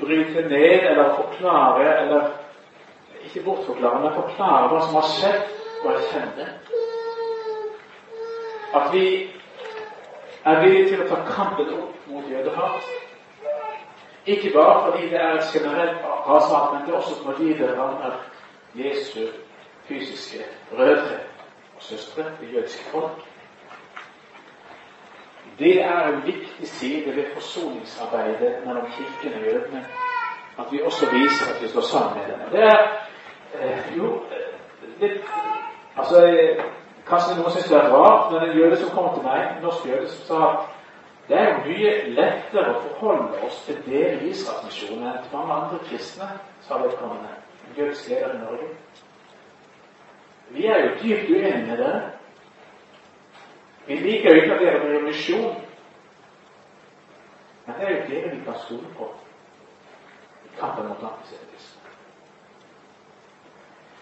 bryte 0.00 0.44
ned 0.50 0.86
eller 0.90 1.16
forklare, 1.16 1.88
eller 2.02 2.30
ikke 3.28 3.44
bortforklare, 3.46 4.02
men 4.02 4.16
forklare 4.16 4.68
hva 4.72 4.80
som 4.86 4.98
har 4.98 5.08
skjedd, 5.14 5.42
og 5.84 5.92
det 5.94 6.48
at 8.74 8.92
vi 8.92 9.30
er 10.44 10.60
villige 10.60 10.88
til 10.88 11.02
å 11.04 11.08
ta 11.08 11.20
kampen 11.28 11.70
opp 11.76 12.08
mot 12.08 12.26
jødehat. 12.30 12.88
Ikke 14.28 14.52
bare 14.52 14.82
fordi 14.84 15.08
det 15.08 15.20
er 15.20 15.38
et 15.38 15.52
generelt 15.54 16.04
rasehat, 16.28 16.72
men 16.72 16.82
det 16.86 16.92
er 16.92 16.98
også 16.98 17.22
fordi 17.24 17.54
det 17.58 17.70
rammer 17.78 18.18
Jesu 18.76 19.26
fysiske 19.88 20.44
brødre 20.70 21.20
og 21.76 21.82
søstre, 21.82 22.24
det 22.40 22.52
jødiske 22.52 22.84
folk. 22.92 23.24
Det 25.58 25.82
er 25.82 26.08
en 26.08 26.22
viktig 26.26 26.68
side 26.68 27.16
ved 27.16 27.24
forsoningsarbeidet 27.34 28.66
mellom 28.66 28.86
kirken 28.96 29.40
og 29.40 29.46
jødene. 29.46 29.86
At 30.58 30.66
vi 30.70 30.82
også 30.82 31.06
viser 31.10 31.54
at 31.54 31.62
vi 31.62 31.68
står 31.68 31.80
sammen 31.80 32.18
med 32.18 32.26
dem. 32.32 32.50
Det 32.52 32.62
er 32.62 33.07
eh, 33.56 33.96
jo 33.96 34.16
litt 35.00 35.22
Altså 35.98 36.20
Kanskje 37.08 37.38
noen 37.38 37.54
syns 37.54 37.70
det 37.70 37.76
er 37.78 37.88
rart, 37.90 38.32
men 38.32 38.42
en 38.44 38.58
jøde 38.58 38.76
som 38.76 38.90
kommer 38.92 39.14
til 39.14 39.24
meg, 39.24 39.38
en 39.40 39.62
norsk 39.64 39.86
jøde, 39.88 40.10
som 40.12 40.26
sa 40.28 40.40
det 41.28 41.36
er 41.36 41.48
jo 41.48 41.56
mye 41.64 41.90
lettere 42.16 42.70
å 42.72 42.82
forholde 42.82 43.40
oss 43.44 43.58
til 43.66 43.80
dere 43.84 44.14
i 44.16 44.30
Israelsmisjonen 44.32 45.08
enn 45.10 45.18
til 45.24 45.34
mange 45.36 45.56
andre 45.56 45.80
kristne, 45.84 46.28
sa 46.64 46.78
vedkommende. 46.80 47.34
En 47.66 47.74
jødisk 47.76 48.08
leder 48.08 48.34
i 48.34 48.38
Norge. 48.38 48.68
Vi 50.56 50.66
er 50.66 50.84
jo 50.84 50.94
dypt 51.02 51.30
uenige 51.30 51.66
med 51.66 51.76
dere. 51.82 52.00
Vi 53.86 53.94
liker 54.04 54.34
jo 54.34 54.42
ikke 54.42 54.54
at 54.54 54.60
dere 54.64 54.80
driver 54.86 55.04
misjon. 55.04 55.60
Men 57.66 57.76
det 57.76 57.88
er 57.88 57.94
jo 57.96 58.06
dere 58.08 58.34
vi 58.36 58.44
kan 58.44 58.60
stole 58.64 58.94
på 58.96 59.10
i 60.44 60.54
kampen 60.60 60.88
mot 60.88 61.04
antisemittisme. 61.10 61.77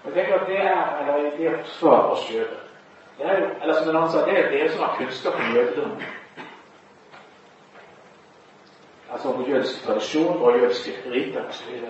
Jeg 0.06 0.14
tenker 0.14 0.40
at 0.40 0.46
det 0.48 0.60
er 0.60 0.98
eller 1.00 1.30
det 1.36 1.48
å 1.50 1.56
forsvare 1.64 2.10
oss. 2.14 2.28
Det 3.18 3.24
jo, 3.26 3.48
eller 3.62 3.74
som 3.74 3.88
en 3.88 3.96
annen 3.96 4.12
sa, 4.12 4.22
det 4.26 4.36
er 4.38 4.50
dere 4.52 4.68
som 4.70 4.84
har 4.84 4.94
kunnskap 4.98 5.34
om 5.40 5.56
jødedommen. 5.56 6.02
Altså 9.12 9.32
om 9.32 9.44
jødisk 9.48 9.84
tradisjon 9.84 10.42
og 10.42 10.58
jødiske 10.60 10.94
riter 11.10 11.48
osv. 11.48 11.82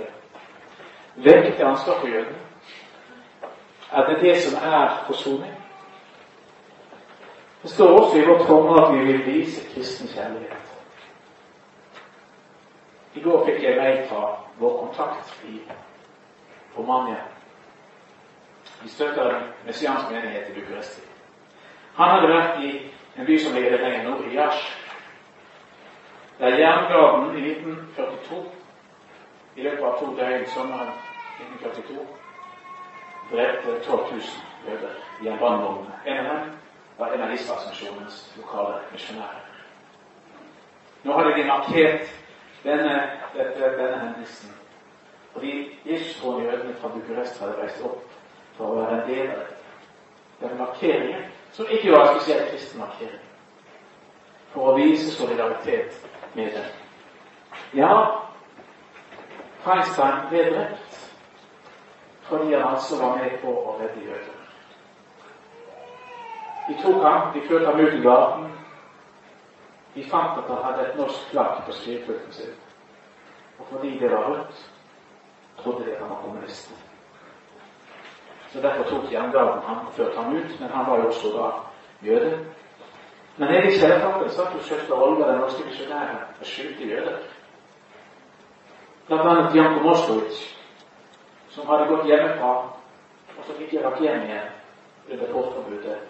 Hvilket 1.15 1.61
er 1.61 1.67
ansvar 1.67 2.01
for 2.01 2.09
jødene? 2.09 2.43
Er 3.93 4.07
det 4.09 4.21
det 4.21 4.37
som 4.43 4.59
er 4.63 5.05
forsoning? 5.07 5.55
Det 7.63 7.71
står 7.71 8.01
også 8.01 8.19
i 8.19 8.27
vårt 8.27 8.47
formål 8.47 8.85
at 8.85 8.95
vi 8.95 9.13
vil 9.13 9.27
vise 9.27 9.69
kristen 9.75 10.09
kjærlighet. 10.09 10.75
I 13.15 13.21
går 13.21 13.47
fikk 13.47 13.63
jeg 13.63 13.77
mail 13.77 14.05
fra 14.09 14.37
vår 14.59 14.77
kontakt 14.87 15.41
i 15.49 15.61
Romania. 16.79 17.36
Vi 18.83 18.89
støtter 18.89 19.41
messiansk 19.67 20.11
menighet 20.11 20.49
i 20.49 20.61
Bucuresti. 20.61 21.01
Han 21.97 22.11
hadde 22.11 22.29
vært 22.29 22.61
i 22.65 22.71
en 23.17 23.27
by 23.27 23.39
som 23.39 23.55
ligger 23.55 23.79
lenger 23.81 24.05
nord, 24.05 24.25
i 24.25 24.37
Yash. 24.37 24.67
Der 26.39 26.59
jerngarden 26.59 27.39
i 27.39 27.51
1942, 27.51 28.45
i 29.57 29.63
løpet 29.63 29.85
av 29.85 29.99
to 30.01 30.11
døgn 30.19 30.45
sommeren 30.53 30.93
1942, 31.41 32.07
drepte 33.31 33.79
12 33.85 34.03
000 34.13 34.21
jøder 34.69 35.01
i 35.23 35.29
en 35.29 35.39
brannvogn. 35.39 35.89
En 36.07 36.27
av 36.27 36.35
dem 36.35 36.53
var 36.99 37.13
en 37.13 37.23
av 37.23 37.33
Israelsmisjonens 37.33 38.21
lokale 38.37 38.83
misjonærer. 38.93 39.43
Nå 41.05 41.17
hadde 41.17 41.35
de 41.39 41.49
markert 41.49 42.13
denne, 42.65 42.95
dette, 43.35 43.73
denne 43.79 43.99
hendelsen 43.99 44.53
Og 45.37 45.43
de 45.43 45.71
livstroende 45.85 46.51
jødene 46.51 46.75
fra 46.81 46.89
Bucuresti 46.89 47.45
hadde 47.45 47.59
reist 47.61 47.83
opp 47.85 48.16
for 48.57 48.73
å 48.73 48.81
være 48.81 49.01
en 49.01 49.09
del 49.11 49.31
av 49.35 49.47
denne 50.41 50.59
markeringen, 50.61 51.25
som 51.53 51.71
ikke 51.71 51.93
var 51.93 52.07
en 52.07 52.21
spesielt 52.21 52.51
kristen 52.51 52.81
markering, 52.81 53.25
for 54.53 54.73
å 54.73 54.77
vise 54.79 55.11
solidaritet 55.13 56.01
med 56.35 56.53
dem. 56.57 56.71
Ja, 57.77 57.93
Feinstein 59.65 60.29
ble 60.31 60.45
drept 60.51 61.03
fordi 62.27 62.55
han 62.55 62.75
altså 62.75 62.97
var 62.99 63.17
med 63.17 63.37
på 63.43 63.53
å 63.55 63.77
redde 63.79 64.03
jøder. 64.03 64.37
De 66.67 66.75
tok 66.83 67.05
ham, 67.07 67.29
de 67.35 67.43
førte 67.49 67.71
ham 67.71 67.81
ut 67.81 67.95
i 67.95 68.03
gaten. 68.03 68.49
De 69.95 70.05
fant 70.11 70.41
at 70.41 70.51
han 70.51 70.65
hadde 70.65 70.89
et 70.89 70.99
norsk 70.99 71.29
flagg 71.31 71.61
på 71.67 71.77
skrivepulten 71.77 72.33
sin. 72.35 72.57
Og 73.59 73.71
fordi 73.71 73.99
det 74.01 74.11
var 74.11 74.27
rødt, 74.33 74.65
trodde 75.63 75.87
de 75.87 75.95
at 75.95 76.03
han 76.03 76.11
var 76.11 76.23
kommunist. 76.25 76.75
Så 78.57 78.63
Derfor 78.63 78.83
tok 78.83 79.13
jerngarden 79.13 79.63
han 79.67 79.87
og 79.87 79.93
førte 79.93 80.17
ham 80.17 80.37
ut, 80.37 80.61
men 80.61 80.69
han 80.71 80.87
var 80.87 80.97
jo 80.97 81.07
også 81.07 81.29
da 81.29 81.49
jøde. 82.09 82.39
Men 83.37 83.49
nede 83.49 83.69
i 83.69 83.79
kjellertrappen 83.79 84.31
satt 84.31 84.55
jo 84.55 84.63
søster 84.63 84.95
Olga, 84.95 85.27
den 85.33 85.41
norske 85.41 85.65
misjonæren, 85.65 86.23
og 86.41 86.47
skyldte 86.47 86.89
jøder. 86.89 87.19
Blant 89.07 89.29
annet 89.29 89.55
Janko 89.57 89.83
Moskowitz, 89.89 90.57
som 91.51 91.69
hadde 91.69 91.85
gått 91.93 92.07
hjemmefra, 92.07 92.55
og 93.37 93.45
så 93.45 93.53
fikk 93.59 93.71
de 93.71 93.85
rakk 93.85 94.01
hjem 94.01 94.25
igjen 94.25 94.49
under 95.13 95.33
portforbudet 95.33 96.01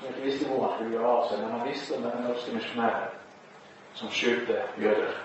som 0.00 0.08
ikke 0.08 0.24
visste 0.24 0.48
hvor 0.48 0.66
han 0.66 0.76
skulle 0.76 0.96
gjøre 0.96 1.14
av 1.14 1.28
seg, 1.28 1.38
men 1.38 1.50
han 1.58 1.68
visste 1.68 1.96
om 1.96 2.02
den 2.08 2.28
norske 2.28 2.54
misjonæren 2.56 3.16
som 3.94 4.10
skyldte 4.10 4.62
jøder. 4.80 5.16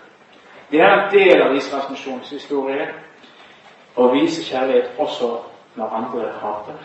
Det 0.71 0.81
er 0.81 0.93
en 0.93 1.11
del 1.11 1.41
av 1.41 1.55
Israels 1.55 1.89
misjonshistorie 1.89 2.89
å 3.95 4.11
vise 4.11 4.43
kjærlighet 4.43 4.99
også 4.99 5.37
når 5.77 5.89
andre 5.89 6.31
hater. 6.41 6.77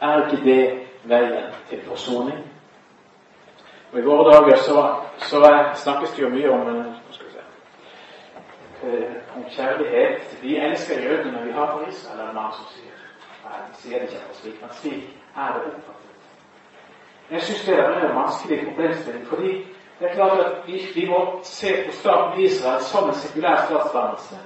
Er 0.00 0.26
ikke 0.26 0.44
det 0.44 0.88
veien 1.04 1.44
til 1.68 1.82
forsoning? 1.86 2.38
Og 3.92 3.98
I 3.98 4.02
våre 4.02 4.32
dager 4.32 4.56
så, 4.56 4.94
så 5.18 5.40
snakkes 5.74 6.10
det 6.10 6.22
jo 6.22 6.28
mye 6.28 6.50
om 6.50 6.94
si, 7.10 9.04
om 9.36 9.44
kjærlighet. 9.50 10.38
Vi 10.42 10.56
elsker 10.56 11.02
jødene, 11.02 11.32
når 11.32 11.44
vi 11.44 11.52
hater 11.52 11.88
Israel, 11.88 12.20
er 12.20 12.26
det 12.26 12.34
mange 12.34 12.52
som 12.56 12.66
sier. 12.74 12.96
Nei, 13.44 13.58
Jeg 13.58 13.76
sier 13.82 13.98
det 13.98 14.08
ikke 14.08 14.38
slik, 14.40 14.60
men 14.60 14.70
slik 14.80 15.04
er 15.36 15.52
det 15.52 15.62
oppfattet. 15.66 16.02
Jeg 17.30 17.42
syns 17.42 17.64
det 17.66 17.78
er 17.78 18.08
en 18.08 18.16
vanskelig 18.16 18.64
problemstilling. 18.66 19.26
fordi 19.26 19.52
det 20.00 20.10
er 20.10 20.14
klart 20.14 20.38
at 20.38 20.52
vi, 20.66 20.80
vi 20.94 21.08
må 21.08 21.40
se 21.42 21.84
på 21.86 21.92
staten 21.92 22.40
Israel 22.40 22.82
som 22.82 23.08
en 23.08 23.14
sekulær 23.14 23.66
statsdannelse. 23.66 24.38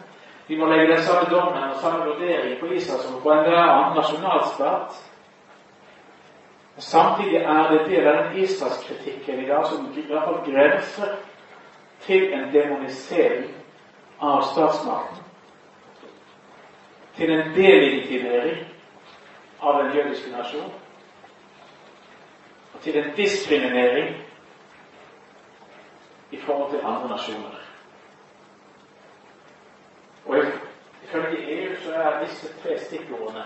Vi 0.48 0.56
må 0.58 0.66
legge 0.66 0.92
den 0.92 1.02
samme 1.02 1.30
dommen 1.30 1.70
og 1.70 1.80
samme 1.80 2.04
vurdering 2.04 2.60
på 2.60 2.66
Israel 2.66 3.02
som 3.02 3.22
på 3.22 3.32
enhver 3.32 3.62
annen 3.62 3.96
nasjonalstat. 3.96 5.02
Samtidig 6.78 7.36
er 7.36 7.70
det 7.72 7.86
del 7.90 8.06
av 8.06 8.24
den 8.24 8.42
Israelskritikken 8.44 9.44
i 9.44 9.48
dag 9.48 9.66
som 9.66 9.86
i 9.96 10.06
hvert 10.06 10.28
fall 10.28 10.52
grenser 10.52 11.16
til 12.00 12.32
en 12.34 12.52
demonisering 12.52 13.54
av 14.20 14.42
statsmakten. 14.52 15.22
Til 17.16 17.30
en 17.32 17.54
delegitimering 17.54 18.66
av 19.62 19.82
den 19.82 19.96
jødiske 19.96 20.30
nasjonen 20.36 20.74
og 22.74 22.82
til 22.82 22.96
en 22.96 23.12
diskriminering 23.16 24.16
i 26.30 26.36
forhold 26.36 26.70
til 26.70 26.80
andre 26.84 27.08
nasjoner. 27.08 27.55
Og 30.26 30.36
ifølge 31.04 31.62
EU 31.62 31.76
så 31.84 31.94
er 31.94 32.24
disse 32.24 32.62
tre 32.62 32.78
stikkordene 32.78 33.44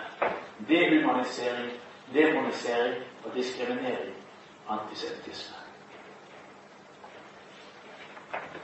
dehumanisering, 0.68 1.70
demonisering 2.14 2.95
og 3.24 3.35
diskriminering 3.35 4.14
antisemittisme. 4.68 5.57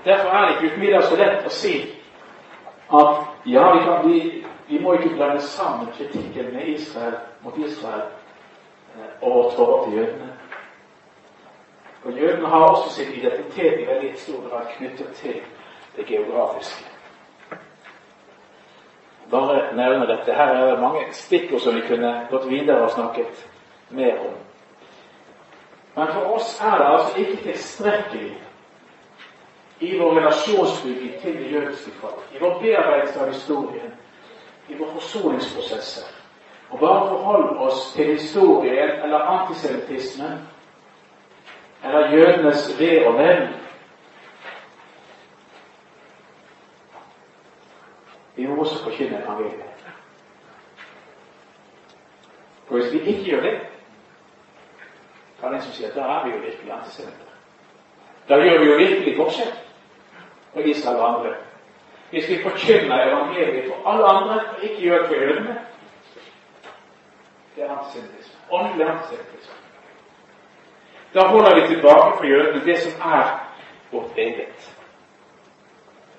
Derfor 0.04 0.28
er 0.28 0.46
det 0.46 0.54
ikke 0.54 0.66
uten 0.74 0.80
videre 0.80 1.02
så 1.02 1.16
lett 1.16 1.46
å 1.46 1.50
si 1.50 1.74
at 2.94 3.24
ja, 3.46 3.64
vi, 3.74 3.80
kan, 3.84 4.04
vi, 4.06 4.20
vi 4.68 4.78
må 4.78 4.92
ikke 4.94 5.16
blande 5.16 5.42
sammen 5.42 5.90
kritikken 5.96 6.52
med 6.54 6.68
Israel 6.76 7.16
mot 7.42 7.58
Israel 7.58 8.04
eh, 8.94 9.10
og 9.22 9.52
tårer 9.56 9.84
til 9.84 9.98
jødene 9.98 10.36
og 12.06 12.12
jødene 12.12 12.48
har 12.48 12.58
også 12.58 12.94
sin 12.94 13.12
identitet 13.12 13.80
i 13.80 13.86
veldig 13.86 14.12
stor 14.18 14.48
grad 14.48 14.66
knyttet 14.76 15.08
til 15.14 15.40
det 15.96 16.06
geografiske. 16.06 16.95
Bare 19.30 19.74
nevne 19.76 20.06
dette. 20.06 20.32
Her 20.32 20.54
er 20.54 20.70
det 20.70 20.80
mange 20.80 21.06
stikkord 21.12 21.60
som 21.60 21.74
vi 21.74 21.86
kunne 21.88 22.26
gått 22.30 22.50
videre 22.50 22.84
og 22.86 22.90
snakket 22.90 23.46
mer 23.90 24.18
om. 24.28 24.34
Men 25.96 26.12
for 26.12 26.34
oss 26.36 26.60
er 26.60 26.78
det 26.78 26.86
altså 26.86 27.18
ikke 27.18 27.42
tilstrekkelig 27.42 28.34
i 29.80 29.98
vår 29.98 30.16
relasjonsbygging 30.18 31.20
til 31.20 31.38
det 31.38 31.52
jødiske 31.52 31.90
folk, 32.00 32.28
i 32.34 32.40
vår 32.40 32.58
bearbeidelse 32.60 33.20
av 33.20 33.32
historien, 33.32 33.94
i 34.68 34.76
vår 34.78 34.92
forsoningsprosesser, 34.98 36.08
å 36.70 36.78
bare 36.80 37.08
forholde 37.08 37.58
oss 37.68 37.92
til 37.96 38.12
historien 38.12 39.02
eller 39.04 39.28
antisemittismen 39.32 40.38
eller 41.84 42.12
jødenes 42.12 42.80
ve 42.80 43.06
og 43.06 43.18
vel. 43.18 43.48
Vi 48.36 48.46
må 48.46 48.60
også 48.60 48.84
forkynne 48.84 49.22
evangeliet. 49.22 49.62
For 52.66 52.74
hvis 52.74 52.92
vi 52.92 52.98
ikke 52.98 53.24
gjør 53.24 53.40
det, 53.40 53.60
kan 55.40 55.54
en 55.54 55.62
som 55.62 55.72
sier 55.72 55.88
at 55.88 55.96
da 55.96 56.00
er 56.00 56.24
vi 56.24 56.30
jo 56.30 56.38
virkelig 56.42 56.72
antisemitter. 56.72 57.32
Da 58.28 58.36
gjør 58.42 58.58
vi 58.58 58.70
jo 58.70 58.76
virkelig 58.76 59.16
forskjell 59.16 59.52
på 60.54 60.60
Israel 60.60 60.96
og 60.96 61.08
andre. 61.18 61.34
Hvis 62.10 62.28
vi 62.28 62.42
forkynner 62.42 63.08
evangeliet 63.08 63.68
for 63.68 63.90
alle 63.90 64.06
andre 64.06 64.40
ikke 64.62 64.80
gjør 64.82 64.98
det 64.98 65.06
for 65.06 65.14
jødene, 65.14 65.58
det 67.56 67.64
er 67.64 67.78
antisemittisme. 67.78 68.40
Åndelig 68.50 68.88
antisemittisme. 68.88 69.54
Da 71.14 71.26
holder 71.26 71.60
vi 71.60 71.66
tilbake 71.66 72.16
for 72.16 72.24
jødene 72.24 72.64
det 72.64 72.78
som 72.78 73.12
er 73.12 73.50
vårt 73.92 74.18
eget. 74.18 74.75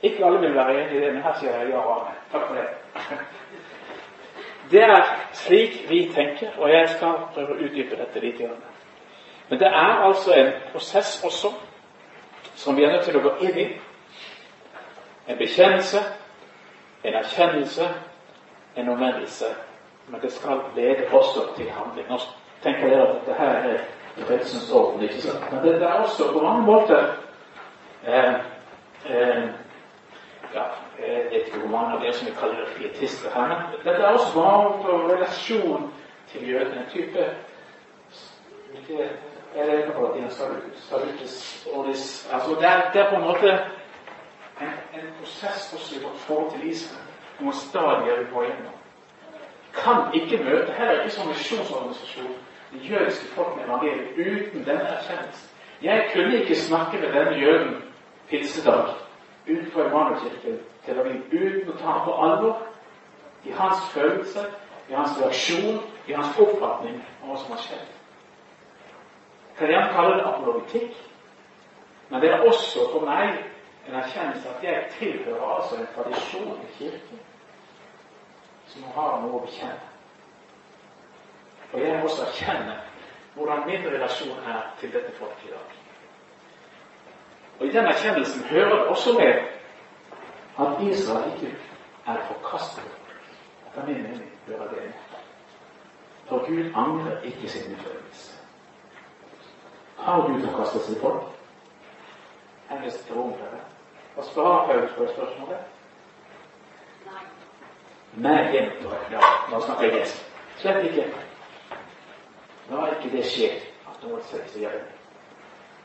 Ikke 0.08 0.26
alle 0.26 0.40
vil 0.40 0.56
være 0.56 0.76
enig 0.82 0.98
i 0.98 1.02
det, 1.06 1.14
men 1.14 1.24
her 1.24 1.38
sier 1.40 1.56
jeg 1.60 1.70
ja 1.70 1.82
og 1.84 1.94
amen. 2.00 2.18
Takk 2.32 2.48
for 2.48 2.56
det. 2.56 2.68
Det 4.72 4.82
er 4.84 5.04
slik 5.34 5.86
vi 5.90 6.12
tenker, 6.16 6.50
og 6.58 6.70
jeg 6.70 6.90
skal 6.90 7.14
prøve 7.34 7.54
å 7.54 7.60
utdype 7.64 7.96
dette 7.96 8.20
litt. 8.20 8.42
Men 9.50 9.60
det 9.60 9.68
er 9.68 10.02
altså 10.04 10.34
en 10.36 10.50
prosess 10.74 11.22
også 11.24 11.54
som 12.56 12.76
vi 12.76 12.84
er 12.84 12.92
nødt 12.92 13.06
til 13.08 13.16
å 13.16 13.22
gå 13.24 13.32
inn 13.48 13.60
i. 13.64 13.68
En 15.28 15.38
bekjennelse, 15.40 16.02
en 17.04 17.16
erkjennelse, 17.16 17.88
en 18.76 18.90
omvendelse. 18.90 19.54
Men 20.08 20.22
det 20.22 20.34
skal 20.34 20.60
lede 20.76 21.08
også 21.12 21.48
til 21.56 21.72
handling. 21.72 22.10
Nå 22.10 22.20
tenker 22.64 22.90
dere 22.90 23.08
at 23.08 23.16
dette 23.16 23.40
her 23.40 23.70
er 23.72 23.80
frelsens 24.26 24.72
orden. 24.72 25.04
ikke 25.04 25.22
sant? 25.22 25.52
Men 25.52 25.64
det, 25.64 25.82
er 25.82 25.94
også 25.94 26.32
på 26.34 26.42
mange 26.44 26.66
måter 26.66 27.06
eh, 28.08 28.34
eh, 29.10 29.44
ja, 30.54 30.64
Jeg 31.08 31.26
vet 31.32 31.48
ikke 31.48 31.78
av 31.78 32.02
det 32.02 32.16
som 32.16 32.28
vi 32.28 32.34
kaller 32.40 32.60
det 32.66 32.68
fietister 32.68 33.30
her, 33.34 33.48
men 33.48 33.58
dette 33.84 34.02
er 34.02 34.14
også 34.14 34.40
varmt 34.40 34.82
for 34.86 35.10
relasjon 35.14 35.94
til 36.32 36.50
jødene. 36.50 36.78
En 36.84 36.90
type 36.92 37.26
ikke, 38.74 39.10
Er 39.56 39.66
det 39.66 39.94
på 39.94 40.08
latin? 40.08 40.30
Salutis 40.76 41.68
oris, 41.74 42.30
altså 42.34 42.50
det, 42.50 42.68
er, 42.68 42.92
det 42.94 43.02
er 43.02 43.10
på 43.10 43.16
en 43.16 43.22
måte 43.22 43.50
en, 44.62 44.68
en 44.94 45.08
prosess 45.20 45.74
også 45.74 46.00
i 46.00 46.04
vårt 46.04 46.18
forhold 46.18 46.52
til 46.52 46.70
Israel. 46.70 47.08
Noen 47.40 47.54
stadier 47.54 48.20
vi 48.20 48.26
går 48.34 48.44
gjennom. 48.44 48.74
Kan 49.74 49.98
ikke 50.14 50.44
møte, 50.44 50.72
heller 50.74 51.02
ikke 51.02 51.16
som 51.16 51.28
misjonsorganisasjon, 51.28 52.36
det 52.74 52.90
jødiske 52.92 53.26
folk 53.36 53.56
med 53.56 53.66
evangeliet 53.66 54.18
uten 54.18 54.66
denne 54.66 54.88
erkjennelsen. 54.98 55.50
Jeg 55.82 56.10
kunne 56.14 56.42
ikke 56.42 56.56
snakke 56.56 56.98
med 56.98 57.14
denne 57.14 57.38
jøden 57.40 57.76
pinsedag 58.30 59.07
utenfor 59.48 59.86
Emanuelkirken 59.86 60.60
Tel 60.86 61.00
Aviv 61.00 61.34
uten 61.34 61.72
å 61.74 61.78
ta 61.80 61.92
ham 61.92 62.06
på 62.06 62.16
alvor 62.24 62.64
i 63.48 63.52
hans 63.52 63.90
følelse, 63.94 64.44
i 64.90 64.94
hans 64.94 65.20
reaksjon, 65.20 65.80
i 66.08 66.14
hans 66.14 66.40
oppfatning 66.40 67.00
av 67.22 67.30
hva 67.30 67.38
som 67.42 67.54
har 67.56 67.62
skjedd. 67.64 67.94
Karian 69.58 69.88
kan 69.90 69.94
gjerne 69.94 69.94
kalle 69.96 70.18
det 70.18 70.28
apologitikk, 70.32 70.98
men 72.10 72.22
det 72.22 72.32
er 72.32 72.46
også 72.48 72.88
for 72.92 73.08
meg 73.08 73.42
en 73.88 73.96
erkjennelse 74.02 74.52
at 74.52 74.64
jeg 74.64 74.86
tilhører 75.00 75.56
altså 75.56 75.80
en 75.80 75.90
tradisjon 75.96 76.60
i 76.64 76.72
Kirken 76.78 77.24
som 78.68 78.84
har 78.96 79.22
noe 79.24 79.40
å 79.40 79.44
bekjenne. 79.46 79.80
Og 81.74 81.82
jeg 81.82 81.98
må 81.98 82.08
også 82.08 82.28
erkjenne 82.28 82.78
hvordan 83.36 83.68
min 83.68 83.86
relasjon 83.92 84.40
er 84.48 84.72
til 84.80 84.94
dette 84.94 85.12
folket 85.20 85.50
i 85.50 85.54
dag. 85.56 85.87
Og 87.60 87.66
I 87.66 87.72
den 87.72 87.86
erkjennelsen 87.86 88.44
hører 88.44 88.76
det 88.76 88.88
også 88.88 89.14
med 89.14 89.34
at 90.60 90.82
Israel 90.82 91.34
ikke 91.34 91.56
er 92.08 92.18
forkastet. 92.28 92.84
Etter 93.68 93.88
min 93.88 94.04
mening 94.04 94.32
hører 94.48 94.68
det 94.68 94.78
med. 94.78 94.94
For 96.28 96.38
Gud 96.38 96.72
angrer 96.76 97.22
ikke 97.22 97.50
sin 97.50 97.74
utførelse. 97.74 98.38
Har 99.98 100.22
Gud 100.22 100.42
forkastet 100.48 100.82
sitt 100.82 101.02
folk? 101.02 101.24
Hennes 102.70 102.96
dere. 103.08 103.60
Hva 104.16 104.24
svarer 104.24 104.68
Paulus 104.68 104.92
på 104.98 105.08
spørsmålet? 105.14 105.58
Nei. 107.06 107.24
Nei, 108.18 108.72
ja, 109.12 109.22
nå 109.52 109.62
snakker 109.62 109.84
jeg 109.84 109.94
gresk. 109.94 110.24
Slett 110.58 110.86
ikke. 110.90 111.06
La 112.70 112.88
ikke 112.92 113.14
det 113.14 113.26
skje 113.30 113.52
at 113.88 114.04
noen 114.04 114.24
sier 114.28 114.74
det. 114.74 114.97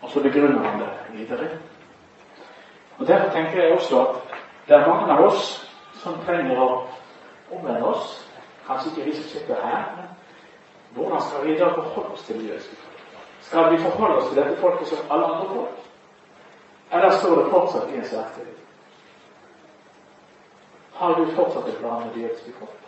Og 0.03 0.11
så 0.11 0.23
begrunner 0.23 0.69
han 0.69 0.81
det 0.81 0.89
videre. 1.13 1.49
Og 2.99 3.07
Derfor 3.07 3.31
tenker 3.31 3.63
jeg 3.63 3.73
også 3.73 4.01
at 4.01 4.17
det 4.69 4.77
er 4.77 4.89
mange 4.89 5.13
av 5.13 5.25
oss 5.25 5.71
som 6.03 6.19
trenger 6.27 6.59
å 6.59 6.69
omvende 7.51 7.87
oss. 7.87 8.19
Kanskje 8.67 8.91
ikke 8.91 9.05
vi 9.05 9.15
som 9.17 9.25
sitter 9.31 9.63
her, 9.65 9.87
men 9.97 10.11
hvordan 10.95 11.21
skal 11.21 11.47
vi 11.47 11.55
i 11.55 11.59
dag 11.59 11.75
forholde 11.75 12.13
oss 12.13 12.23
til 12.27 12.41
de 12.41 12.49
jødiske 12.49 12.77
folk? 12.77 13.01
Skal 13.41 13.73
vi 13.73 13.83
forholde 13.83 14.17
oss 14.17 14.29
til 14.29 14.43
dette 14.43 14.61
folket 14.61 14.89
som 14.89 15.11
alle 15.11 15.27
andre 15.27 15.49
folk? 15.55 15.79
Eller 16.93 17.11
står 17.11 17.37
det 17.41 17.51
fortsatt 17.51 17.91
i 17.91 17.97
en 17.97 18.05
særtid? 18.05 18.53
Har 20.95 21.15
du 21.15 21.27
fortsatt 21.35 21.69
en 21.69 21.81
plan 21.81 22.07
med 22.07 22.15
de 22.15 22.21
jødiske 22.21 22.53
folk? 22.59 22.79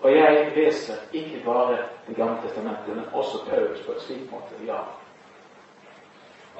Og 0.00 0.16
jeg 0.16 0.52
leser 0.56 0.94
ikke 1.12 1.42
bare 1.44 1.78
Det 2.08 2.16
gamle 2.16 2.38
testamentet, 2.42 2.96
men 2.96 3.04
også 3.12 3.38
Paulus 3.48 3.80
på 3.86 3.92
et 3.92 4.02
slik 4.02 4.32
måte. 4.32 4.64
Ja. 4.66 4.78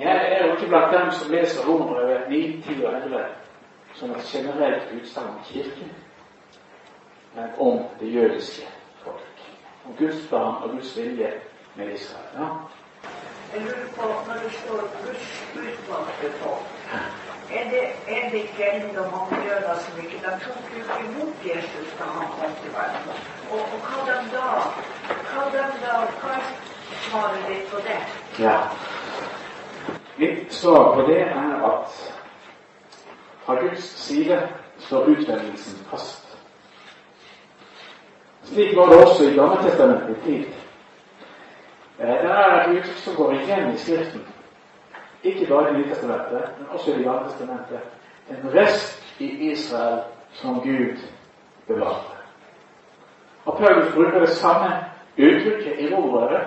Jeg 0.01 0.33
er 0.33 0.47
jo 0.47 0.53
ikke 0.53 0.69
blant 0.69 0.93
dem 0.93 1.11
som 1.11 1.31
leser 1.31 1.67
Romerbrevet 1.69 2.29
9, 2.29 2.63
10 2.63 2.85
og 2.85 2.93
11 2.95 3.25
som 3.95 4.11
et 4.11 4.25
generelt 4.25 4.83
utsagn 5.01 5.29
om 5.29 5.41
Kirken, 5.45 5.93
men 7.35 7.45
om 7.59 7.85
det 8.01 8.15
jødiske 8.15 8.69
folk. 9.05 9.43
Om 9.87 9.97
Guds 9.99 10.27
barn 10.31 10.63
og 10.63 10.71
Guds 10.71 10.97
vilje 10.97 11.33
med 11.75 11.93
Israel. 11.93 12.31
Ja. 12.35 12.49
Jeg 13.55 13.61
lurer 13.63 13.89
på, 13.97 14.07
når 14.27 14.35
det 14.45 14.53
står 14.53 14.81
Guds 15.05 15.45
utvalgte 15.55 16.39
folk 16.39 16.67
er 17.59 17.71
det, 17.71 17.85
er 18.17 18.31
det 18.31 18.39
ikke 18.39 18.65
enda 18.73 19.03
mange 19.17 19.37
jøder 19.47 19.75
som 19.85 19.99
ikke 20.03 20.19
De 20.25 20.31
tok 20.45 20.65
jo 20.73 20.77
ikke 20.83 20.99
imot 21.09 21.35
Jesus 21.51 21.89
da 21.99 22.05
han 22.05 22.29
kom 22.37 22.53
til 22.63 22.73
verden. 22.79 23.11
Og, 23.51 23.61
og 23.73 23.79
hva 23.87 24.01
de 24.09 24.17
da 24.35 24.47
Hva 25.33 25.45
de 25.55 25.65
da 25.83 25.95
Hva 26.21 26.31
er 26.39 26.47
svaret 27.07 27.43
ditt 27.49 27.67
på 27.73 27.79
det? 27.89 28.01
Ja. 28.45 28.57
Mitt 30.17 30.53
svar 30.53 30.95
på 30.95 31.07
det 31.11 31.21
er 31.21 31.65
at 31.65 32.17
fra 33.45 33.55
Guds 33.61 33.85
side 33.85 34.49
står 34.79 35.05
utvendelsen 35.05 35.85
fast. 35.91 36.39
Slik 38.43 38.77
var 38.77 38.87
det 38.87 39.03
også 39.03 39.25
i 39.25 39.35
Gammeltestamentet 39.35 40.17
tid. 40.25 40.45
Eh, 41.99 42.09
det 42.09 42.31
er 42.31 42.61
et 42.61 42.79
uttrykk 42.79 42.97
som 42.97 43.15
går 43.15 43.33
igjen 43.33 43.73
i 43.75 43.79
Skriften. 43.79 44.27
Ikke 45.23 45.47
bare 45.47 45.71
i 45.71 45.73
Nytestamentet, 45.73 46.51
men 46.59 46.67
også 46.71 46.91
i 46.91 46.95
Det 46.95 47.05
gamle 47.05 47.29
testamentet. 47.29 47.81
En 48.31 48.55
rest 48.55 49.03
i 49.19 49.51
Israel 49.51 50.01
som 50.33 50.61
Gud 50.61 50.97
bevarte. 51.67 52.17
Og 53.45 53.59
Paulus 53.59 53.95
bruker 53.95 54.21
det 54.21 54.29
samme 54.29 54.85
uttrykket 55.19 55.81
i 55.81 55.95
roret 55.95 56.41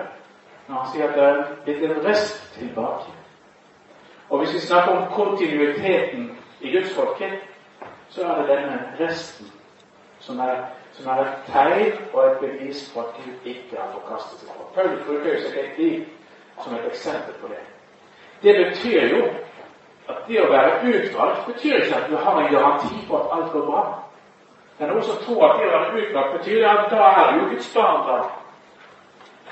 når 0.68 0.74
han 0.74 0.92
sier 0.92 1.08
at 1.08 1.14
det 1.14 1.24
er 1.24 1.44
blitt 1.64 1.82
en 1.90 2.04
rest 2.06 2.54
tilbake. 2.58 3.23
Og 4.30 4.38
hvis 4.38 4.54
vi 4.54 4.58
snakker 4.58 4.92
om 4.92 5.12
kontinuiteten 5.12 6.38
i 6.60 6.76
gudsfolket, 6.76 7.32
så 8.08 8.22
er 8.22 8.34
det 8.34 8.48
denne 8.48 8.78
resten 9.00 9.52
som 10.20 10.40
er, 10.40 10.56
som 10.92 11.06
er 11.06 11.20
et 11.22 11.34
tegn 11.46 11.92
og 12.12 12.26
et 12.26 12.38
bevis 12.38 12.92
på 12.94 13.00
at 13.00 13.06
Gud 13.16 13.48
ikke 13.50 13.76
har 13.76 13.90
forkastet 13.92 14.40
seg. 14.40 14.60
Paulus 14.74 15.06
bruker 15.06 15.34
jo 15.34 15.40
sitt 15.40 15.78
liv 15.78 16.04
som 16.62 16.74
et 16.74 16.86
eksempel 16.86 17.34
på 17.40 17.50
det. 17.52 17.60
Det 18.42 18.54
betyr 18.64 19.16
jo 19.16 19.24
at 20.08 20.24
det 20.28 20.40
å 20.40 20.48
være 20.52 20.80
utvalgt 20.84 21.46
betyr 21.48 21.82
ikke 21.82 21.96
at 21.96 22.08
du 22.10 22.16
har 22.16 22.40
en 22.40 22.52
garanti 22.52 23.04
på 23.08 23.18
at 23.18 23.36
alt 23.36 23.52
går 23.52 23.66
bra. 23.66 23.84
Det 24.78 24.86
er 24.86 24.92
noen 24.92 25.06
som 25.06 25.20
tror 25.24 25.44
at 25.48 25.60
det 25.60 25.68
å 25.68 25.74
være 25.74 26.00
utvalgt 26.02 26.38
betyr 26.38 26.66
at 26.68 26.88
da 26.92 27.10
er 27.10 27.32
du 27.32 27.42
jo 27.42 27.50
Guds 27.52 27.70
barn. 27.74 28.24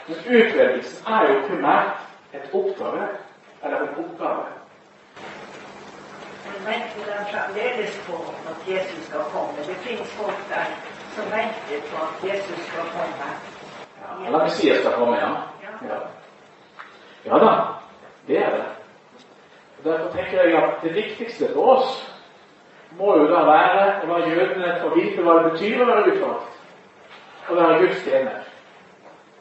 Men 0.06 0.24
utvelgelsen 0.38 1.12
er 1.14 1.28
jo 1.30 1.38
primært 1.48 2.34
et 2.34 2.54
oppdrag 2.54 3.02
eller 3.62 3.76
en 3.76 4.04
oppgave. 4.04 4.61
Venter 6.44 7.04
de 7.06 7.24
fremdeles 7.32 8.02
på 8.06 8.16
at 8.50 8.58
Jesus 8.68 9.06
skal 9.06 9.24
komme? 9.32 9.58
Det 9.66 9.74
finnes 9.86 10.10
folk 10.18 10.40
der 10.48 10.66
som 11.14 11.24
venter 11.24 11.80
på 11.90 11.96
at 12.06 12.14
Jesus 12.30 12.60
skal 12.66 12.84
komme. 12.94 13.28
Ja, 14.02 14.26
eller 14.26 14.44
Messias 14.44 14.80
skal 14.80 14.92
komme, 14.92 15.16
ja. 15.16 15.30
ja. 15.88 15.98
Ja 17.24 17.38
da, 17.38 17.52
det 18.26 18.38
er 18.38 18.50
det. 18.50 18.64
Derfor 19.84 20.16
tenker 20.16 20.42
jeg 20.42 20.62
at 20.62 20.82
det 20.82 20.94
viktigste 20.94 21.48
for 21.54 21.76
oss 21.76 22.18
må 22.98 23.16
jo 23.16 23.26
da 23.30 23.44
være 23.46 23.84
å 24.02 24.08
la 24.10 24.18
jødene 24.26 24.74
få 24.82 24.92
vite 24.94 25.22
hva 25.22 25.38
det 25.38 25.52
betyr 25.52 25.82
å 25.82 25.88
være 25.88 26.12
utvalgt. 26.12 26.58
Å 27.50 27.56
være 27.58 27.78
Guds 27.82 28.04
tjener. 28.04 28.44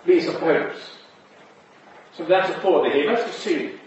Bli 0.05 0.21
som 0.21 0.39
Paulus. 0.41 0.87
Som 2.11 2.25
den 2.25 2.45
som 2.47 2.61
får 2.61 2.83
det 2.83 2.93
himmelske 2.95 3.33
syn. 3.37 3.80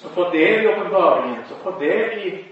Som 0.00 0.10
får 0.10 0.30
del 0.30 0.64
i 0.64 0.68
åpenbaringen. 0.68 1.42
Som 1.48 1.58
får 1.64 1.80
del 1.80 2.18
i 2.18 2.44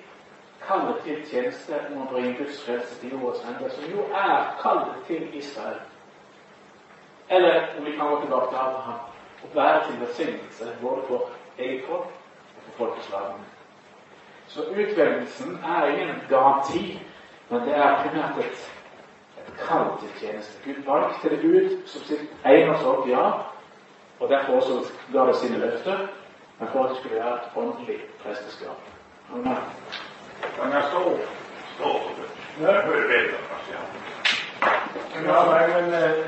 kallet 0.69 1.05
til 1.05 1.23
tjeneste 1.31 1.79
om 1.91 2.03
å 2.05 2.09
bringe 2.13 2.35
Guds 2.39 2.61
frelse 2.65 2.99
til 3.01 3.15
jordens 3.17 3.45
ende. 3.49 3.71
Som 3.73 3.93
jo 3.93 4.09
er 4.15 4.51
kallet 4.63 5.07
til 5.07 5.29
Israel. 5.33 5.81
Eller 7.29 7.73
om 7.79 7.85
vi 7.85 7.97
kan 7.97 8.09
gå 8.09 8.21
tilbake 8.21 8.51
til 8.51 8.61
Abraham. 8.65 9.01
og 9.43 9.55
være 9.55 9.87
til 9.87 10.01
velsignelse 10.01 10.77
både 10.81 11.03
for 11.09 11.31
eget 11.59 11.85
folk 11.87 12.01
og 12.57 12.63
for 12.63 12.73
folkeslagene. 12.77 13.45
Så 14.49 14.63
utvelgelsen 14.63 15.59
er 15.65 15.87
ingen 15.87 16.23
garanti, 16.29 17.03
men 17.49 17.61
det 17.61 17.77
er 17.77 18.03
primært 18.03 18.39
et, 18.39 18.73
et 19.39 19.53
kall 19.69 19.87
til 20.01 20.11
tjeneste. 20.21 20.59
Gud 20.65 20.83
valgte 20.87 21.31
det 21.31 21.45
ut 21.45 21.89
som 21.89 22.03
sitt 22.03 22.25
eneste 22.47 22.95
ja, 23.09 23.31
og 24.21 24.29
derfor 24.29 24.57
også 24.57 24.93
ga 25.13 25.27
det 25.27 25.37
sine 25.37 25.59
løfter, 25.59 26.09
men 26.59 26.69
for 26.73 26.85
at 26.85 26.91
det 26.91 26.99
skulle 26.99 27.17
være 27.17 27.35
et 27.35 27.49
ordentlig 27.55 27.99
presteskap. 28.23 28.81
Amen. 29.33 29.57
Kan 30.61 30.73
jeg 30.73 30.83
stå? 30.91 31.03
Stå. 31.75 31.91
Ja, 35.27 35.45
nei, 35.51 35.65
men 35.75 35.95
eh, 35.95 36.25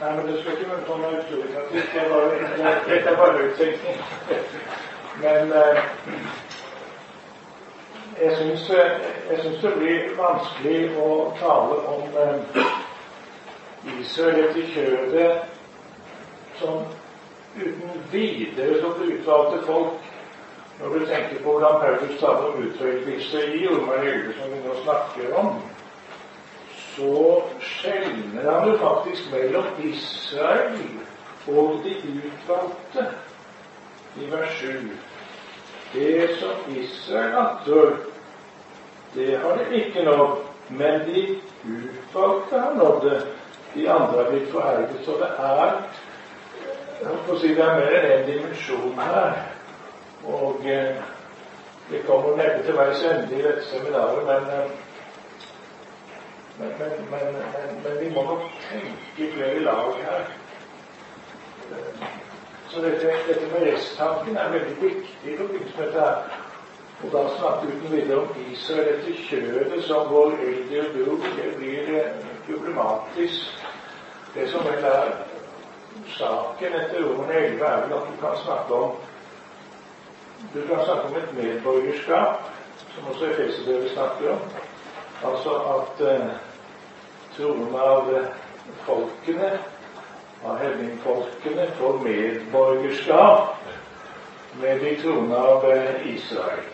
Nei, 0.00 0.16
men 0.16 0.26
det 0.26 0.40
skal 0.40 0.52
ikke 0.52 0.70
være 0.70 0.84
sånn 0.86 1.04
utfordring. 1.08 1.54
Dette 2.86 3.10
er 3.10 3.16
bare 3.18 3.46
utsikten. 3.48 3.94
Men 5.22 5.52
eh, 5.58 5.80
jeg 8.20 8.36
syns 8.38 9.58
det 9.64 9.72
blir 9.80 10.12
vanskelig 10.18 10.82
å 11.02 11.08
tale 11.40 11.80
om 11.94 12.02
eh, 12.22 12.38
Israel 13.98 14.38
etter 14.44 14.70
kjødet 14.76 15.32
som 16.60 16.86
uten 17.56 18.02
videre 18.10 18.80
som 18.80 19.02
utvalgte 19.02 19.66
folk 19.66 20.14
når 20.80 20.88
du 20.94 21.06
tenker 21.06 21.40
på 21.42 21.52
hvordan 21.52 21.80
Paulus 21.80 22.20
taler 22.20 22.44
om 22.48 22.62
utvelgelse 22.62 23.40
i 23.54 23.64
11, 23.66 24.34
som 24.38 24.52
vi 24.52 24.60
nå 24.62 24.74
snakker 24.84 25.32
om, 25.40 25.48
så 26.94 27.42
skjelner 27.58 28.46
han 28.50 28.68
jo 28.68 28.76
faktisk 28.78 29.32
mellom 29.32 29.66
Israel 29.82 30.78
og 31.48 31.80
de 31.84 31.96
utvalgte 32.20 33.08
i 34.22 34.30
vers 34.30 34.54
7. 34.60 34.90
Det 35.92 36.28
som 36.38 36.76
Israel 36.76 37.34
atter, 37.42 37.96
det 39.14 39.38
har 39.42 39.58
de 39.58 39.82
ikke 39.82 40.04
nådd, 40.04 40.36
men 40.68 41.00
de 41.08 41.24
utvalgte 41.64 42.60
har 42.60 42.74
nådd 42.74 43.10
det. 43.10 43.22
De 43.74 43.88
andre 43.88 44.22
har 44.22 44.30
blitt 44.30 44.52
forherdet. 44.52 45.00
Så 45.04 45.18
det 45.20 45.28
er 45.38 45.58
jeg 45.66 45.74
holdt 45.74 45.96
på 45.98 46.84
å 46.84 46.87
si, 47.40 47.54
det 47.54 47.64
er 47.64 47.78
mer 47.78 47.96
enn 47.98 48.12
én 48.12 48.26
dimensjon 48.26 48.98
her. 48.98 49.38
Og 50.24 50.66
eh, 50.66 50.96
det 51.90 52.02
kommer 52.06 52.36
neppe 52.36 52.64
til 52.66 52.76
veis 52.76 53.04
ende 53.04 53.38
i 53.38 53.42
dette 53.42 53.64
seminaret, 53.64 54.24
men, 54.26 54.42
eh, 54.54 54.70
men, 56.58 56.72
men, 57.10 57.38
men, 57.84 58.00
vi 58.00 58.10
må 58.14 58.22
nok 58.22 58.42
tenke 58.70 59.30
flere 59.36 59.62
lag 59.62 59.94
her. 60.02 60.26
Eh, 61.70 62.08
så 62.68 62.82
dette, 62.84 63.14
dette 63.28 63.46
med 63.52 63.70
resttanken 63.70 64.36
er 64.36 64.52
veldig 64.52 64.76
viktig 64.82 65.32
i 65.32 65.36
forbindelse 65.36 65.78
med 65.78 65.86
dette. 65.86 66.12
Og 66.98 67.12
da 67.12 67.20
snakke 67.38 67.66
uten 67.66 67.92
videre 67.92 68.18
om 68.20 68.38
Israel 68.50 68.88
etter 68.96 69.18
kjødet 69.28 69.84
som 69.86 70.08
vår 70.10 70.32
eldre 70.42 70.82
bror, 70.96 71.28
det 71.36 71.52
blir 71.56 72.08
problematisk. 72.48 73.66
Det 74.34 74.48
som 74.50 74.66
vel 74.66 74.84
er 74.84 75.12
saken 76.06 76.74
etter 76.80 77.04
ordene 77.04 77.34
11, 77.34 77.64
er 77.66 77.86
vel 77.86 77.96
at 77.98 78.10
du 78.10 78.20
kan 78.20 78.36
snakke 78.44 78.74
om 78.74 78.98
du 80.54 80.66
kan 80.66 80.84
snakke 80.84 81.02
om 81.02 81.16
et 81.16 81.34
medborgerskap, 81.44 82.50
som 82.94 83.06
også 83.10 83.26
Efeserbrevet 83.26 83.90
snakker 83.90 84.30
om. 84.32 84.38
Altså 85.24 85.50
at 85.50 86.00
eh, 86.14 86.28
troen 87.36 87.74
av 87.74 88.14
eh, 88.14 88.28
folkene, 88.86 89.50
av 90.46 90.58
hedningfolkene, 90.58 91.66
får 91.78 91.98
medborgerskap 92.02 93.56
med 94.60 94.80
de 94.80 94.96
troende 95.02 95.36
av 95.36 95.70
eh, 95.72 96.14
Israel. 96.14 96.64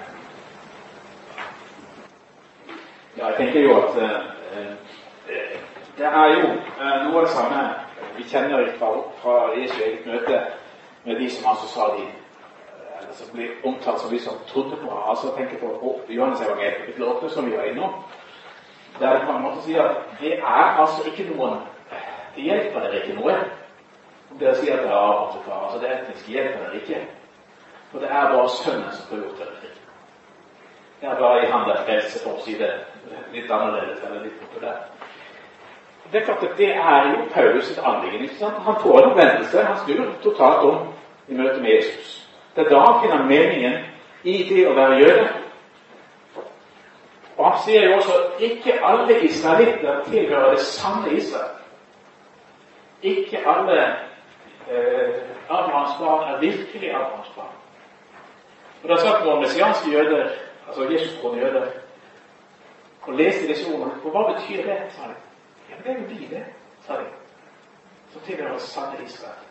Ja, 3.16 3.27
jeg 3.27 3.37
tenker 3.37 3.61
jo 3.61 3.77
at 3.81 4.03
eh, 4.03 4.20
eh 5.29 5.61
det 5.97 6.07
er 6.07 6.29
jo 6.35 6.47
eh, 6.51 7.03
noe 7.07 7.18
av 7.18 7.25
det 7.25 7.31
samme 7.31 7.84
vi 8.16 8.26
kjenner 8.30 8.68
fra, 8.78 8.90
fra 9.22 9.36
Jesu 9.56 9.80
eget 9.82 10.06
møte 10.06 10.42
med 11.04 11.16
de 11.20 11.30
som 11.30 11.50
altså 11.50 11.68
sa 11.68 11.88
de 11.96 12.06
som 13.14 13.30
blir 13.32 13.50
omtalt 13.64 14.00
som 14.00 14.10
de 14.10 14.18
som 14.20 14.38
trodde 14.48 14.76
på 14.76 15.00
altså 15.08 15.34
tenker 15.36 15.58
på 15.58 16.00
Johannes 16.08 16.40
evangeliet 16.40 16.76
kapittel 16.76 17.04
8, 17.04 17.30
som 17.30 17.46
vi 17.46 17.56
var 17.56 17.62
innom, 17.70 17.92
der 19.00 19.12
det 19.12 19.26
på 19.26 19.32
en 19.32 19.42
måte 19.42 19.82
at 19.82 19.96
det 20.20 20.32
er 20.38 20.80
altså 20.80 21.02
ikke 21.10 21.30
noen 21.34 21.60
Det 22.36 22.42
hjelper 22.42 22.80
dere 22.80 23.02
ikke 23.02 23.14
noe 23.20 23.34
om 24.30 24.38
dere 24.38 24.54
sier 24.58 24.80
at 24.80 24.88
har 24.88 24.96
Abraham 24.96 25.32
som. 25.32 25.52
Altså 25.64 25.78
det 25.78 25.90
etniske 25.94 26.32
hjelper 26.32 26.64
dere 26.64 26.80
ikke. 26.80 27.02
For 27.92 28.02
det 28.02 28.08
er 28.10 28.32
bare 28.32 28.48
Sønnen 28.50 28.90
som 28.92 29.06
får 29.06 29.20
gjort 29.22 29.38
dere 29.38 29.58
fri. 29.60 29.68
Det 31.00 31.08
er 31.10 31.20
bare 31.20 31.44
i 31.44 31.50
Han 31.52 31.68
der 31.68 31.84
frelse, 31.86 32.22
for 32.24 32.34
å 32.34 32.42
si 32.42 32.56
det 32.58 32.72
litt 33.32 33.50
annerledes 33.50 34.02
eller 34.02 34.24
litt 34.24 34.40
populært. 34.42 35.03
Det 36.12 36.20
er 36.20 36.24
klart 36.24 36.42
at 36.42 36.59
det 36.59 36.70
er 36.70 37.11
jo 37.11 37.16
Paulus 37.34 37.64
sitt 37.64 37.78
anliggende. 37.78 38.28
Han 38.64 38.74
får 38.82 38.98
en 38.98 39.11
omvendelse. 39.11 39.62
Han 39.62 39.78
snur 39.84 40.07
totalt 40.22 40.64
om 40.70 40.78
i 41.28 41.34
møte 41.34 41.61
med 41.61 41.70
Jesus. 41.70 42.28
Det 42.57 42.64
er 42.64 42.68
da 42.70 42.78
han 42.78 43.00
finner 43.02 43.24
meningen 43.24 43.78
i 44.24 44.36
det 44.48 44.66
å 44.68 44.74
være 44.74 45.00
jøde. 45.00 45.28
Og 47.36 47.50
Han 47.50 47.59
sier 47.64 47.88
jo 47.88 47.96
også 47.96 48.18
ikke 48.38 48.78
alle 48.84 49.20
israelitter 49.26 50.05
tilhører 50.05 50.50
det 50.50 50.61
samme 50.61 51.12
Israel. 51.12 51.50
Ikke 53.02 53.42
alle 53.48 53.80
eh, 54.70 55.14
Abrahams 55.48 55.98
er 56.00 56.40
virkelig 56.40 56.90
Abrahams. 56.94 57.32
Og 58.82 58.88
Det 58.88 58.90
er 58.90 58.96
sagt 58.96 59.26
om 59.26 59.42
messianske 59.42 59.90
jøder, 59.90 60.28
altså 60.68 60.88
Jesustroende 60.90 61.46
jøder, 61.46 61.66
og 63.02 63.14
leste 63.14 63.48
disse 63.48 63.74
ordene. 63.74 63.92
Og 64.05 64.11
hva 64.11 64.32
betyr 64.32 64.57
det? 64.57 64.78
sa 64.90 65.09
de. 65.09 65.14
Jo 65.70 65.94
vi, 66.08 66.26
det, 66.30 66.44
sa 66.86 67.00
de, 67.00 67.06
som 68.12 68.22
tilhører 68.22 68.58
sanne 68.58 69.04
Israel. 69.04 69.44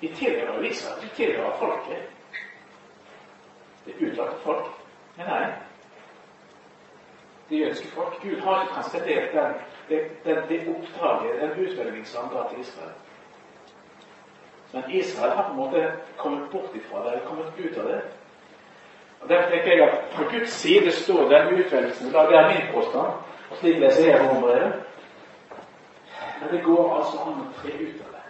Vi 0.00 0.08
tilhører 0.08 0.62
Israel. 0.62 1.02
Vi 1.02 1.08
tilhører 1.14 1.56
folket. 1.58 2.02
Det 3.86 3.94
utvalgte 4.00 4.36
folk. 4.42 4.66
Men 5.16 5.26
nei. 5.26 5.46
Det 7.48 7.60
jødiske 7.60 7.88
folk. 7.88 8.22
Gud 8.22 8.40
har 8.40 8.62
ikke 8.62 8.74
transferert 8.74 9.32
den, 9.32 9.52
det, 9.88 10.00
den, 10.24 10.48
det 10.48 10.76
oppdraget, 10.76 11.40
den 11.40 11.66
utvelgingsandra 11.66 12.48
til 12.50 12.60
Israel. 12.60 12.92
Men 14.72 14.82
Israel 14.90 15.32
har 15.32 15.42
på 15.42 15.50
en 15.50 15.56
måte 15.56 15.92
kommet 16.16 16.50
bort 16.50 16.74
ifra 16.74 17.04
det, 17.04 17.12
eller 17.12 17.26
kommet 17.26 17.46
ut 17.58 17.78
av 17.78 17.84
det. 17.84 18.00
Og 19.20 19.28
Derfor 19.28 19.50
tenker 19.50 19.72
jeg 19.72 19.88
at 19.88 19.98
fra 20.12 20.24
Guds 20.24 20.50
side 20.50 20.92
står 20.92 21.28
den 21.28 21.58
utvelgelsen. 21.58 22.12
Det 22.12 22.16
er 22.16 22.48
min 22.54 22.74
påstand. 22.74 23.12
Og 23.50 23.56
slik 23.56 23.78
leser 23.78 24.10
jeg 24.10 24.28
romerbrevet. 24.28 24.85
Men 26.40 26.52
det 26.52 26.62
går 26.64 26.96
altså 26.96 27.18
an 27.26 27.42
å 27.42 27.50
tre 27.60 27.72
ut 27.72 28.02
av 28.06 28.14
det. 28.16 28.24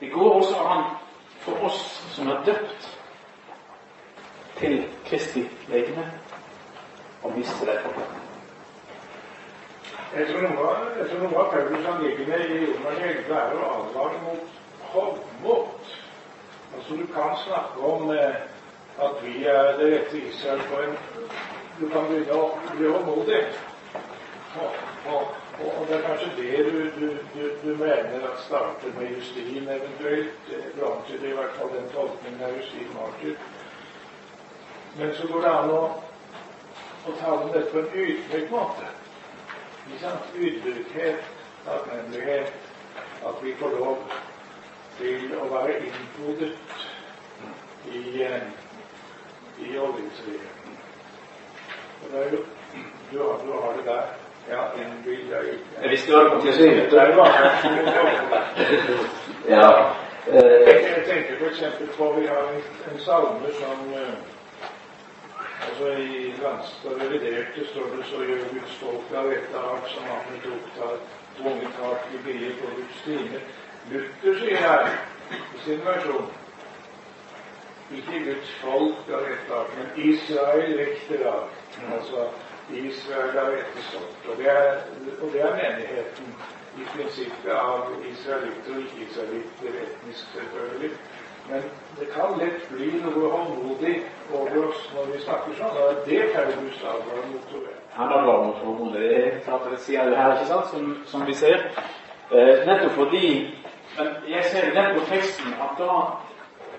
Det 0.00 0.10
går 0.10 0.34
også 0.34 0.66
an 0.74 0.84
for 1.42 1.64
oss 1.66 1.82
som 2.14 2.28
er 2.30 2.44
døpt 2.46 2.88
til 4.60 4.84
Kristi 5.06 5.42
legeme, 5.68 6.04
å 7.22 7.30
miste 7.34 7.66
det. 7.66 7.78
Jeg 10.12 10.28
tror 10.28 10.42
noe, 10.44 10.72
jeg 10.98 11.08
tror 11.08 11.22
noe 11.24 11.42
av 11.42 11.50
Paulus 11.54 11.86
anliggende 11.88 12.38
i 12.44 12.64
Romerne 12.68 13.10
11 13.10 13.36
er 13.38 13.54
å 13.56 13.68
advare 13.78 14.22
mot 14.26 14.58
hovmot. 14.92 15.92
Altså, 16.76 16.96
du 16.96 17.06
kan 17.14 17.36
snakke 17.44 17.92
om 17.92 18.10
eh, 18.14 18.42
at 19.00 19.18
vi 19.24 19.44
er 19.48 19.72
det 19.78 19.88
rette 19.94 20.20
Israel 20.28 20.60
for 20.68 20.84
en 20.84 20.96
Du 21.80 21.86
kan 21.88 22.04
begynne 22.06 22.36
å 22.36 22.50
bli 22.76 22.90
håndmodig. 22.92 23.38
Og, 24.60 24.70
og, 25.12 25.22
og, 25.78 25.86
det 25.88 25.96
er 25.96 26.02
kanskje 26.02 26.32
det 26.36 26.72
du, 26.72 26.78
du, 27.00 27.06
du, 27.34 27.42
du 27.62 27.76
mener 27.76 28.26
at 28.32 28.40
starter 28.46 28.92
med 28.98 29.14
Justin 29.16 29.68
eventuelt. 29.68 30.50
Du 30.76 30.84
antyder 30.86 31.28
i 31.28 31.36
hvert 31.36 31.54
fall 31.56 31.70
den 31.76 31.88
tolkningen 31.94 32.42
av 32.42 32.56
Justin 32.56 32.90
Martyr. 32.94 33.36
Men 34.98 35.14
så 35.14 35.28
går 35.28 35.40
det 35.40 35.52
an 35.52 35.72
å, 35.72 35.82
å 37.08 37.14
tale 37.20 37.38
om 37.38 37.52
dette 37.54 37.72
på 37.72 37.80
en 37.80 37.94
ydmyk 37.94 38.50
måte. 38.52 38.90
Ydmykhet, 40.36 41.24
takknemlighet, 41.64 42.52
at 43.24 43.40
vi 43.42 43.54
får 43.60 43.78
lov 43.78 44.04
til 44.98 45.32
å 45.40 45.48
være 45.54 45.78
innpodet 45.80 46.52
i, 47.88 48.02
i 49.64 49.72
jo 49.72 49.88
du 49.96 50.04
du 53.12 53.52
har 53.52 53.72
det 53.76 53.84
der. 53.86 54.21
Hva 54.48 54.68
du 54.74 56.30
kom 56.30 56.40
til 56.42 56.50
å 56.50 56.56
si. 56.56 56.68
Det 56.90 56.98
er 57.00 57.16
bare 57.16 57.50
Ja. 59.48 59.68
Eh, 60.26 60.68
Jeg 60.68 61.04
tenker 61.06 61.34
f.eks. 61.40 61.96
på 61.96 62.12
vi 62.18 62.26
har 62.26 62.44
en, 62.48 62.98
salme 62.98 63.52
som 63.58 63.94
eh, 63.94 64.14
altså 65.68 65.86
I 65.86 66.34
Landstad 66.42 67.02
reviderte 67.02 67.66
står 67.70 67.88
det 67.96 68.04
så 68.10 68.22
gjør 68.22 68.44
Guds 68.52 68.76
folk 68.82 69.16
av 69.18 69.32
ett 69.32 69.56
art 69.56 69.90
som 69.90 70.04
han 70.10 70.38
tok 70.44 70.66
tvunget 71.38 71.74
tak 71.80 72.06
i 72.14 72.22
bier 72.26 72.54
på 72.60 72.70
Guds 72.76 73.00
stine. 73.02 73.42
Luther 73.90 74.38
sier 74.38 74.62
her 74.62 74.94
i 75.32 75.64
sin 75.64 75.82
versjon 75.86 76.30
ikke 77.96 78.24
Guds 78.24 78.50
folk 78.60 79.10
av 79.12 79.26
ett 79.32 79.50
art, 79.52 79.74
men 79.78 80.04
Israel 80.10 80.76
vekter 80.78 81.26
av. 81.26 81.48
Altså 81.92 82.28
Israel 82.70 83.36
er 83.36 83.56
etterstått. 83.62 84.28
Og 84.30 84.38
det 84.38 84.56
og 85.20 85.32
det 85.32 85.40
er 85.40 85.56
menigheten 85.56 86.34
i 86.78 86.86
prinsippet 86.94 87.52
av 87.52 87.90
israelitter 88.08 88.76
og 88.76 88.86
ikke-israelitter, 88.86 89.80
etnisk 89.86 90.36
selvfølgelig. 90.36 90.92
Men 91.48 91.62
det 91.98 92.06
kan 92.14 92.38
lett 92.38 92.68
bli 92.70 92.88
noe 93.02 93.30
håndmodig 93.32 93.94
over 94.32 94.68
oss 94.68 94.84
når 94.94 95.10
vi 95.12 95.22
snakker 95.24 95.56
sånn. 95.58 95.80
Og 95.84 96.04
det 96.06 96.20
Paulus 96.34 96.84
advarer 96.92 97.26
mot. 97.32 97.56
Han 97.96 98.14
advarer 98.18 98.44
mot 98.46 98.60
håndmodig. 98.62 99.02
Det 99.02 99.18
er 99.24 99.40
klart 99.46 99.66
det 99.70 99.80
sier 99.82 100.10
det 100.10 100.20
her, 100.20 100.36
ikke 100.36 100.50
sant, 100.52 100.70
som, 100.70 100.92
som 101.10 101.26
vi 101.26 101.34
ser. 101.34 101.66
Eh, 102.30 102.62
nettopp 102.68 102.94
fordi 103.00 103.58
Men 103.92 104.08
jeg 104.24 104.44
ser 104.48 104.64
det 104.64 104.74
nettopp 104.74 105.02
på 105.02 105.08
teksten 105.10 105.50
at 105.60 105.74
da 105.76 105.96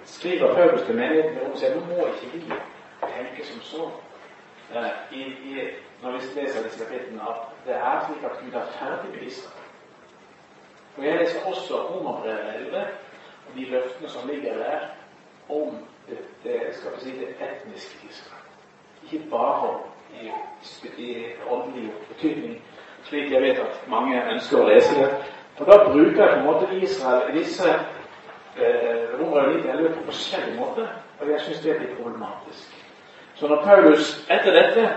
skriver 0.09 0.55
Paulus 0.55 0.81
til 0.87 0.95
menigheten 0.97 1.43
og 1.45 1.59
sier 1.59 1.75
nå 1.75 1.83
må 1.85 2.07
ikke 2.09 2.31
vi 2.31 2.39
tenke 3.03 3.45
som 3.45 3.59
så. 3.61 3.91
Eh, 4.75 5.17
i, 5.17 5.21
i, 5.21 5.69
når 6.01 6.11
vi 6.11 6.17
leser 6.17 6.63
disse 6.63 6.85
kapitlene, 6.85 7.21
at 7.21 7.35
det 7.65 7.75
er 7.75 8.05
slik 8.05 8.23
at 8.23 8.39
Gud 8.41 8.53
er 8.53 8.65
ferdig 8.79 9.09
med 9.13 9.21
Israel. 9.21 9.67
Og 10.97 11.05
Jeg 11.05 11.19
leser 11.19 11.45
også 11.45 11.73
Romerbrevet 11.89 12.55
11 12.55 12.77
og 13.47 13.51
de 13.55 13.65
løftene 13.65 14.09
som 14.09 14.29
ligger 14.29 14.57
der 14.57 14.79
om 15.49 15.77
det, 16.43 16.59
skal 16.71 16.91
vi 16.95 16.99
si, 17.01 17.19
det 17.19 17.27
etniske 17.27 18.07
Israel. 18.09 18.47
Ikke 19.03 19.29
bare 19.29 19.79
i, 20.21 20.31
i 20.97 21.25
åndelig 21.49 21.93
betydning, 22.07 22.61
slik 23.03 23.31
jeg 23.31 23.41
vet 23.41 23.59
at 23.59 23.87
mange 23.87 24.31
ønsker 24.31 24.61
å 24.61 24.67
lese 24.67 24.95
det. 25.01 25.09
For 25.57 25.65
da 25.69 25.83
bruker 25.85 26.23
jeg 26.23 26.31
på 26.33 26.39
en 26.39 26.45
måte 26.45 26.79
Israel 26.81 27.33
disse 27.37 27.69
eh, 28.57 29.19
litt 29.53 29.65
eller 29.65 29.93
på 29.93 30.07
forskjellig 30.09 30.55
måte, 30.59 30.87
og 31.19 31.29
jeg 31.29 31.41
syns 31.41 31.61
det 31.61 31.75
er 31.75 31.83
litt 31.83 31.97
problematisk. 32.01 32.72
Så 33.35 33.47
når 33.47 33.63
Paulus 33.63 34.13
etter 34.29 34.51
dette 34.51 34.89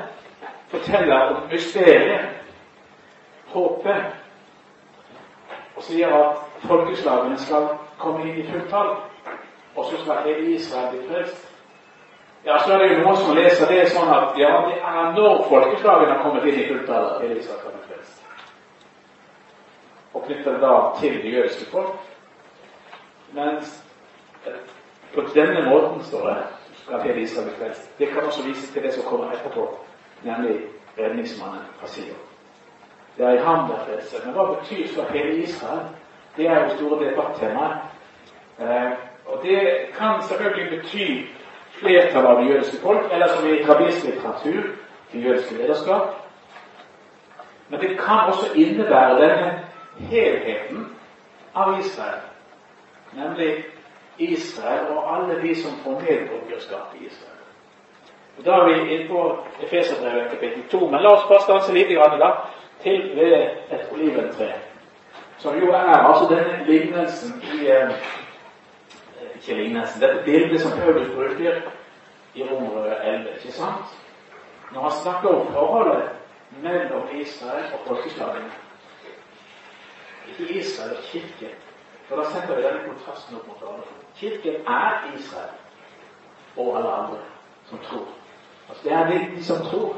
forteller 0.68 1.20
om 1.20 1.42
mysteriet, 1.50 2.28
håpet, 3.46 4.04
og 5.76 5.82
sier 5.84 6.12
at 6.12 6.62
folkeslagene 6.68 7.38
skal 7.38 7.68
komme 7.98 8.24
inn 8.26 8.40
i 8.40 8.46
fulltall, 8.50 8.96
og 9.76 9.84
så 9.84 10.00
skal 10.02 10.24
hele 10.24 10.56
Israel 10.56 10.90
bli 10.92 11.04
frelst. 11.08 11.46
Ja, 12.46 12.58
så 12.58 12.72
er 12.72 12.78
det 12.78 12.90
jo 12.92 12.98
noen 13.02 13.16
som 13.18 13.36
leser 13.36 13.72
det 13.72 13.88
sånn 13.90 14.12
at 14.12 14.36
ja, 14.38 14.52
det 14.68 14.76
er 14.78 15.16
når 15.16 15.48
folkeslagene 15.50 16.12
har 16.14 16.22
kommet 16.22 16.46
inn 16.46 16.60
i 16.60 16.68
fulltall 16.68 17.08
at 17.08 17.24
hele 17.24 17.40
Israel 17.40 17.72
bli 17.72 17.88
frelst. 17.88 18.22
Og 20.14 20.24
knytter 20.28 20.54
det 20.54 20.62
da 20.62 20.76
til 21.00 21.18
det 21.22 21.32
jødiske 21.32 21.70
folk. 21.72 21.96
Mens 23.36 23.82
på 25.14 25.24
denne 25.34 25.64
måten, 25.68 26.04
står 26.04 26.28
det, 26.28 26.36
skal 26.86 27.02
hele 27.02 27.20
Israel 27.20 27.50
frelst. 27.58 27.98
Det 27.98 28.08
kan 28.08 28.22
også 28.22 28.42
vise 28.42 28.72
til 28.72 28.82
det 28.82 28.94
som 28.94 29.02
kommer 29.02 29.32
etterpå, 29.32 29.78
nemlig 30.22 30.60
redningsmannen 30.98 31.62
fra 31.80 31.86
Sion. 31.86 32.16
Det 33.16 33.26
er 33.26 33.32
i 33.32 33.44
ham 33.44 33.70
det 33.70 33.94
er. 33.94 34.26
Men 34.26 34.34
hva 34.34 34.44
betyr 34.52 34.88
så 34.88 35.04
hele 35.10 35.36
Israel? 35.36 35.86
Det 36.36 36.46
er 36.46 36.64
jo 36.64 36.76
store 36.76 37.10
debattemaer. 37.10 37.90
Eh, 38.60 38.92
og 39.26 39.42
det 39.42 39.60
kan 39.98 40.22
selvfølgelig 40.22 40.78
bety 40.78 41.26
flertallet 41.70 42.28
av 42.28 42.42
det 42.42 42.50
jødiske 42.50 42.80
folk, 42.82 43.12
eller 43.12 43.28
som 43.28 43.48
i 43.48 43.64
rabbinsk 43.68 44.04
litteratur, 44.04 44.62
det 45.12 45.24
jødiske 45.24 45.54
lederskap. 45.54 46.14
Men 47.68 47.80
det 47.80 47.88
kan 47.88 48.18
også 48.26 48.52
innebære 48.54 49.20
denne 49.20 49.60
helheten 49.98 50.96
av 51.54 51.78
Israel, 51.80 52.20
nemlig 53.12 53.64
Israel 54.18 54.86
og 54.90 55.16
alle 55.16 55.42
de 55.42 55.54
som 55.62 55.72
får 55.84 56.00
medborgerskap 56.00 56.94
i 57.00 57.06
Israel. 57.06 57.36
Og 58.38 58.44
Da 58.44 58.50
er 58.50 58.64
vi 58.68 58.94
inne 58.94 59.08
på 59.08 59.38
Efeserbrevet 59.62 60.30
kapittel 60.30 60.62
2. 60.70 60.88
Men 60.90 61.02
la 61.02 61.08
oss 61.08 61.28
bare 61.28 61.42
stanse 61.42 61.72
litt 61.72 61.88
da, 62.20 62.30
til 62.82 63.16
ved 63.16 63.32
et 63.70 63.92
oliventre. 63.92 64.52
Som 65.38 65.58
jo 65.58 65.72
er 65.72 65.98
altså 65.98 66.34
denne 66.34 66.64
lignelsen 66.66 67.42
i 67.54 67.68
eh, 67.68 67.90
Ikke 69.36 69.54
lignelsen, 69.54 70.00
dette 70.00 70.22
bildet 70.24 70.60
som 70.60 70.78
Paulus 70.80 71.08
bruker 71.14 71.60
i 72.34 72.42
Romerød 72.42 72.92
11. 73.04 73.26
ikke 73.36 73.52
sant? 73.52 73.96
Når 74.72 74.82
han 74.82 74.92
snakker 75.02 75.28
om 75.28 75.52
forholdet 75.52 76.02
mellom 76.62 77.02
Israel 77.12 77.64
og 77.72 77.80
folkeslagene. 77.86 78.50
Ikke 80.28 80.52
Israel 80.52 80.96
og 80.96 81.02
kirken. 81.02 81.54
For 82.08 82.16
da 82.16 82.24
setter 82.30 82.56
vi 82.56 82.62
denne 82.62 82.84
kontrasten 82.88 83.36
opp 83.36 83.46
mot 83.48 83.62
hverandre. 83.62 83.94
Kirken 84.16 84.60
er 84.66 85.08
Israel 85.16 85.54
og 86.56 86.76
alle 86.78 86.92
andre 86.92 87.18
som 87.68 87.78
tror. 87.78 88.06
Altså 88.68 88.82
Det 88.84 88.92
er 88.92 89.06
de, 89.10 89.36
de 89.36 89.44
som 89.44 89.64
tror 89.64 89.96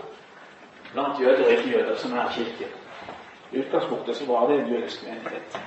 blant 0.93 1.21
jøder 1.21 1.45
og 1.45 1.51
ikke-jøder, 1.53 1.97
som 1.97 2.17
er 2.17 2.33
kirken. 2.33 2.69
I 3.53 3.59
utgangspunktet 3.61 4.17
så 4.17 4.27
var 4.27 4.47
det 4.47 4.61
en 4.61 4.73
jødisk 4.73 5.03
menighet. 5.03 5.61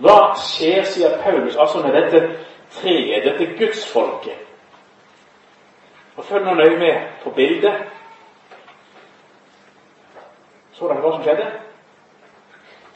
Hva 0.00 0.34
skjer, 0.36 0.84
sier 0.84 1.22
Paulus, 1.22 1.56
altså 1.56 1.82
med 1.84 1.92
dette 1.92 2.20
treet, 2.70 3.24
dette 3.24 3.48
gudsfolket? 3.58 4.46
Og 6.16 6.24
Følg 6.24 6.44
nå 6.44 6.54
nøye 6.54 6.78
med 6.78 7.00
på 7.24 7.30
bildet. 7.30 7.74
Så 10.72 10.88
dere 10.88 11.00
hva 11.00 11.12
som 11.16 11.24
skjedde? 11.24 11.46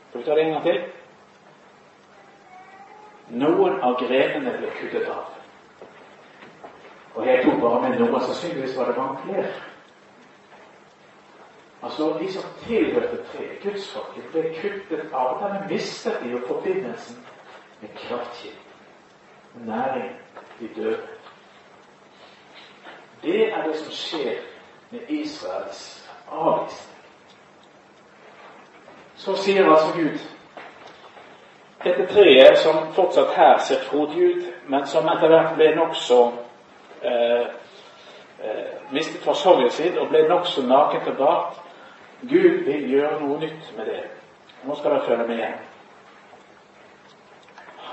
Skal 0.09 0.21
vi 0.21 0.25
ta 0.25 0.37
det 0.37 0.45
en 0.45 0.53
gang 0.53 0.65
til? 0.65 0.81
Noen 3.29 3.81
av 3.81 3.97
grenene 4.01 4.53
ble 4.59 4.73
kuttet 4.81 5.09
av. 5.09 5.31
Og 7.15 7.27
jeg 7.27 7.45
tok 7.45 7.61
bare 7.63 7.81
med 7.85 8.01
noen. 8.01 8.21
Sannsynligvis 8.21 8.77
var 8.77 8.91
det 8.91 8.99
mange 8.99 9.23
flere. 9.23 9.53
Altså, 11.85 12.17
de 12.21 12.33
som 12.33 12.45
tilhørte 12.65 13.23
tre 13.33 13.49
gudsfolket, 13.63 14.29
ble 14.33 14.43
kuttet 14.61 15.13
av. 15.13 15.39
Dermed 15.41 15.71
mistet 15.73 16.21
de 16.23 16.33
jo 16.33 16.41
forbindelsen 16.47 17.19
med 17.81 17.97
kraftkilden, 17.97 18.61
næring, 19.67 20.15
de 20.61 20.69
døde. 20.77 21.01
Det 23.23 23.53
er 23.53 23.67
det 23.67 23.77
som 23.77 23.93
skjer 23.93 24.41
med 24.91 25.01
Israels 25.09 26.11
avvisning. 26.31 26.91
Så 29.17 29.37
sier 29.37 29.71
altså 29.71 29.93
Gud 29.97 30.19
dette 31.85 32.07
treet, 32.07 32.59
som 32.59 32.93
fortsatt 32.93 33.35
her 33.37 33.59
ser 33.59 33.85
frodig 33.89 34.23
ut, 34.23 34.49
men 34.69 34.87
som 34.87 35.09
etter 35.09 35.29
hvert 35.29 35.55
ble 35.59 35.71
nokså 35.77 36.21
eh, 37.03 37.47
eh, 38.41 38.73
mistet 38.91 39.23
fasongen 39.25 39.71
sin 39.71 39.99
og 39.99 40.09
ble 40.09 40.25
nokså 40.29 40.65
nakent 40.67 41.09
og 41.13 41.21
bart, 41.21 41.61
Gud 42.25 42.65
vil 42.65 42.91
gjøre 42.91 43.21
noe 43.21 43.39
nytt 43.41 43.73
med 43.77 43.87
det. 43.91 44.03
Nå 44.65 44.75
skal 44.79 44.95
dere 44.95 45.07
følge 45.07 45.27
med. 45.29 45.45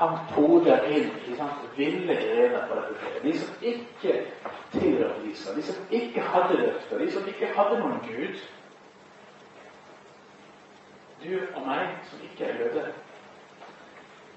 Han 0.02 0.16
poder 0.32 0.88
inn 0.88 1.10
i 1.28 1.36
sant, 1.36 1.66
ville 1.76 2.16
grener 2.16 2.64
på 2.70 2.78
dette 2.80 2.96
treet. 3.02 3.20
De 3.24 3.34
som 3.38 3.66
ikke 3.74 4.16
tilhørte 4.72 5.28
Israel, 5.30 5.58
de 5.58 5.66
som 5.68 5.92
ikke 5.92 6.24
hadde 6.32 6.58
løfter, 6.62 6.98
de 6.98 7.12
som 7.12 7.28
ikke 7.28 7.52
hadde 7.58 7.80
noen 7.84 8.00
Gud. 8.08 8.40
Du 11.22 11.36
og 11.38 11.62
meg 11.68 11.92
som 12.10 12.24
ikke 12.26 12.48
er 12.48 12.64
jøde, 12.64 12.88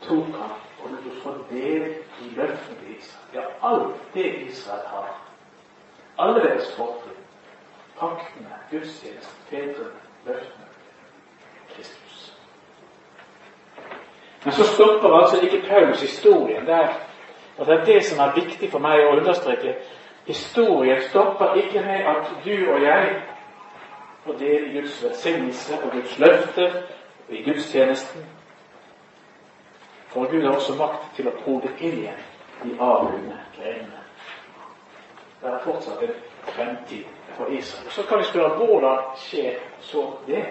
han 0.08 0.54
og 0.82 0.90
når 0.90 0.98
du 1.04 1.10
får 1.22 1.36
del 1.50 1.82
i 2.20 2.30
løftene 2.36 2.78
til 2.80 2.96
Israel. 2.98 3.28
Ja, 3.34 3.42
alt 3.62 4.14
det 4.14 4.34
Israel 4.48 4.86
har. 4.86 5.20
Alle 6.18 6.40
deres 6.40 6.74
fortrinn 6.76 7.24
paktene, 7.98 8.48
gudstjenesten, 8.70 9.38
fedrene, 9.50 10.00
løftene. 10.26 10.64
Kristus. 11.76 12.36
Men 14.44 14.52
så 14.52 14.64
stopper 14.64 15.08
altså 15.08 15.40
ikke 15.40 15.68
Paulus 15.68 16.00
historien 16.00 16.66
der. 16.66 16.88
Og 17.58 17.66
det 17.66 17.74
er 17.74 17.84
det 17.84 18.04
som 18.04 18.18
er 18.18 18.34
viktig 18.34 18.70
for 18.70 18.82
meg 18.82 19.04
å 19.04 19.14
understreke. 19.16 19.76
Historien 20.26 21.02
stopper 21.08 21.54
ikke 21.54 21.80
med 21.80 22.06
at 22.10 22.30
du 22.44 22.54
og 22.72 22.82
jeg 22.82 23.22
får 24.24 24.38
dele 24.40 24.80
Guds 24.80 25.04
velsignelse 25.04 25.78
og 25.82 25.90
Guds 25.92 26.18
løfter 26.18 26.80
i 27.28 27.42
gudstjenesten. 27.42 28.24
For 30.14 30.30
Gud 30.30 30.44
har 30.44 30.54
også 30.54 30.76
makt 30.78 31.08
til 31.16 31.26
å 31.26 31.34
pode 31.42 31.72
inn 31.82 31.98
igjen 32.04 32.20
de 32.62 32.76
avgudne 32.78 33.40
grenene. 33.56 34.02
Det 35.40 35.50
er 35.50 35.64
fortsatt 35.64 36.02
en 36.06 36.12
fremtid 36.54 37.08
for 37.36 37.50
Israel. 37.52 37.90
Så 37.90 38.04
kan 38.08 38.22
vi 38.22 38.28
spørre 38.28 38.54
hvordan 38.60 39.16
skjer 39.18 39.58
så 39.82 40.04
det? 40.26 40.44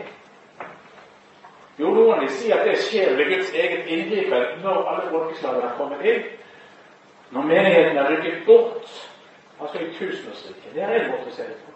Jo, 1.79 1.93
noen 1.95 2.19
vil 2.21 2.33
si 2.35 2.51
at 2.53 2.67
det 2.67 2.75
skjer 2.83 3.15
ved 3.17 3.31
Guds 3.31 3.53
eget 3.53 3.87
inngripen 3.87 4.59
når 4.65 4.83
alle 4.91 5.07
folkeslagene 5.09 5.69
har 5.69 5.77
kommet 5.79 6.03
inn. 6.11 6.27
Når 7.33 7.47
menigheten 7.49 7.97
er 7.97 8.11
rykket 8.11 8.43
bort, 8.45 8.91
altså 9.61 9.79
i 9.79 9.93
tusenårsriket. 9.95 10.75
Det 10.75 10.83
er 10.83 10.99
en 10.99 11.09
måte 11.15 11.31
å 11.31 11.37
se 11.39 11.47
det 11.47 11.57
på. 11.63 11.71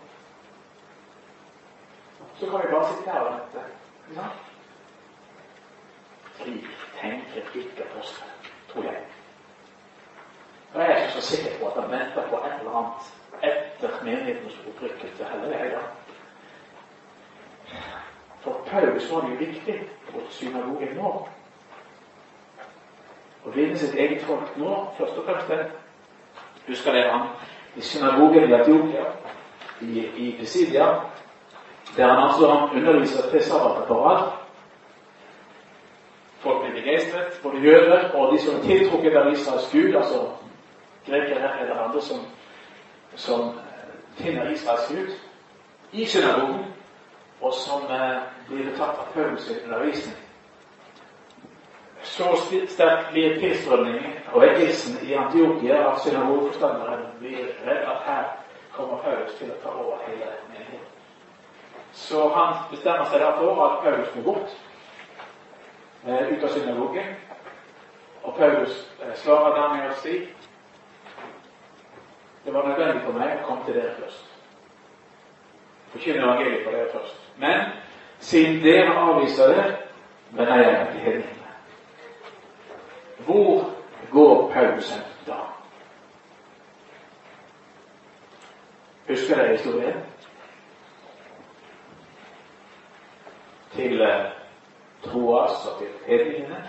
Så 2.37 2.51
kan 2.51 2.61
vi 2.61 2.75
bare 2.75 2.91
sitte 2.91 3.15
her 3.15 3.25
og 3.25 3.31
vente. 3.31 3.65
Ja. 4.19 4.27
Slik 6.37 6.67
tenker 7.01 7.41
ikke 7.53 7.83
apostelen, 7.83 8.33
tror 8.71 8.83
jeg. 8.83 9.03
Og 10.73 10.81
jeg 10.81 10.91
er 10.91 10.97
ikke 10.97 11.21
så 11.21 11.35
sikker 11.35 11.59
på 11.59 11.67
at 11.67 11.81
han 11.81 11.91
venter 11.91 12.29
på 12.29 12.35
et 12.45 12.59
eller 12.59 12.77
annet 12.77 13.13
etter 13.43 14.03
menighetens 14.03 14.57
opprykkelse 14.67 15.23
heller, 15.31 15.57
jeg, 15.57 15.71
da. 15.71 15.79
For 18.41 18.61
Paulus 18.67 19.11
var 19.11 19.21
det 19.21 19.29
jo 19.29 19.35
viktig 19.45 19.89
for 20.09 20.21
synagogen 20.29 20.95
nå. 20.95 21.11
Å 23.45 23.51
vinne 23.55 23.77
sitt 23.79 23.95
eget 23.95 24.23
folk 24.27 24.57
nå, 24.59 24.73
først 24.97 25.19
og 25.19 25.27
fremst. 25.27 25.75
Husker 26.67 26.95
dere 26.95 27.11
han 27.11 27.27
i 27.75 27.81
synagogen 27.81 28.49
i 28.49 28.55
Etiopia, 28.55 29.05
i, 29.81 30.05
i 30.05 30.31
Pisidia, 30.39 30.87
der 31.97 32.07
han 32.07 32.23
altså 32.27 32.69
underviser 32.73 33.29
til 33.31 33.43
sabbater 33.43 33.85
på 33.87 33.99
rad. 34.03 34.25
Folk 36.39 36.63
blir 36.63 36.81
jøder 37.63 38.11
og 38.13 38.33
de 38.33 38.41
som 38.41 38.55
er 38.55 38.65
tiltrukket 38.65 39.15
av 39.17 39.31
Israels 39.31 39.69
gud, 39.71 39.95
altså 39.95 40.23
grekere 41.07 41.53
eller 41.61 41.83
andre 41.87 42.01
som 42.01 42.25
som 43.17 43.59
finner 44.15 44.51
Israels 44.51 44.87
Gud 44.89 45.09
i 45.91 46.05
synagogen, 46.05 46.65
og 47.41 47.53
som 47.53 47.81
eh, 47.81 48.17
blir 48.47 48.71
tatt 48.77 48.99
av 48.99 49.07
Paulus 49.13 49.49
undervisning. 49.63 50.15
Så 52.03 52.35
sterk 52.69 53.11
blir 53.11 53.39
tilstrømningen 53.39 54.13
og 54.33 54.41
vekkelsen 54.41 54.99
i 55.05 55.13
Antiokia 55.17 55.79
at 55.89 56.01
synagogeforstanderen 56.05 57.07
blir 57.19 57.49
redd 57.65 57.89
at 57.93 58.05
her 58.05 58.23
kommer 58.75 59.01
Paulus 59.03 59.33
til 59.39 59.51
å 59.51 59.59
ta 59.63 59.73
over 59.73 60.05
hele 60.07 60.29
menigheten. 60.49 60.85
Så 61.93 62.27
han 62.29 62.53
bestemmer 62.71 63.09
seg 63.09 63.21
derfor 63.21 63.63
at 63.65 63.79
Paulus 63.83 64.15
må 64.15 64.25
bort 64.29 64.57
eh, 66.05 66.33
ut 66.33 66.43
av 66.43 66.53
synagogen. 66.53 67.15
Og 68.27 68.35
Paulus 68.35 68.91
eh, 69.03 69.15
svarer 69.15 69.55
der 69.55 69.73
med 69.75 69.89
å 69.89 69.99
si 70.01 70.17
det 72.47 72.53
var 72.53 72.67
nødvendig 72.67 73.03
for 73.03 73.15
meg 73.15 73.41
å 73.41 73.43
komme 73.43 73.65
til 73.65 73.75
dere 73.75 73.93
først. 73.97 74.27
Forkynne 75.91 76.21
evangeliet 76.23 76.61
for 76.63 76.75
dere 76.75 76.91
først. 76.93 77.25
Men 77.43 77.65
siden 78.19 78.61
dere 78.63 78.93
avviser 78.95 79.51
det, 79.51 79.65
vender 80.31 80.61
jeg 80.61 80.73
meg 80.73 80.93
til 80.93 81.01
hedningene. 81.01 81.51
Hvor 83.27 83.65
går 84.11 84.51
Paulus 84.53 84.93
da? 85.27 85.41
Husker 89.07 89.35
dere 89.35 89.57
historien? 89.57 90.01
Til 93.75 94.01
eh, 94.01 94.25
Troas 95.03 95.67
og 95.67 95.79
til 95.79 95.95
hedningene. 96.07 96.63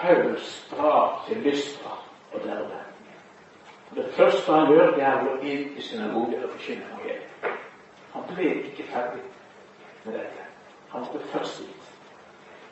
Paulus 0.00 0.66
drar 0.70 1.24
til 1.28 1.36
Lystra 1.36 1.98
og 2.32 2.40
Derbe. 2.44 2.80
Det 3.94 4.06
første 4.14 4.52
han 4.52 4.72
gjør, 4.72 4.90
det 4.94 5.02
er 5.02 5.20
å 5.20 5.24
gå 5.24 5.36
inn 5.46 5.76
i 5.78 5.82
synagogen 5.82 6.42
og 6.42 6.50
forkynne 6.56 6.86
evangeliet. 6.90 7.60
Han 8.14 8.26
ble 8.30 8.50
ikke 8.70 8.86
ferdig 8.90 9.22
med 10.04 10.16
dette. 10.18 10.46
Han 10.90 11.04
måtte 11.06 11.26
først 11.30 11.60
dit. 11.62 11.90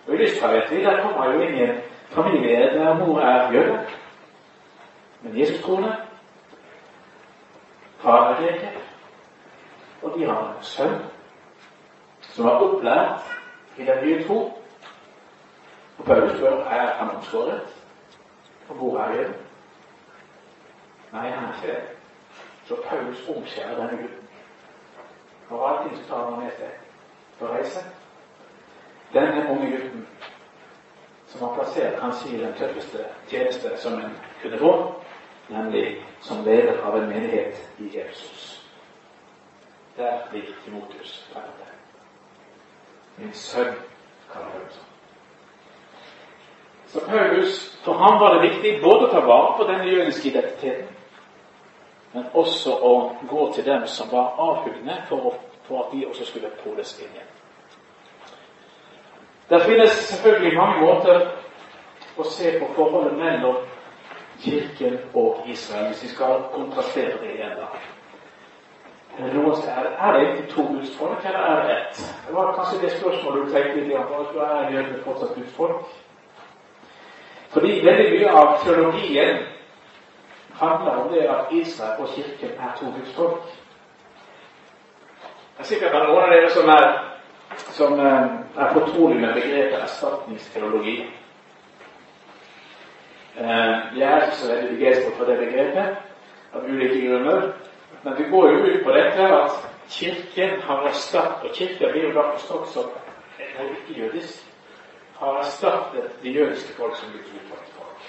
Og 0.06 0.14
I 0.14 0.18
Lystra 0.18 0.50
vet 0.52 0.70
vi, 0.70 0.82
der 0.84 1.02
kommer 1.02 1.32
jo 1.32 1.40
inn 1.40 1.54
i 1.54 1.66
en 1.68 1.82
familie 2.10 2.72
der 2.74 2.94
mor 2.98 3.20
er 3.20 3.52
jøde, 3.52 3.78
men 5.22 5.38
Jesus 5.38 5.62
troende. 5.62 5.96
Far 8.02 8.32
er 8.32 8.40
greker, 8.40 8.80
og 10.02 10.18
de 10.18 10.26
har 10.26 10.40
en 10.40 10.64
sønn 10.66 10.98
som 12.32 12.46
er 12.46 12.64
opplært 12.66 13.30
i 13.78 13.86
den 13.86 14.04
nye 14.06 14.24
tro. 14.26 14.40
Og 16.02 16.06
Paulus 16.06 16.32
spør 16.36 16.64
er 16.64 16.94
han 16.94 17.16
omskåret, 17.16 17.60
og 18.68 18.74
hvor 18.74 18.98
er 18.98 19.14
jøden? 19.14 19.34
Nei, 21.12 21.30
han 21.30 21.44
er 21.44 21.62
ikke 21.62 21.74
det. 21.74 21.82
Så 22.64 22.76
Paulus 22.88 23.28
omskjærer 23.28 23.74
denne 23.76 24.02
gutten. 24.02 24.28
Og 25.50 25.70
allting 25.70 25.98
så 25.98 26.08
tar 26.08 26.30
han 26.30 26.44
med 26.44 26.50
seg 26.58 26.72
på 27.38 27.52
reise. 27.54 27.84
Denne 29.12 29.46
unge 29.50 29.70
gutten 29.70 30.08
som 31.26 31.46
har 31.46 31.54
plassert 31.54 32.00
kanskje 32.00 32.34
i 32.34 32.44
den 32.44 32.54
tøffeste 32.58 33.06
tjeneste 33.28 33.76
som 33.78 33.94
en 33.94 34.18
kunne 34.42 34.58
få, 34.58 35.02
nemlig 35.48 36.06
som 36.20 36.44
leder 36.44 36.82
av 36.82 36.98
en 36.98 37.08
menighet 37.08 37.68
i 37.78 37.98
Jesus. 37.98 38.70
Der 39.96 40.18
ligger 40.32 40.52
Timotius. 40.64 41.30
Min 43.16 43.32
sønn, 43.32 43.76
kaller 44.32 44.50
Paulus 44.50 44.76
ham. 44.76 44.91
Så 46.92 47.00
Paulus, 47.00 47.78
For 47.84 47.92
ham 47.92 48.20
var 48.20 48.34
det 48.34 48.48
viktig 48.48 48.82
både 48.82 49.06
å 49.06 49.12
ta 49.12 49.20
vare 49.26 49.54
på 49.56 49.64
denne 49.64 49.88
jødiske 49.88 50.28
identiteten, 50.28 50.90
men 52.12 52.26
også 52.36 52.74
å 52.76 52.92
gå 53.30 53.46
til 53.54 53.64
dem 53.64 53.86
som 53.88 54.10
var 54.12 54.36
avhugne, 54.38 54.98
for, 55.08 55.38
for 55.64 55.86
at 55.86 55.94
de 55.94 56.04
også 56.06 56.26
skulle 56.28 56.52
poles 56.60 56.92
inn 57.00 57.14
igjen. 57.14 57.30
Det 59.48 59.62
finnes 59.64 59.96
selvfølgelig 60.10 60.52
mange 60.58 60.84
måter 60.84 61.24
å 62.16 62.28
se 62.28 62.52
på 62.60 62.68
forholdet 62.76 63.16
mellom 63.18 63.64
Kirken 64.44 65.00
og 65.14 65.48
Israel, 65.48 65.88
hvis 65.90 66.04
vi 66.04 66.12
skal 66.12 66.44
kontrastere 66.52 67.18
det 67.24 67.34
igjen. 67.38 67.56
da. 67.56 67.72
Er 69.18 70.12
det 70.12 70.22
ikke 70.28 70.46
to 70.54 70.62
Guds 70.62 70.96
eller 71.00 71.40
er 71.40 71.66
det 71.66 71.74
ett? 71.80 71.98
Det 72.28 72.36
var 72.36 72.54
kanskje 72.56 72.80
det 72.84 72.94
spørsmålet 73.00 73.46
du 73.46 73.52
tenkte 73.52 73.80
litt 73.80 74.08
på. 74.08 74.40
Er 74.40 74.72
jødene 74.72 75.04
fortsatt 75.04 75.34
Guds 75.34 75.52
folk? 75.56 75.92
Fordi 77.52 77.80
veldig 77.84 78.10
mye 78.12 78.30
av 78.30 78.52
teologien 78.64 79.42
handler 80.60 81.00
om 81.02 81.10
det 81.12 81.24
at 81.28 81.50
Israel 81.52 82.00
og 82.00 82.08
Kirken 82.14 82.54
er 82.58 82.76
to 82.78 82.84
Guds 82.84 83.14
folk. 83.16 83.42
Det 85.56 85.64
er 85.64 85.68
sikkert 85.68 85.92
noen 85.92 86.22
av 86.22 86.30
dere 86.32 86.50
som 86.50 86.70
er, 86.72 86.86
som 87.76 87.98
eh, 88.00 88.30
er 88.56 88.72
fortrolig 88.72 89.18
med 89.20 89.34
begrepet 89.36 89.82
erstatningsteologi. 89.82 90.94
Eh, 93.36 93.74
jeg 93.98 94.08
er 94.08 94.24
ikke 94.24 94.36
så 94.36 94.48
veldig 94.54 94.70
begeistret 94.76 95.18
for 95.18 95.28
det 95.28 95.38
begrepet 95.38 96.56
av 96.56 96.64
ulike 96.68 97.02
grunner. 97.04 97.52
Men 98.02 98.16
vi 98.18 98.30
går 98.30 98.48
jo 98.50 98.64
ut 98.64 98.84
på 98.84 98.96
dette 98.96 99.28
at 99.28 99.60
Kirken 99.92 100.60
har 100.64 100.88
erstattet 100.88 101.50
Og 101.50 101.54
Kirken 101.56 101.92
blir 101.92 102.08
jo 102.08 102.14
da 102.16 102.24
forstått 102.32 102.68
som 102.72 102.90
en 103.38 103.76
ikke-jødisk. 103.76 104.51
Har 105.22 105.38
erstattet 105.38 106.22
de 106.22 106.30
jødiske 106.30 106.72
folk 106.74 106.96
som 106.96 107.12
Guds 107.12 107.26
utvalgte 107.26 107.72
folk. 107.72 108.02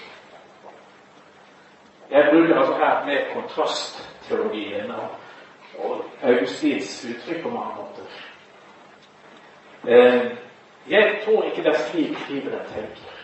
Jeg 2.10 2.28
bruker 2.32 2.58
altså 2.58 2.74
her 2.74 3.06
med 3.06 3.18
kontrastteologien 3.34 4.90
og, 4.90 5.08
Augustins 6.22 7.06
uttrykk 7.10 7.42
på 7.42 7.48
mange 7.48 7.74
måter. 7.76 8.06
Eh, 9.88 10.36
jeg 10.90 11.20
tror 11.24 11.42
ikke 11.42 11.62
det 11.62 11.70
er 11.70 11.78
slik 11.78 12.18
Bibelen 12.28 12.60
tenker. 12.74 13.14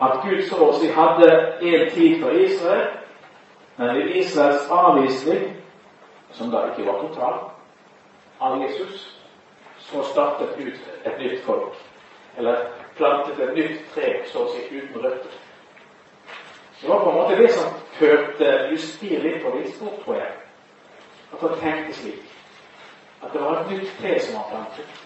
At 0.00 0.20
Gud 0.22 0.42
så 0.48 0.56
å 0.68 0.72
si 0.78 0.92
hadde 0.92 1.32
en 1.62 1.90
tid 1.90 2.20
for 2.22 2.30
Israel, 2.30 2.88
men 3.76 3.96
ved 3.96 4.16
Israels 4.16 4.68
avvisning, 4.70 5.54
som 6.32 6.50
da 6.50 6.66
ikke 6.68 6.86
var 6.92 7.00
total, 7.06 7.38
av 8.40 8.60
Jesus, 8.62 9.14
så 9.78 10.02
startet 10.02 10.58
ut 10.58 10.90
et 11.04 11.18
nytt 11.18 11.44
folk. 11.44 11.87
Eller 12.38 12.66
plantet 12.96 13.40
et 13.40 13.54
nytt 13.54 13.84
tre, 13.94 14.10
så 14.30 14.44
å 14.44 14.50
si, 14.52 14.64
uten 14.70 15.02
røtter. 15.02 15.36
Det 16.80 16.88
var 16.88 17.04
på 17.04 17.10
en 17.10 17.16
måte 17.18 17.36
det 17.36 17.50
som 17.54 17.72
førte 17.98 18.50
Justin 18.70 19.22
litt 19.24 19.40
på 19.42 19.50
villspor, 19.56 19.96
tror 20.04 20.20
jeg. 20.20 20.34
At 21.32 21.40
han 21.42 21.56
tenkte 21.60 21.96
slik. 21.98 22.34
At 23.22 23.32
det 23.34 23.42
var 23.42 23.60
et 23.60 23.72
nytt 23.72 23.94
tre 23.98 24.18
som 24.22 24.38
var 24.38 24.50
plantet. 24.52 25.00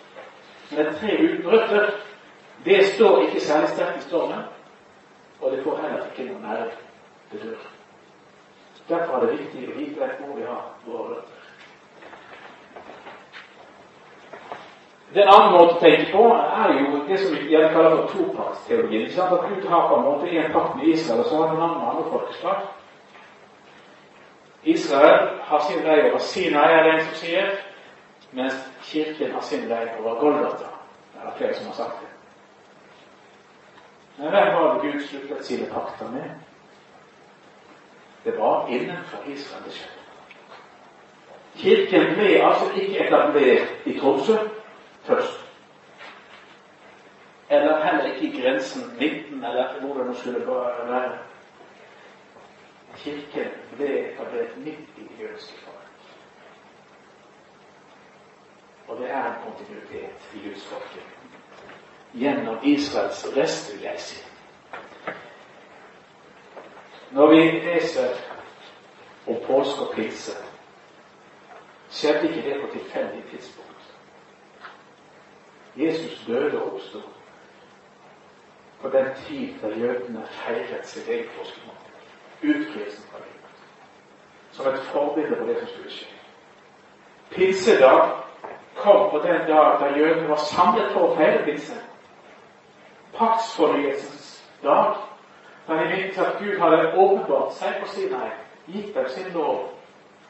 Men 0.71 0.87
et 0.87 0.99
tre 1.01 1.17
uten 1.23 1.49
røtter, 1.51 1.95
det 2.65 2.81
står 2.95 3.23
ikke 3.27 3.41
særlig 3.41 3.71
sterkt 3.73 4.05
i 4.05 4.09
stormen. 4.09 4.45
Og 5.41 5.53
det 5.53 5.65
får 5.65 5.81
heller 5.83 6.05
ikke 6.11 6.29
noen 6.29 6.45
nære 6.47 6.69
til 7.31 7.47
dør. 7.47 7.65
Derfor 8.89 9.17
er 9.17 9.27
det 9.27 9.39
viktig 9.39 9.69
å 9.71 9.79
vite 9.79 10.11
hvor 10.21 10.37
vi 10.37 10.45
har 10.47 10.69
våre 10.85 11.15
røtter. 11.15 11.42
Den 15.15 15.29
andre 15.29 15.51
måten 15.53 15.77
å 15.77 15.81
tenke 15.81 16.07
på 16.13 16.23
er 16.33 16.71
jo 16.79 17.01
det 17.09 17.19
som 17.21 17.35
gjerne 17.37 17.73
kaller 17.75 17.97
for 17.97 18.13
topartsteologien. 18.13 19.11
At 19.21 19.49
Gud 19.49 19.67
har 19.69 19.89
på 19.89 19.97
en 19.97 20.07
måte 20.07 20.31
en 20.31 20.53
pakt 20.53 20.77
med 20.77 20.87
Israel, 20.89 21.21
og 21.21 21.27
så 21.27 21.41
har 21.41 21.49
han 21.49 21.57
en 21.57 21.65
annen 21.67 21.89
andre 21.89 22.05
folkeslag. 22.11 22.63
Israel 24.63 25.29
har 25.49 25.61
sin 25.67 25.83
vei 25.85 25.99
over 26.07 26.19
Sinai, 26.19 26.71
er 26.73 26.83
det 26.87 26.95
en 26.95 27.05
som 27.05 27.19
sier, 27.19 27.51
mens 28.33 28.63
Kirken 28.89 29.35
har 29.35 29.45
sin 29.45 29.69
vei 29.69 29.83
over 29.99 30.15
Golgata. 30.21 30.71
Det 31.13 31.27
er 31.27 31.37
flere 31.37 31.55
som 31.59 31.67
har 31.67 31.77
sagt 31.83 32.01
det. 32.01 32.09
Men 34.17 34.31
hvem 34.31 34.55
har 34.55 34.81
Gud 34.81 35.05
sluttet 35.09 35.45
sine 35.45 35.69
pakter 35.75 36.09
med? 36.15 36.31
Det 38.25 38.39
var 38.39 38.69
innenfor 38.69 39.27
Israel 39.27 39.65
det 39.67 39.77
skjedde. 39.77 39.99
Kirken 41.57 42.15
ble 42.17 42.33
altså 42.41 42.71
ikke 42.81 43.07
etablert 43.07 43.87
i 43.87 43.99
Tromsø 43.99 44.37
først. 45.05 45.39
Eller 47.51 47.85
heller 47.85 48.15
ikke 48.15 48.27
i 48.27 48.41
grensen 48.41 48.83
19, 48.99 49.45
eller 49.45 49.81
hvor 49.81 49.95
det 49.95 50.07
nå 50.07 50.15
skulle 50.15 50.47
være. 50.47 51.19
Kirken 52.97 53.51
ble 53.77 54.13
etablert 54.13 54.57
midt 54.57 54.79
i 54.97 55.01
det 55.01 55.21
jødiske 55.21 55.55
folk. 55.65 55.83
Og 58.89 58.99
det 58.99 59.11
er 59.11 59.25
en 59.25 59.43
kontinuitet 59.45 60.31
i 60.35 60.49
Guds. 60.49 60.69
Gjennom 62.15 62.59
Israels 62.63 63.27
rest, 63.37 63.75
vil 63.75 63.83
jeg 63.83 63.95
si. 63.99 64.25
Når 67.11 67.31
vi 67.31 67.37
leser 67.37 68.09
om 69.27 69.37
påske 69.47 69.81
og 69.81 69.95
pinse, 69.95 70.33
skjedde 71.91 72.29
ikke 72.29 72.51
det 72.51 72.61
på 72.61 72.79
tilfeldig 72.79 73.25
tidspunkt. 73.31 73.72
Jesus 75.77 76.25
døde 76.27 76.63
og 76.63 76.75
oppsto 76.75 76.99
på 78.83 78.89
den 78.89 79.07
tid 79.27 79.55
da 79.63 79.69
jødene 79.69 80.27
feiret 80.27 80.87
sitt 80.87 81.09
eget 81.09 81.31
påskemål. 81.39 81.77
utkrisen 82.43 83.05
fra 83.11 83.19
livet. 83.19 83.51
Som 84.51 84.67
et 84.67 84.79
forbilde 84.79 85.37
på 85.37 85.47
det 85.47 85.59
som 85.59 85.69
skulle 85.69 85.91
skje. 85.91 86.07
Pinsedag 87.31 88.11
kom 88.77 89.11
på 89.11 89.19
den 89.19 89.41
dag 89.49 89.81
da 89.81 89.99
jødene 89.99 90.29
var 90.29 90.37
samlet 90.37 90.93
for 90.93 91.01
å 91.01 91.17
feire 91.17 91.45
pinse. 91.45 91.79
Paktsfornyelsens 93.15 94.45
dag 94.63 94.95
Men 95.67 95.79
de 95.79 95.85
minnet 95.85 96.19
at 96.19 96.39
Gud 96.39 96.59
hadde 96.59 96.95
åpenbart 96.99 97.53
seg 97.55 97.77
på 97.81 97.87
Sinai, 97.87 98.31
gitt 98.67 98.95
dem 98.95 99.09
sin 99.09 99.29
lov, 99.35 99.69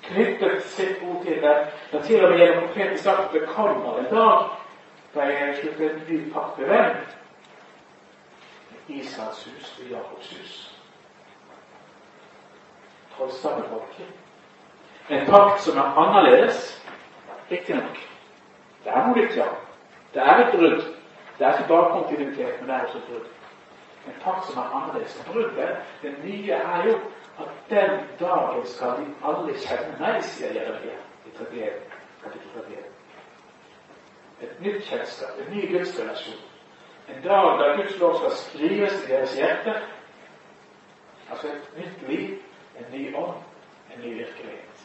knyttet 0.05 0.67
sitt 0.69 1.01
ord 1.09 1.23
til. 1.25 1.39
Det 1.41 1.99
er 1.99 2.03
til 2.05 2.25
og 2.25 2.31
med 2.31 2.39
gjennom 2.39 2.67
profeten 2.67 2.99
sagt 2.99 3.21
at 3.21 3.33
det 3.33 3.49
en 3.49 4.11
dag 4.11 4.51
da 5.15 5.27
jeg 5.29 5.57
slutt 5.61 5.81
en 5.81 6.03
ny 6.09 6.19
pakt 6.33 6.59
med 6.59 6.67
hvem? 6.67 6.97
Israels 8.89 9.45
hus 9.45 9.79
og 9.79 9.91
Jakobs 9.91 10.31
hus. 10.31 10.55
Trollstammefolket. 13.17 14.07
En 15.11 15.27
pakt 15.27 15.61
som 15.63 15.79
er 15.79 15.83
annerledes, 15.83 16.83
riktignok. 17.51 17.99
Det 18.85 18.93
er 18.93 19.07
noe 19.07 19.17
nytt, 19.17 19.37
ja. 19.37 19.49
Det 20.15 20.23
er 20.23 20.43
et 20.45 20.55
brudd. 20.57 20.83
Det 21.39 21.47
er 21.47 21.59
ikke 21.59 21.69
bare 21.69 21.91
kontinuitet, 21.91 22.61
men 22.61 22.69
det 22.69 22.77
er 22.77 22.87
også 22.87 22.99
et 22.99 23.09
brudd. 23.11 23.29
En 24.07 24.19
pakt 24.23 24.47
som 24.47 24.63
er 24.63 24.77
annerledes. 24.77 25.19
Bruddet, 25.27 25.77
det 26.03 26.15
nye, 26.25 26.53
er 26.53 26.87
jo 26.87 26.97
at 27.41 27.53
den 27.71 27.91
dagen 28.21 28.67
skal 28.67 28.97
de 28.99 29.07
alle 29.25 29.55
kjenne 29.59 29.95
meg, 30.01 30.25
sier 30.25 30.53
Jeremia 30.57 30.99
i 31.27 31.37
31, 31.39 31.71
kapittel 32.23 32.51
31. 32.57 32.92
Et 34.43 34.61
nytt 34.61 34.85
kjennskap, 34.85 35.39
en 35.39 35.55
ny 35.55 35.67
gudsrelasjon. 35.71 36.41
En 37.09 37.23
dag 37.23 37.59
da 37.61 37.77
Guds 37.77 37.99
lov 37.99 38.19
skal 38.19 38.37
skrives 38.37 39.05
i 39.05 39.07
deres 39.07 39.37
hjerte. 39.37 39.75
Altså 41.31 41.49
et 41.49 41.77
nytt 41.77 42.09
liv, 42.09 42.39
en 42.79 42.91
ny 42.93 43.15
ånd, 43.15 43.37
en 43.95 44.01
ny 44.01 44.15
virkelighet. 44.19 44.85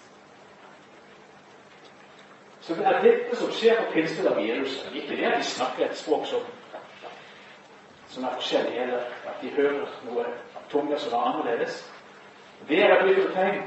Så 2.61 2.75
det 2.75 2.85
er 2.85 3.01
dette 3.01 3.35
som 3.35 3.51
skjer 3.51 3.77
på 3.79 3.91
pinsedag 3.93 4.41
i 4.43 4.49
Jerusalem. 4.49 4.95
Ikke 4.95 5.15
det 5.15 5.25
at 5.25 5.37
de 5.37 5.43
snakker 5.43 5.85
et 5.85 5.97
språk 5.97 6.25
som, 6.27 6.41
som 8.07 8.23
er 8.23 8.33
forskjellig, 8.33 8.81
eller 8.81 8.97
at 8.99 9.37
de 9.41 9.53
hører 9.55 9.85
noe 10.03 10.25
tunger 10.69 10.97
som 10.99 11.13
er 11.13 11.29
annerledes. 11.29 11.77
Det 12.67 12.81
er 12.83 12.97
et 12.97 13.07
lite 13.07 13.29
tegn. 13.33 13.61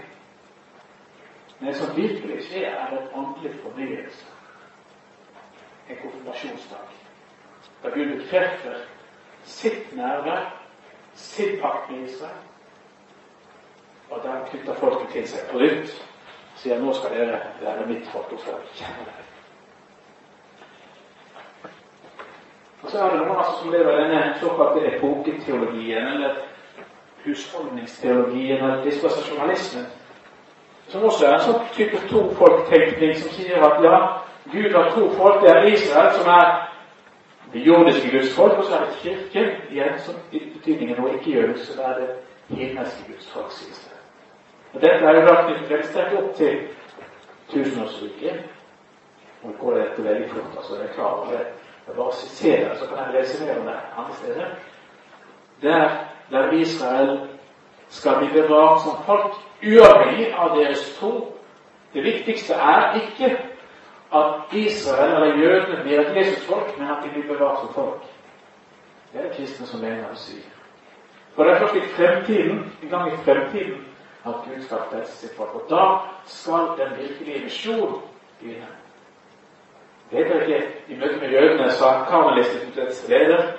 Men 1.59 1.69
det 1.69 1.77
som 1.77 1.97
virkelig 1.97 2.43
skjer, 2.45 2.69
er 2.69 2.99
en 2.99 3.09
åndelig 3.15 3.55
fornyelse. 3.63 4.27
En 5.91 5.99
konfirmasjonsdag. 6.03 6.93
Da 7.83 7.91
Gud 7.95 8.13
bekrefter 8.15 8.85
sitt 9.45 9.97
nærvær, 9.97 10.47
sin 11.15 11.59
pakt 11.63 11.91
med 11.91 12.07
Israel, 12.07 12.43
og 14.11 14.23
da 14.25 14.37
knytter 14.51 14.79
folket 14.79 15.13
til 15.13 15.29
seg 15.29 15.51
på 15.51 15.59
nytt 15.63 15.99
sier 16.61 16.81
nå 16.81 16.93
skal 16.95 17.15
dere 17.17 17.39
være 17.63 17.87
mitt 17.89 18.09
folk 18.13 18.33
og 18.35 18.41
skal 18.43 18.59
kjenne 18.77 19.07
dere. 19.07 19.27
Og 22.83 22.91
så 22.91 22.99
er 22.99 23.13
det 23.13 23.21
noen 23.21 23.39
altså 23.39 23.57
som 23.61 23.73
lever 23.73 23.97
denne 23.97 24.21
såkalte 24.41 24.85
epoketeologien, 24.91 26.07
eller 26.15 26.39
husholdningsteologien, 27.25 28.59
eller 28.59 28.85
dispensasjonalismen, 28.85 29.87
som 30.89 31.05
også 31.05 31.27
er 31.27 31.37
en 31.37 31.45
sånn 31.47 31.67
type 31.77 32.01
to-folk-tenkning 32.11 33.17
som 33.21 33.35
sier 33.37 33.65
at 33.65 33.85
ja, 33.85 33.99
Gud 34.53 34.73
har 34.75 34.91
to 34.91 35.11
folk. 35.11 35.43
Det 35.43 35.51
er 35.51 35.63
Israel, 35.63 36.13
som 36.15 36.31
er 36.31 36.71
det 37.53 37.61
jordiske 37.67 38.11
Guds 38.11 38.37
folk, 38.37 38.53
og 38.53 38.65
så 38.65 38.75
er 38.77 38.81
det 38.81 38.97
Kirken, 39.03 39.49
igjen, 39.71 39.99
som 39.99 40.15
i 40.33 40.39
betydningen 40.55 40.97
nå 41.01 41.13
ikke 41.13 41.31
jødisk, 41.31 41.73
så 41.73 41.83
er 41.83 41.95
det 41.99 42.09
himmelske 42.49 43.13
Guds 43.13 43.31
folk, 43.31 43.53
sies 43.53 43.79
det. 43.79 43.97
Og 44.73 44.81
Dette 44.81 45.07
er 45.07 45.15
jo 45.15 45.27
lagt 45.27 45.51
i 45.51 45.67
fremstrekk 45.67 46.13
opp 46.19 46.35
til 46.35 46.59
tusenårsriket. 47.53 48.45
Nå 49.43 49.53
går 49.61 49.79
dette 49.79 50.05
veldig 50.05 50.29
fort, 50.31 50.57
altså 50.57 50.77
jeg 50.77 50.85
er 50.85 50.95
klar 50.95 51.13
over 51.13 51.27
det. 51.27 51.47
Jeg 51.87 51.97
bare 51.97 52.13
siterer, 52.15 52.77
så 52.79 52.87
kan 52.87 52.99
jeg 52.99 53.15
lese 53.15 53.45
mer 53.45 53.59
om 53.59 53.67
det 53.67 53.77
andre 53.97 54.15
steder. 54.15 54.47
Der, 55.63 55.91
der 56.31 56.53
Israel 56.53 57.29
skal 57.89 58.19
bli 58.19 58.43
bevart 58.43 58.83
som 58.83 59.03
folk, 59.07 59.35
uavhengig 59.63 60.33
av 60.35 60.57
deres 60.59 60.97
tro. 60.99 61.37
Det 61.95 62.05
viktigste 62.05 62.55
er 62.55 63.01
ikke 63.01 63.39
at 64.13 64.53
Israel 64.53 65.15
eller 65.15 65.39
jødene 65.39 65.83
blir 65.83 66.01
et 66.01 66.17
Jesusfolk, 66.17 66.79
men 66.79 66.91
at 66.91 66.97
de 67.05 67.11
blir 67.11 67.35
bevart 67.35 67.61
som 67.61 67.75
folk. 67.75 68.03
Det 69.13 69.21
er 69.21 69.29
det 69.29 69.37
kristne 69.37 69.67
som 69.67 69.81
mener 69.81 70.11
å 70.11 70.19
si. 70.19 70.39
For 71.35 71.45
det 71.45 71.53
er 71.53 71.59
først 71.59 71.77
i 71.77 71.89
fremtiden, 71.95 72.59
en 72.83 72.89
gang 72.89 73.13
i 73.13 73.17
fremtiden 73.25 73.87
at 74.27 74.35
Gud 74.45 74.63
skal 74.63 74.79
frelse 74.91 75.17
sitt 75.17 75.37
folk. 75.37 75.55
Og 75.55 75.67
da 75.71 75.85
skal 76.27 76.75
den 76.79 76.99
virkelige 76.99 77.45
misjon 77.45 78.01
begynne. 78.41 78.69
Det 80.11 80.27
ble 80.27 80.41
ikke 80.43 80.61
i 80.89 80.97
møte 80.99 81.17
med 81.21 81.31
jødene, 81.31 81.71
sa 81.71 82.05
Karmelistinstituttets 82.11 83.09
leder. 83.09 83.53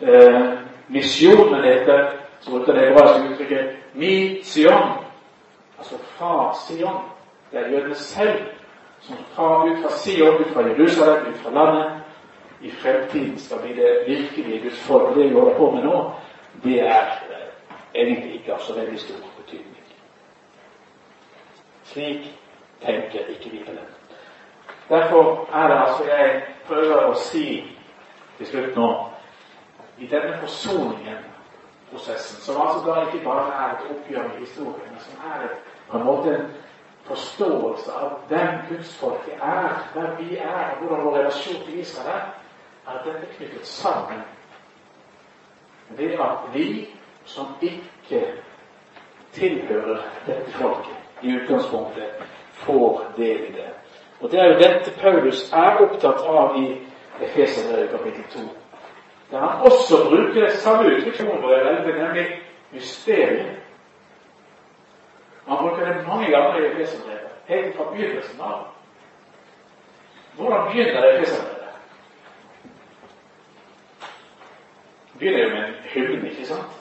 Eh, 0.00 0.58
misjonen 0.88 1.64
heter, 1.64 2.10
som 2.40 2.52
brukte 2.52 2.72
det 2.72 2.88
hebraiske 2.88 3.32
uttrykket, 3.32 3.76
mi 3.94 4.42
Sion. 4.42 5.04
Altså 5.78 5.98
fra 5.98 6.54
Sion. 6.66 7.04
Det 7.50 7.60
er 7.60 7.70
jødene 7.70 7.94
selv 7.94 8.57
som 9.00 9.16
tar 9.36 9.68
ut 9.68 9.82
fra 9.82 9.90
Sion, 9.90 10.40
ut 10.40 10.52
fra 10.52 10.68
Jerusalem, 10.68 11.26
ut 11.26 11.36
fra 11.36 11.50
landet, 11.50 11.92
i 12.60 12.70
fremtiden 12.70 13.38
skal 13.38 13.58
bli 13.58 13.74
det 13.74 14.04
virkelige 14.06 14.60
Guds 14.60 14.80
folk. 14.80 15.16
Det 15.16 15.24
vi 15.24 15.34
holder 15.34 15.54
på 15.54 15.70
med 15.70 15.84
nå, 15.84 16.12
det 16.64 16.80
er 16.80 17.04
egentlig 17.94 18.34
ikke 18.34 18.54
av 18.54 18.58
så 18.58 18.74
veldig 18.74 19.00
stor 19.00 19.28
betydning. 19.36 19.84
Slik 21.84 22.38
tenker 22.82 23.28
ikke 23.28 23.50
Bibelen. 23.50 23.86
Derfor 24.88 25.48
er 25.52 25.68
det 25.68 25.80
altså 25.80 26.04
jeg 26.04 26.42
prøver 26.66 27.06
å 27.06 27.14
si 27.14 27.74
til 28.38 28.46
slutt 28.46 28.76
nå 28.76 28.88
i 29.98 30.06
denne 30.06 30.36
forsoningen-prosessen, 30.40 32.40
som 32.42 32.60
altså 32.62 32.84
da 32.86 33.06
ikke 33.06 33.24
bare 33.24 33.52
er 33.52 33.74
et 33.74 33.90
oppgjør 33.90 34.28
med 34.28 34.40
historien, 34.40 34.92
men 34.92 35.00
som 35.00 35.14
er 35.32 35.48
på 35.88 35.98
en 35.98 36.04
måte 36.04 36.34
en 36.34 36.46
forståelse 37.08 37.92
av 37.92 38.18
hvem 38.28 38.58
gudsfolket 38.68 39.34
er, 39.42 39.78
hvem 39.94 40.10
vi 40.18 40.36
er, 40.36 40.64
og 40.72 40.82
hvordan 40.82 41.04
vår 41.04 41.16
relasjon 41.18 41.62
til 41.66 41.80
Israel 41.80 42.08
er, 42.08 42.26
er 42.88 43.00
dette 43.04 43.32
knyttet 43.36 43.66
sammen 43.66 44.22
ved 45.88 46.10
at 46.20 46.54
vi 46.54 46.88
som 47.24 47.46
ikke 47.60 48.22
tilhører 49.32 50.02
dette 50.26 50.50
folket 50.50 50.96
i 51.22 51.36
utgangspunktet, 51.36 52.04
får 52.52 53.12
del 53.16 53.44
i 53.48 53.52
det. 53.52 53.70
Og 54.20 54.30
Det 54.30 54.40
er 54.40 54.46
jo 54.46 54.58
dette 54.58 54.92
Paulus 55.00 55.52
er 55.52 55.82
opptatt 55.82 56.20
av 56.26 56.56
i 56.56 56.80
Efeserbrevet 57.22 57.90
kapittel 57.90 58.24
2. 58.30 58.40
Der 59.30 59.38
han 59.38 59.60
også 59.60 59.96
bruker 60.08 60.40
det 60.40 60.52
samme 60.52 60.88
uttrykket, 60.88 61.26
nemlig 61.98 62.26
mysteriet. 62.72 63.57
Han 65.48 65.58
bruker 65.58 65.86
det 65.86 66.06
mange 66.06 66.30
ganger 66.30 66.56
i 66.56 66.66
Efeserbrevet, 66.66 67.30
helt 67.46 67.76
fra 67.76 67.90
begynnelsen 67.90 68.40
av. 68.40 68.66
Hvordan 70.36 70.72
begynner 70.72 71.04
Efeserbrevet? 71.12 71.58
Det 75.12 75.18
begynner 75.18 75.42
jo 75.42 75.54
med 75.54 75.68
en 75.68 75.74
hymne, 75.84 76.30
ikke 76.30 76.46
sant? 76.46 76.72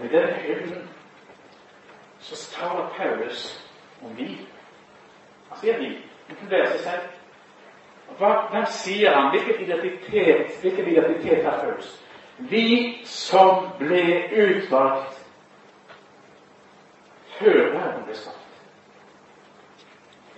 Med 0.00 0.10
den 0.10 0.28
hymnen 0.28 0.88
så 2.20 2.56
taler 2.56 2.88
Paulus 2.96 3.68
om 4.02 4.16
vi. 4.16 4.40
Han 5.48 5.58
sier 5.58 5.78
vi. 5.78 5.98
Inkluderer 6.30 6.70
seg 6.72 6.80
selv. 6.80 7.08
Hva, 8.18 8.30
hvem 8.50 8.64
sier 8.72 9.12
han? 9.14 9.30
Hvilken 9.30 9.64
identitet, 9.64 10.56
hvilken 10.60 10.88
identitet 10.88 11.44
er 11.44 11.60
Paulus? 11.60 12.00
Vi 12.38 13.00
som 13.04 13.68
ble 13.78 14.02
utvalgt 14.32 15.13
før 17.38 17.70
verden 17.72 18.04
ble 18.04 18.16
skapt. 18.16 18.38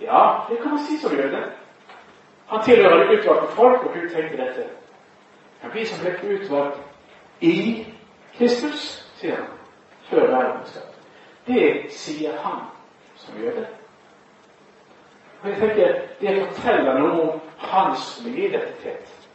Ja, 0.01 0.39
det 0.49 0.57
kan 0.61 0.71
man 0.71 0.79
si 0.79 0.97
som 0.97 1.15
jøde. 1.15 1.43
Han 2.47 2.63
tilhører 2.63 2.97
det 2.97 3.19
utvalgte 3.19 3.55
folk, 3.55 3.83
og 3.83 3.93
Gud 3.93 4.09
tenkte 4.09 4.37
dette. 4.37 4.69
Men 5.61 5.73
vi 5.73 5.85
som 5.85 6.05
ble 6.05 6.35
utvalgt 6.35 6.77
i 7.41 7.85
Kristus, 8.37 9.09
sier 9.17 9.35
han, 9.35 9.49
før 10.09 10.27
verden 10.27 10.61
ble 10.61 10.69
skapt. 10.71 10.99
Det 11.47 11.91
sier 11.91 12.37
han 12.43 12.61
som 13.15 13.41
jøde. 13.41 13.67
Og 15.41 15.49
jeg 15.49 15.57
tenker, 15.57 16.01
Det 16.21 16.47
forteller 16.47 16.99
noe 16.99 17.21
om 17.21 17.41
hans 17.57 18.21
nye 18.25 18.47
identitet. 18.47 19.29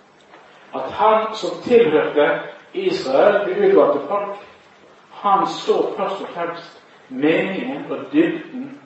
At 0.75 0.91
han 0.91 1.35
som 1.35 1.63
tilhørte 1.63 2.43
Israel, 2.75 3.47
det 3.47 3.71
utvalgte 3.71 4.09
folk, 4.09 4.37
han 5.11 5.47
så 5.47 5.95
først 5.97 6.23
og 6.23 6.29
fremst 6.29 6.82
meningen 7.13 7.91
og 7.91 8.13
dybden 8.13 8.81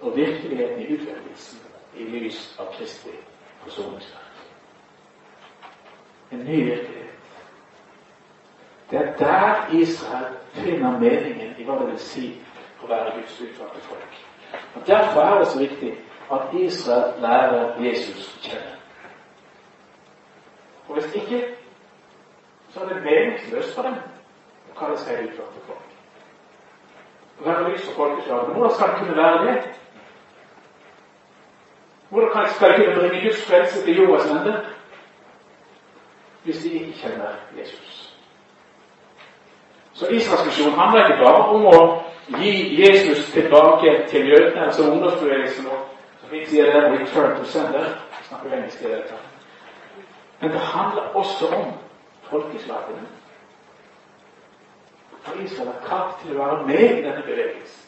og 0.00 0.16
virkeligheten 0.16 0.80
i 0.80 0.94
utvelgelsen 0.94 1.60
i 1.96 2.04
lys 2.04 2.56
av 2.58 2.72
Kristi 2.76 3.14
forsoningsverk. 3.62 4.42
En 6.32 6.38
ny 6.38 6.64
virkelighet. 6.64 7.04
Det 8.90 8.98
er 8.98 9.16
der 9.16 9.72
Israel 9.72 10.36
finner 10.52 10.98
meningen 10.98 11.54
i 11.58 11.64
hva 11.64 11.76
det 11.80 11.90
vil 11.90 11.98
si 12.00 12.28
å 12.82 12.88
være 12.88 13.16
Guds 13.18 13.40
utvalgte 13.40 13.80
folk. 13.88 14.20
Og 14.76 14.86
Derfor 14.86 15.20
er 15.20 15.38
det 15.38 15.48
så 15.48 15.58
viktig 15.58 15.92
at 16.32 16.54
Israel 16.60 17.20
lærer 17.20 17.82
Jesus 17.82 18.30
å 18.36 18.40
kjenne. 18.48 18.74
Og 20.88 20.96
hvis 20.96 21.14
ikke, 21.14 21.42
så 22.70 22.80
er 22.80 22.94
det 22.94 23.02
meningsløst 23.04 23.74
for 23.74 23.88
dem 23.88 24.00
å 24.72 24.78
kalle 24.78 24.96
seg 25.04 25.28
utvalgte 25.28 25.66
folk. 25.66 25.97
Være 27.40 27.70
lys 27.70 27.86
for 27.86 27.94
folkeslaget. 27.94 28.54
Hvordan 28.54 28.74
skal 28.74 28.88
det 28.88 28.96
kunne 28.98 29.16
være 29.16 29.46
det? 29.46 29.70
Hvordan 32.08 32.48
skal 32.48 32.68
det 32.68 32.76
kunne 32.76 32.94
bringe 33.00 33.26
Guds 33.26 33.46
frelse 33.46 33.84
til 33.84 33.96
jordas 33.96 34.30
ende 34.30 34.66
hvis 36.44 36.58
de 36.58 36.72
ikke 36.72 36.92
kjenner 36.92 37.30
Jesus? 37.58 38.14
Så 39.92 40.08
Israelsmisjonen 40.08 40.78
handler 40.78 41.06
ikke 41.06 41.24
bare 41.24 41.44
om 41.54 41.66
å 41.66 42.04
gi 42.40 42.52
Jesus 42.82 43.30
tilbake 43.32 44.04
til 44.08 44.28
jødene, 44.28 44.64
altså 44.64 44.90
ungdomsbevegelsen 44.90 45.64
som 46.20 46.30
vi 46.30 46.44
sier 46.46 46.64
det 46.64 47.00
'return 47.00 47.36
to 47.36 47.44
sender'. 47.44 47.98
snakker 48.28 48.56
engelsk 48.56 48.80
i 48.82 48.84
dette. 48.84 49.14
Men 50.40 50.50
det 50.50 50.60
handler 50.60 51.02
også 51.14 51.46
om 51.46 51.72
folkeslagene. 52.22 53.06
Israel 55.44 55.68
har 55.72 55.86
kraft 55.88 56.22
til 56.22 56.36
å 56.36 56.42
være 56.42 56.66
med 56.66 56.84
i 56.84 57.02
denne 57.02 57.22
bevegelsen. 57.26 57.84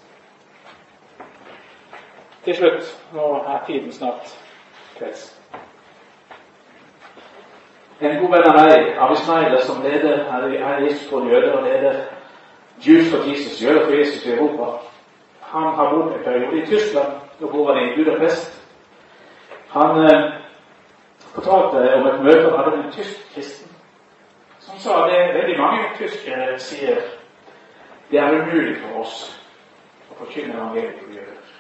Til 2.45 2.57
slutt, 2.57 2.95
nå 3.13 3.27
er 3.43 3.65
tiden 3.67 3.93
snart 3.93 4.33
kvelds. 4.97 5.27
En 8.01 8.17
god 8.23 8.31
venn 8.33 8.47
av 8.49 8.57
meg, 8.57 8.95
Avi 8.97 9.17
Snyder, 9.21 9.61
som 9.61 9.83
leder 9.85 10.25
er 10.25 10.79
Jesus 10.87 11.09
for 11.11 11.29
jøder 11.29 11.59
og 11.59 11.67
leder 11.69 12.01
Jews 12.81 13.11
for 13.13 13.29
Jesus, 13.29 13.61
jøder 13.63 13.85
for 13.85 13.93
Jesus 13.93 14.25
i 14.27 14.33
Europa, 14.33 14.71
han 15.51 15.75
har 15.75 15.91
bodd 15.91 16.13
en 16.13 16.25
periode 16.25 16.63
i 16.63 16.67
Tyskland. 16.67 17.13
Da 17.41 17.47
bor 17.47 17.73
han 17.73 17.89
i 17.89 17.97
Budapest. 17.97 18.63
Han 19.69 20.05
eh, 20.05 20.33
fortalte 21.35 21.95
om 21.95 22.07
et 22.07 22.23
møte 22.23 22.51
han 22.51 22.59
hadde 22.59 22.77
med 22.77 22.85
en 22.85 22.93
tysk 22.93 23.35
kristen, 23.35 23.69
som 24.59 24.79
sa 24.79 25.07
det 25.11 25.35
veldig 25.35 25.57
mange 25.59 25.89
tyskere 25.99 26.59
sier 26.59 27.03
det 28.11 28.19
er 28.19 28.41
umulig 28.41 28.77
for 28.83 29.03
oss 29.05 29.19
å 30.11 30.17
forkynne 30.19 30.57
evangeliet 30.57 30.99
på 30.99 31.13
jøder. 31.15 31.53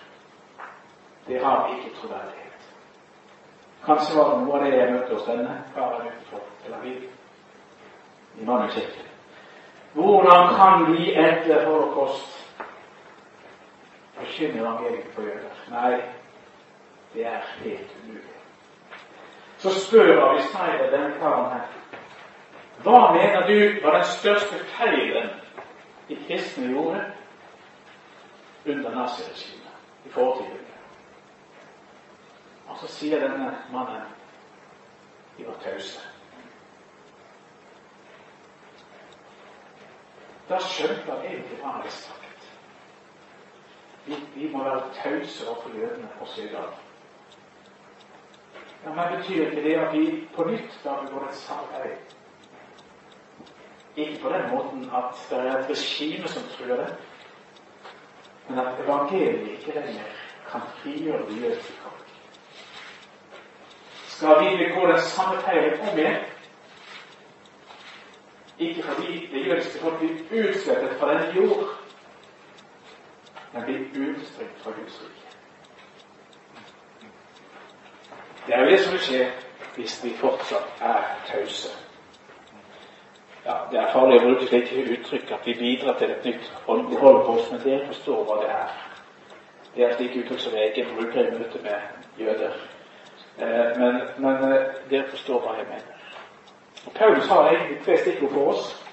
Det 1.27 1.43
har 1.45 1.69
ikke 1.75 1.93
troverdighet. 2.01 2.65
Kanskje 3.85 4.17
var 4.17 4.31
det 4.31 4.41
noe 4.41 4.57
av 4.59 4.65
det 4.65 4.73
jeg 4.77 4.95
møtte 4.95 5.15
hos 5.15 5.29
denne 5.29 5.55
karen 5.75 6.09
utenfor 6.09 6.43
Tel 6.65 6.75
Aviv, 6.75 7.05
i 8.41 8.47
Mannekirken. 8.47 9.07
Hvordan 9.95 10.55
kan 10.55 10.85
vi 10.93 11.15
etter 11.19 11.65
holocaust 11.67 12.37
forkynne 14.19 14.61
evangeliet 14.61 15.15
på 15.15 15.25
jøder? 15.27 15.63
Nei, 15.71 16.01
det 17.15 17.27
er 17.27 17.47
helt 17.63 17.95
umulig. 18.03 18.37
Så 19.59 19.71
spør 19.71 20.35
vi 20.35 20.43
Snyder 20.43 20.91
denne 20.91 21.15
karen 21.21 21.51
her 21.53 21.67
Hva 22.83 23.13
mener 23.13 23.47
du 23.47 23.83
var 23.85 23.99
den 23.99 24.05
største 24.09 24.57
feilen 24.79 25.29
de 26.11 26.17
kristne 26.27 26.67
gjorde 26.73 27.13
under 28.67 28.91
naziregimet 28.91 30.07
i 30.07 30.09
fortiden. 30.09 30.67
Og 32.67 32.79
så 32.79 32.89
sier 32.91 33.23
denne 33.23 33.53
mannen 33.71 34.09
de 35.37 35.47
var 35.47 35.61
tause. 35.63 36.03
Da 40.51 40.59
skjønte 40.67 41.07
han 41.07 41.23
egentlig 41.23 41.61
hva 41.61 41.67
han 41.71 41.79
hadde 41.79 41.95
sagt. 41.95 42.47
Vi, 44.07 44.19
vi 44.35 44.49
må 44.51 44.65
være 44.67 44.91
tause 44.99 45.47
overfor 45.47 45.79
jødene 45.79 46.09
også 46.21 46.43
i. 46.43 46.49
Ja, 48.85 48.95
men 48.95 49.19
Betyr 49.19 49.47
ikke 49.47 49.63
det 49.63 49.77
at 49.79 49.93
vi 49.95 50.29
på 50.35 50.45
nytt 50.51 50.81
da 50.85 50.97
begår 51.05 51.29
et 51.29 51.37
samarbeid 51.37 52.19
ikke 54.01 54.23
på 54.23 54.29
den 54.29 54.51
måten 54.51 54.91
at 54.95 55.27
det 55.31 55.39
er 55.39 55.59
et 55.59 55.71
regime 55.71 56.29
som 56.29 56.43
truer 56.57 56.77
det, 56.77 56.97
men 58.49 58.59
at 58.59 58.81
evangeliet 58.85 59.49
ikke 59.49 59.75
lenger 59.75 60.03
kan 60.51 60.61
frigjøre 60.83 61.27
det 61.27 61.43
jødiske 61.43 61.73
folk. 61.83 62.07
Skal 64.09 64.29
vi 64.41 64.65
begå 64.65 64.87
den 64.87 65.01
samme 65.01 65.41
feilen 65.41 65.81
om 65.81 65.99
igjen? 65.99 66.17
Ikke 68.59 68.83
fordi 68.83 69.27
det 69.33 69.47
jødiske 69.47 69.79
folk 69.79 69.99
blir 69.99 70.49
utslettet 70.49 70.97
fra 70.99 71.15
den 71.15 71.37
jord, 71.37 71.69
men 73.53 73.63
blir 73.65 74.11
utstrengt 74.11 74.59
fra 74.63 74.71
Guds 74.71 75.03
rike. 75.03 75.37
Det 78.47 78.55
er 78.55 78.61
jo 78.61 78.71
det 78.71 78.81
som 78.81 78.93
vil 78.93 79.01
skje 79.01 79.31
hvis 79.75 80.05
vi 80.05 80.17
fortsatt 80.17 80.81
er 80.81 81.03
tause 81.27 81.90
ja, 83.45 83.57
Det 83.71 83.79
er 83.81 83.93
farlig 83.93 84.21
å 84.21 84.25
bruke 84.25 84.47
slike 84.47 84.85
uttrykk 84.95 85.33
at 85.33 85.47
vi 85.47 85.55
bidrar 85.59 85.99
til 85.99 86.11
et 86.11 86.25
nytt 86.25 86.51
holocaust, 86.67 87.53
men 87.53 87.63
dere 87.65 87.87
forstår 87.87 88.25
hva 88.25 88.41
det 88.43 88.51
er. 88.57 88.75
Det 89.77 89.85
er 89.87 89.97
slike 89.97 90.25
uttrykk 90.25 90.41
som 90.41 90.59
jeg 90.59 90.73
ikke 90.73 90.87
bruker 90.97 91.27
i 91.27 91.39
møte 91.39 91.63
med 91.65 92.25
jøder. 92.25 92.59
Eh, 93.39 93.79
men, 93.79 94.01
men 94.19 94.53
eh, 94.53 94.77
dere 94.91 95.09
forstår 95.11 95.41
hva 95.45 95.57
jeg 95.59 95.69
mener. 95.71 95.97
Og 96.87 96.93
Paulus 96.93 97.29
har 97.29 97.49
egentlig 97.49 97.79
tre 97.85 97.97
stikkord 97.99 98.33
for 98.33 98.53
oss 98.53 98.85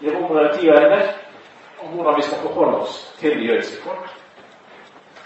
i 0.00 0.10
Romerne 0.10 0.52
10 0.56 0.68
og 0.70 0.76
11 0.76 1.02
om 1.80 1.94
hvordan 1.94 2.16
vi 2.16 2.22
skal 2.22 2.38
forholde 2.38 2.80
oss 2.80 3.16
til 3.18 3.38
det 3.38 3.48
jødiske 3.48 3.82
folk. 3.82 4.10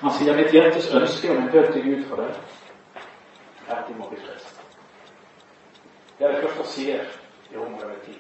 Han 0.00 0.12
sier 0.14 0.36
mitt 0.36 0.52
hjertes 0.54 0.90
ønske 0.94 1.30
om 1.30 1.42
en 1.42 1.50
bønn 1.50 1.72
til 1.72 1.82
Gud 1.82 2.04
for 2.08 2.22
det 2.22 2.30
er 3.68 3.76
at 3.76 3.84
de 3.88 3.94
må 3.98 4.08
bli 4.08 4.20
frelst. 4.20 4.60
Det 6.18 6.26
er 6.26 6.32
det 6.32 6.42
første 6.42 6.62
han 6.62 6.72
sier 6.72 7.04
i 7.50 7.56
Romerne 7.56 7.94
10. 8.04 8.18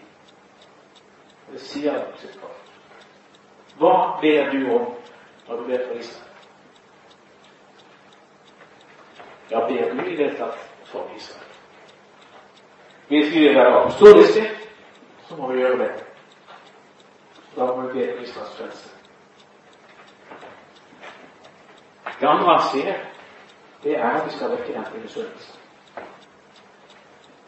Det 1.52 1.60
sier 1.60 1.92
han 1.92 2.12
sitt 2.18 2.36
kart. 2.40 2.70
Hva 3.78 3.94
ber 4.22 4.50
du 4.52 4.70
om 4.74 4.86
når 5.48 5.56
du 5.56 5.64
ber 5.68 5.86
for 5.88 5.98
Israel? 5.98 6.30
Ja, 9.50 9.66
ber 9.68 9.94
du 9.94 10.04
i 10.10 10.16
det 10.16 10.36
tatt 10.38 10.58
for 10.88 11.10
Israel? 11.16 11.50
Hvis 13.08 13.34
vi 13.34 13.40
vil 13.40 13.54
være 13.54 13.80
apostoliske, 13.80 14.50
så 15.28 15.36
må 15.36 15.52
vi 15.52 15.58
gjøre 15.58 15.78
det. 15.78 16.04
Da 17.56 17.66
må 17.66 17.80
vi 17.80 17.98
be 17.98 18.12
for 18.16 18.22
Israels 18.22 18.56
frelse. 18.56 18.90
Det 22.20 22.26
andre 22.28 22.56
han 22.56 22.70
sier, 22.72 22.94
det 23.82 23.98
er 23.98 24.10
at 24.10 24.26
vi 24.26 24.36
skal 24.36 24.50
vekke 24.50 24.72
den 24.72 25.08
til 25.08 25.28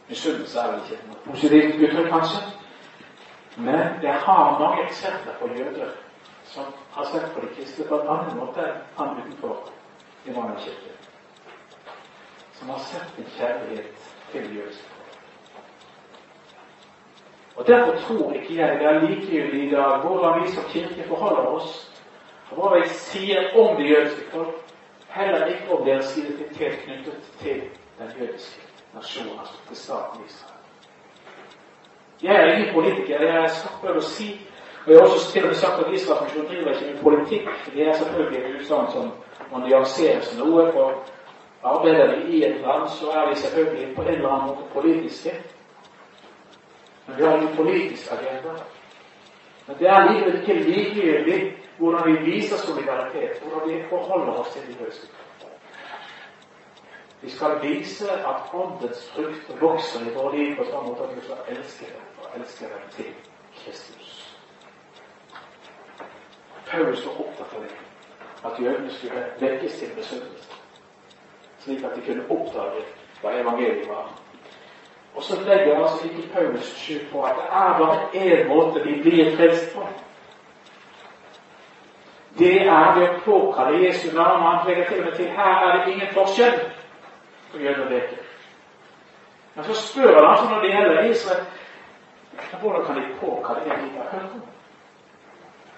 misunnelse. 0.09 0.59
Er 0.61 0.73
vel 0.73 0.81
ikke 0.81 1.09
noe 1.09 1.23
positivt 1.25 1.79
uttrykk, 1.81 2.11
kanskje? 2.11 2.43
Men 3.57 4.01
det 4.03 4.13
har 4.27 4.59
mange 4.61 4.85
eksempler 4.85 5.39
på 5.41 5.49
jøder 5.59 5.95
som 6.45 6.65
har 6.91 7.05
sett 7.05 7.35
på 7.35 7.41
de 7.41 7.55
kristne 7.55 7.85
på 7.89 8.01
en 8.01 8.09
annen 8.09 8.37
måte 8.39 8.63
enn 8.65 8.83
han 8.99 9.17
utenfor 9.21 9.73
Immanuelkirken. 10.27 10.93
Som 12.59 12.71
har 12.71 12.79
sett 12.79 13.19
en 13.19 13.33
kjærlighet 13.39 14.13
til 14.33 14.57
jødiske 14.57 14.97
Og 17.57 17.67
Derfor 17.67 17.97
tror 17.97 18.33
ikke 18.33 18.57
jeg 18.57 18.79
det 18.79 18.87
er 18.87 19.01
likegyldig 19.01 19.67
i 19.67 19.71
dag 19.71 20.01
hvordan 20.01 20.43
vi 20.43 20.51
som 20.53 20.65
kirke 20.69 21.09
forholder 21.09 21.47
oss, 21.47 21.93
og 22.51 22.59
hva 22.61 22.79
vi 22.79 22.89
sier 22.89 23.57
om 23.57 23.77
det 23.77 23.91
jødiske 23.91 24.31
folk, 24.31 24.61
heller 25.09 25.47
ikke 25.47 25.79
om 25.79 25.85
deres 25.87 26.17
identitet 26.17 26.79
knyttet 26.85 27.33
til 27.41 27.63
den 27.99 28.13
jødiske 28.21 28.66
nasjonen, 28.97 29.39
altså 29.41 29.55
til 29.69 29.77
staten 29.77 30.21
Israel. 30.27 30.63
Jeg 32.23 32.35
er 32.35 32.53
ingen 32.53 32.75
politiker. 32.75 33.23
Jeg 33.23 33.33
har 33.33 33.49
sagt 33.49 33.85
å 33.85 34.01
si 34.01 34.29
og 34.87 34.93
Jeg 34.93 35.01
har 35.01 35.07
også 35.07 35.33
til 35.33 35.43
og 35.43 35.49
med 35.49 35.55
sagt 35.55 35.87
at 35.87 35.95
Israelsmisjonen 35.95 36.49
driver 36.49 36.71
ikke 36.71 36.93
med 36.93 37.03
politikk. 37.03 37.49
Det 37.75 37.89
er 37.89 37.93
selvfølgelig 37.93 38.39
et 38.39 38.61
utsagn 38.61 38.93
som 38.93 39.09
må 39.51 39.59
nyanseres 39.59 40.29
noe. 40.39 40.73
For 40.73 40.93
arbeider 41.63 42.13
vi 42.17 42.37
i 42.37 42.45
et 42.47 42.61
land, 42.67 42.89
så 42.99 43.11
er 43.11 43.29
vi 43.29 43.35
selvfølgelig 43.41 43.95
på 43.97 44.03
en 44.03 44.09
eller 44.09 44.29
annen 44.29 44.47
måte 44.49 44.69
politiske. 44.73 45.33
Men 47.07 47.17
vi 47.17 47.25
har 47.25 47.37
ingen 47.37 47.57
politisk 47.57 48.13
agenda. 48.13 48.53
Men 49.67 49.77
det 49.79 49.89
er 49.89 50.13
likevel 50.13 50.41
ikke 50.41 50.55
likegyldig 50.55 51.41
hvordan 51.79 52.03
vi 52.07 52.31
viser 52.31 52.57
solidaritet, 52.57 53.43
hvordan 53.43 53.69
vi 53.69 53.83
forholder 53.91 54.33
oss 54.33 54.49
til 54.55 54.63
de 54.69 54.85
løse. 54.85 55.07
Vi 57.27 57.31
skal 57.31 57.63
vise 57.63 58.13
at 58.13 58.55
åndens 58.55 59.13
frukt 59.15 59.61
vokser 59.61 60.01
i 60.01 60.13
våre 60.15 60.37
liv 60.39 60.53
på 60.55 60.65
sånn 60.69 60.85
måte 60.87 61.09
at 61.09 61.15
vi 61.17 61.23
skal 61.25 61.49
elske 61.51 61.89
dem 61.89 62.21
og 62.23 62.37
elske 62.39 62.69
dem 62.71 62.85
til 62.95 63.09
Kristus. 63.57 64.13
Paulus 66.69 67.03
var 67.07 67.19
opptatt 67.25 67.57
av 67.57 67.65
det, 67.65 67.73
at 68.45 68.61
jødene 68.63 68.95
skulle 68.95 69.25
vekkes 69.41 69.75
til 69.81 69.91
misunnelse, 69.97 70.61
slik 71.65 71.83
at 71.91 71.99
de 71.99 72.07
kunne 72.07 72.29
oppdage 72.37 72.87
hva 73.25 73.35
evangeliet 73.41 73.91
var. 73.91 74.15
Og 75.17 75.27
så 75.27 75.41
legger 75.43 75.83
altså 75.83 76.07
ikke 76.07 76.31
Paulus 76.39 76.71
skjul 76.79 77.05
på 77.11 77.27
at 77.27 77.43
det 77.43 77.51
er 77.51 77.77
bare 77.83 77.99
én 78.23 78.47
måte 78.55 78.87
vi 78.87 79.01
blir 79.03 79.35
frelst 79.35 79.75
på. 79.75 79.91
Det 82.39 82.55
er 82.63 82.95
ved 82.95 83.11
å 83.11 83.21
påkalle 83.27 83.83
Jesu 83.83 84.13
navn. 84.15 84.47
Han 84.47 84.67
legger 84.71 84.87
til 84.87 85.03
og 85.03 85.11
med 85.11 85.23
til 85.23 85.39
her 85.43 85.55
er 85.67 85.77
det 85.77 85.95
ingen 85.97 86.15
forskjell 86.15 86.61
og 87.57 87.89
greker. 87.91 88.17
Men 89.55 89.65
så 89.65 89.75
spør 89.75 90.15
han 90.15 90.31
altså 90.31 90.49
når 90.51 90.61
det 90.61 90.71
gjelder 90.71 91.11
Israel 91.11 91.45
hvordan 92.61 92.85
kan 92.87 92.97
de 92.97 93.15
påkalle 93.21 93.61
det 93.65 93.71
de 93.71 93.99
har 93.99 94.09
hørt 94.13 94.31
om? 94.35 94.43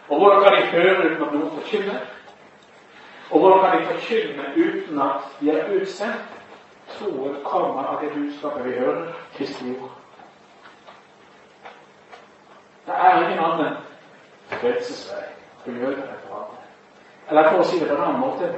Og 0.08 0.18
hvordan 0.18 0.42
kan 0.42 0.52
de 0.56 0.66
høre 0.66 0.98
uten 0.98 1.22
at 1.22 1.32
noen 1.32 1.50
forkynner? 1.50 2.00
Og 3.30 3.40
hvordan 3.40 3.70
kan 3.70 3.80
de 3.80 3.86
forkynne 3.86 4.44
uten 4.56 5.00
at 5.00 5.20
de 5.40 5.50
er 5.50 5.80
utsendt? 5.80 6.34
Troen 6.88 7.36
kommer 7.44 7.82
av 7.82 8.02
det 8.02 8.12
budskapet 8.12 8.64
vi 8.64 8.78
hører, 8.78 9.12
Kristi 9.36 9.70
ord. 9.70 9.90
Det 12.86 12.94
er 12.94 13.28
ingen 13.28 13.44
annen 13.44 13.74
frelsesvei 14.48 15.26
for 15.64 15.70
jødene 15.70 16.06
enn 16.08 16.22
for 16.24 16.38
andre. 16.38 16.62
Eller 17.28 17.50
for 17.50 17.60
å 17.60 17.66
si 17.68 17.80
det 17.80 17.90
på 17.90 17.94
en 17.94 18.04
annen 18.06 18.20
måte 18.20 18.48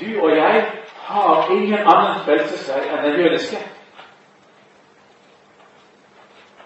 Du 0.00 0.20
og 0.20 0.36
jeg 0.36 0.66
har 1.04 1.56
ingen 1.56 1.86
annen 1.86 2.20
frelsesvei 2.24 2.88
enn 2.88 3.02
den 3.04 3.20
jødiske. 3.20 3.60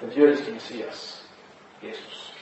Den 0.01 0.10
jødiske 0.15 0.52
Messias, 0.52 1.01
Jesus. 1.82 2.35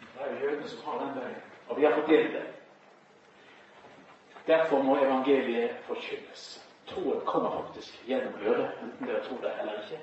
Det 0.00 0.26
er 0.26 0.30
jo 0.32 0.46
jødene 0.46 0.68
som 0.68 0.84
har 0.86 1.04
den 1.04 1.14
veien, 1.18 1.42
og 1.68 1.76
vi 1.76 1.84
har 1.84 1.94
fått 1.94 2.12
delt 2.12 2.32
det. 2.32 2.46
Derfor 4.46 4.82
må 4.82 4.96
evangeliet 4.96 5.82
forkynnes. 5.86 6.46
Troen 6.86 7.20
kommer 7.26 7.50
faktisk 7.64 8.00
gjennom 8.06 8.32
det, 8.42 8.70
enten 8.82 9.06
dere 9.06 9.24
tror 9.24 9.42
det 9.42 9.52
eller 9.60 9.82
ikke. 9.82 10.00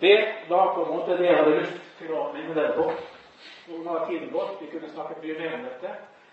Det 0.00 0.34
var 0.48 0.74
på 0.74 0.84
en 0.84 0.96
måte 0.96 1.16
det 1.16 1.26
jeg 1.26 1.36
hadde 1.36 1.58
lyst 1.60 1.80
til 1.98 2.12
å 2.16 2.30
minne 2.32 2.54
dere 2.56 2.76
på. 2.76 2.86
Nå 3.68 3.98
har 3.98 4.06
tiden 4.08 4.30
gått. 4.32 4.56
Vi 4.60 4.70
kunne 4.72 4.88
snakket 4.88 5.20
mye 5.24 5.38
mer 5.38 5.54
om 5.58 5.66
dette. 5.68 5.90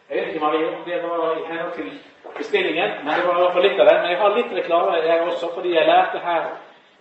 Jeg 0.10 0.18
vet 0.18 0.28
ikke 0.28 0.46
om 0.46 0.84
det 0.86 1.04
var 1.04 1.36
i 1.36 1.48
henhold 1.48 1.74
til 1.76 1.90
bestillingen, 2.38 2.90
men 3.04 3.14
det 3.14 3.28
var 3.28 3.38
i 3.38 3.42
hvert 3.42 3.54
fall 3.54 3.66
litt 3.68 3.80
av 3.80 3.90
det. 3.90 3.96
Men 4.02 4.12
jeg 4.12 4.20
har 4.22 4.36
litt 4.36 4.54
reklame 4.60 5.02
jeg 5.04 5.22
også, 5.22 5.50
fordi 5.54 5.74
jeg 5.74 5.88
lærte 5.88 6.22
her 6.24 6.46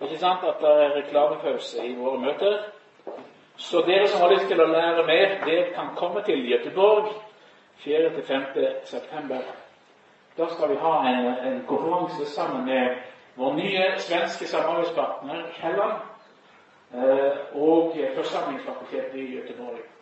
ikke 0.01 0.19
sant, 0.19 0.43
at 0.45 0.59
det 0.61 0.73
er 0.85 0.97
reklamepause 0.97 1.87
i 1.87 1.95
våre 1.95 2.19
møter. 2.21 2.57
Så 3.57 3.81
dere 3.87 4.09
som 4.09 4.21
har 4.21 4.35
lyst 4.35 4.49
til 4.51 4.61
å 4.61 4.67
lære 4.69 5.07
mer, 5.07 5.39
dere 5.47 5.71
kan 5.77 5.95
komme 5.97 6.23
til 6.27 6.43
Göteborg 6.51 7.13
4.-5. 7.85 8.67
september. 8.85 9.41
Da 10.37 10.49
skal 10.49 10.69
vi 10.69 10.77
ha 10.77 10.95
en, 11.09 11.27
en 11.49 11.65
konferanse 11.69 12.27
sammen 12.35 12.67
med 12.67 12.99
vår 13.37 13.55
nye 13.57 13.87
svenske 13.99 14.47
samarbeidspartner 14.47 15.47
Kielland 15.57 15.95
eh, 16.95 17.39
og 17.55 17.97
Forsamlingsfakultetet 18.17 19.15
i 19.15 19.37
Göteborg. 19.39 19.96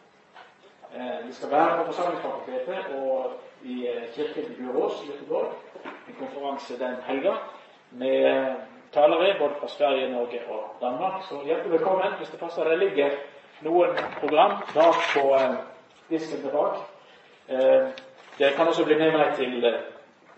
Eh, 0.97 1.27
vi 1.27 1.33
skal 1.33 1.51
være 1.51 1.77
på 1.79 1.85
Forsamlingsfakultetet 1.85 2.85
og 2.99 3.33
i 3.63 3.87
eh, 3.89 4.03
kirken 4.15 4.53
i 4.53 4.63
Burås 4.63 5.03
i 5.03 5.11
Göteborg. 5.11 5.51
En 6.09 6.17
konferanse 6.19 6.79
den 6.79 6.97
helga 7.07 7.33
med 7.91 8.55
talere 8.93 9.39
både 9.39 9.55
fra 9.61 9.69
Sverige, 9.69 10.13
Norge 10.13 10.41
og 10.49 10.77
Danmark. 10.81 11.23
Så 11.29 11.35
hjertelig 11.45 11.73
velkommen 11.73 12.13
hvis 12.19 12.29
det 12.29 12.41
passer. 12.41 12.65
Det 12.65 12.79
ligger 12.79 13.11
noen 13.61 13.89
program 14.21 14.51
bak 14.75 14.95
på 15.15 15.25
disken 16.11 16.41
til 16.41 16.51
bak. 16.51 16.77
Eh, 17.49 17.89
dere 18.39 18.53
kan 18.57 18.67
også 18.67 18.85
bli 18.85 18.99
med 18.99 19.13
meg 19.13 19.35
til 19.37 19.65
eh, 19.65 19.81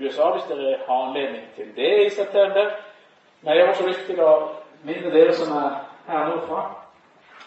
USA 0.00 0.30
hvis 0.32 0.48
dere 0.48 0.78
har 0.88 1.06
anledning 1.08 1.44
til 1.56 1.76
det 1.76 2.06
i 2.06 2.10
september. 2.10 2.72
Men 3.42 3.54
jeg 3.54 3.64
har 3.64 3.72
også 3.72 3.86
lyst 3.86 4.06
til 4.06 4.20
å 4.20 4.32
minne 4.82 5.12
dere 5.12 5.34
som 5.34 5.52
er 5.56 5.80
her 6.08 6.28
nordfra, 6.28 6.85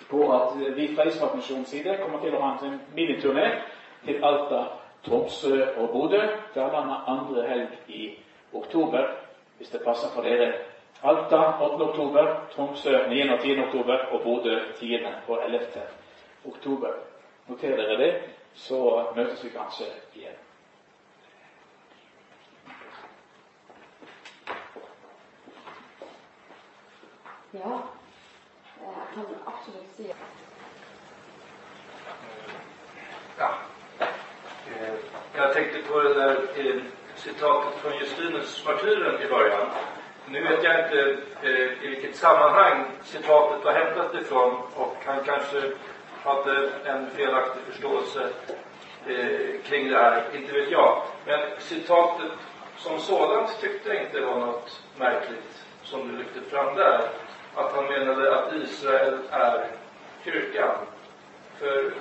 på 0.10 0.32
at 0.34 0.76
vi 0.76 0.96
fra 0.96 1.04
Israelsmisjonens 1.08 1.70
side 1.70 1.98
kommer 2.02 2.20
til 2.24 2.36
å 2.36 2.42
ha 2.42 2.56
en 2.66 2.80
miniturné 2.96 3.46
til 4.06 4.24
Alta, 4.24 4.64
Tromsø 5.06 5.54
og 5.78 5.90
Bodø. 5.94 6.22
Der 6.56 6.74
lander 6.74 7.06
andre 7.08 7.46
helg 7.48 7.78
i 7.88 8.10
oktober, 8.54 9.06
hvis 9.58 9.70
det 9.70 9.84
passer 9.86 10.10
for 10.16 10.26
dere. 10.26 10.54
Alta 11.04 11.38
8. 11.62 11.84
oktober, 11.84 12.36
Tromsø 12.56 12.98
9. 13.10 13.22
og 13.34 13.40
10. 13.40 13.60
oktober 13.68 13.98
og 14.12 14.22
Bodø 14.24 14.60
10. 14.80 15.06
og 15.28 15.40
11. 15.46 15.62
oktober. 16.46 16.94
Noter 17.48 17.76
dere 17.78 17.98
det, 17.98 18.14
så 18.54 19.06
møtes 19.16 19.44
vi 19.44 19.50
kanskje 19.50 19.86
igjen. 20.16 20.36
Ja, 27.54 27.99
jeg 28.82 29.08
kan 29.14 29.26
absolutt 29.48 29.96
si 29.98 30.14
Ja. 33.40 33.50
Eh, 34.70 34.94
Jag 35.36 35.54
tänkte 35.54 35.82
på 35.82 36.00
det 36.00 36.32
eh, 36.56 36.82
citatet 37.16 37.74
från 37.82 37.94
Justinus 38.00 38.66
martyren 38.66 39.22
i 39.22 39.28
början. 39.28 39.68
Nu 40.26 40.42
vet 40.44 40.64
jag 40.64 40.80
inte 40.86 41.18
eh, 41.42 41.84
i 41.84 41.88
vilket 41.88 42.16
sammanhang 42.16 42.86
citatet 43.04 43.66
var 43.66 43.72
hämtat 43.72 44.16
ifrån 44.16 44.62
och 44.76 44.96
han 45.06 45.24
kanske 45.24 45.72
hade 46.24 46.70
en 46.86 47.10
felaktig 47.10 47.62
förståelse 47.64 48.30
eh, 49.08 49.62
kring 49.64 49.90
det 49.90 49.98
här, 49.98 50.24
inte 50.36 50.54
vet 50.54 50.72
jag. 50.72 51.02
Men 51.26 51.40
citatet 51.60 52.32
som 52.78 53.00
sådant 53.00 53.62
tyckte 53.62 53.94
jag 53.94 54.04
inte 54.04 54.22
var 54.22 54.36
något 54.40 54.82
märkligt 54.98 55.64
som 55.84 56.08
du 56.08 56.18
lyfte 56.18 56.42
fram 56.42 56.76
där. 56.76 57.10
Att 57.60 57.76
han 57.76 57.86
menade 57.86 58.36
att 58.36 58.54
Israel 58.54 59.18
är 59.32 59.68
kyrkan. 60.24 60.76
För 61.60 61.94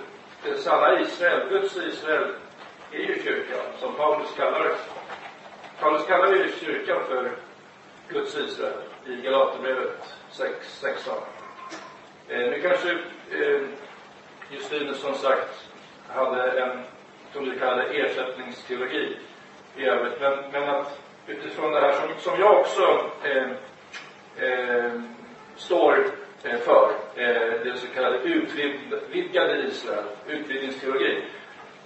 det 0.43 0.59
sanna 0.59 1.01
Israel, 1.01 1.49
Guds 1.49 1.77
Israel, 1.77 2.35
är 2.93 2.99
ju 2.99 3.23
kyrkan, 3.23 3.65
som 3.79 3.95
Paulus 3.95 4.35
kallar 4.37 4.65
det. 4.65 4.77
Paulus 5.81 6.07
kallar 6.07 6.33
ju 6.33 6.53
kyrkan 6.61 7.05
för 7.09 7.31
Guds 8.09 8.37
Israel 8.37 8.79
i 9.07 9.17
Galaterbrevet 9.17 10.15
6, 10.31 10.81
16. 10.81 11.15
Eh, 12.29 12.39
nu 12.39 12.61
kanske 12.61 12.91
eh, 13.31 13.61
Justinus 14.51 15.01
som 15.01 15.15
sagt 15.15 15.69
hade 16.09 16.61
en, 16.61 16.83
som 17.33 17.45
du 17.45 17.59
kallade 17.59 17.83
ersättningsteologi 17.83 19.17
i 19.77 19.85
övrigt. 19.85 20.21
Men, 20.21 20.51
men 20.53 20.69
att 20.69 21.01
utifrån 21.27 21.73
det 21.73 21.81
här 21.81 21.93
som, 21.93 22.09
som 22.19 22.41
jag 22.41 22.61
också 22.61 23.11
eh, 23.23 23.51
eh, 24.49 24.93
står 25.59 25.99
eh, 26.43 26.59
för, 26.59 26.91
eh, 27.17 27.53
det 27.65 27.77
så 27.77 27.87
kallade 27.95 28.19
utvidgade 28.19 29.67
Israel, 29.69 30.05
utvidgningsteori 30.27 31.23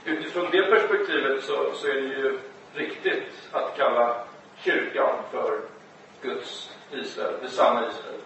Utifrån 0.04 0.46
det 0.52 0.70
perspektivet 0.70 1.44
så, 1.44 1.72
så 1.74 1.88
är 1.88 1.94
det 1.94 2.00
ju 2.00 2.38
riktigt 2.74 3.48
att 3.52 3.76
kalla 3.76 4.14
kyrkan 4.56 5.16
för 5.30 5.60
Guds 6.22 6.70
Israel, 6.92 7.34
det 7.42 7.48
sanna 7.48 7.88
Israel. 7.88 8.20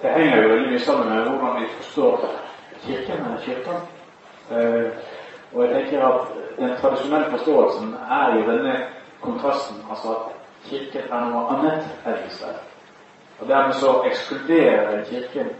Det 0.00 0.08
henger 0.08 0.42
jo 0.42 0.48
veldig 0.48 0.68
mye 0.70 0.80
sammen 0.80 1.08
med 1.08 1.28
hvordan 1.28 1.62
vi 1.62 1.68
forstår 1.68 2.28
Kirken 2.86 3.24
eller 3.24 3.40
Kirken. 3.46 3.80
Eh, 4.50 4.90
og 5.52 5.64
jeg 5.64 5.74
tenker 5.74 6.02
at 6.02 6.26
den 6.58 6.76
tradisjonelle 6.76 7.30
forståelsen 7.30 7.94
er 8.10 8.36
jo 8.36 8.42
denne 8.50 8.74
kontrasten, 9.20 9.76
altså 9.90 10.14
at 10.14 10.33
Kirken 10.68 11.12
er 11.12 11.28
noe 11.28 11.44
annet 11.52 11.84
enn 12.06 12.24
Israel. 12.28 12.62
Og 13.40 13.48
dermed 13.48 13.74
så 13.74 14.02
ekskluderer 14.08 15.04
Kirken 15.04 15.50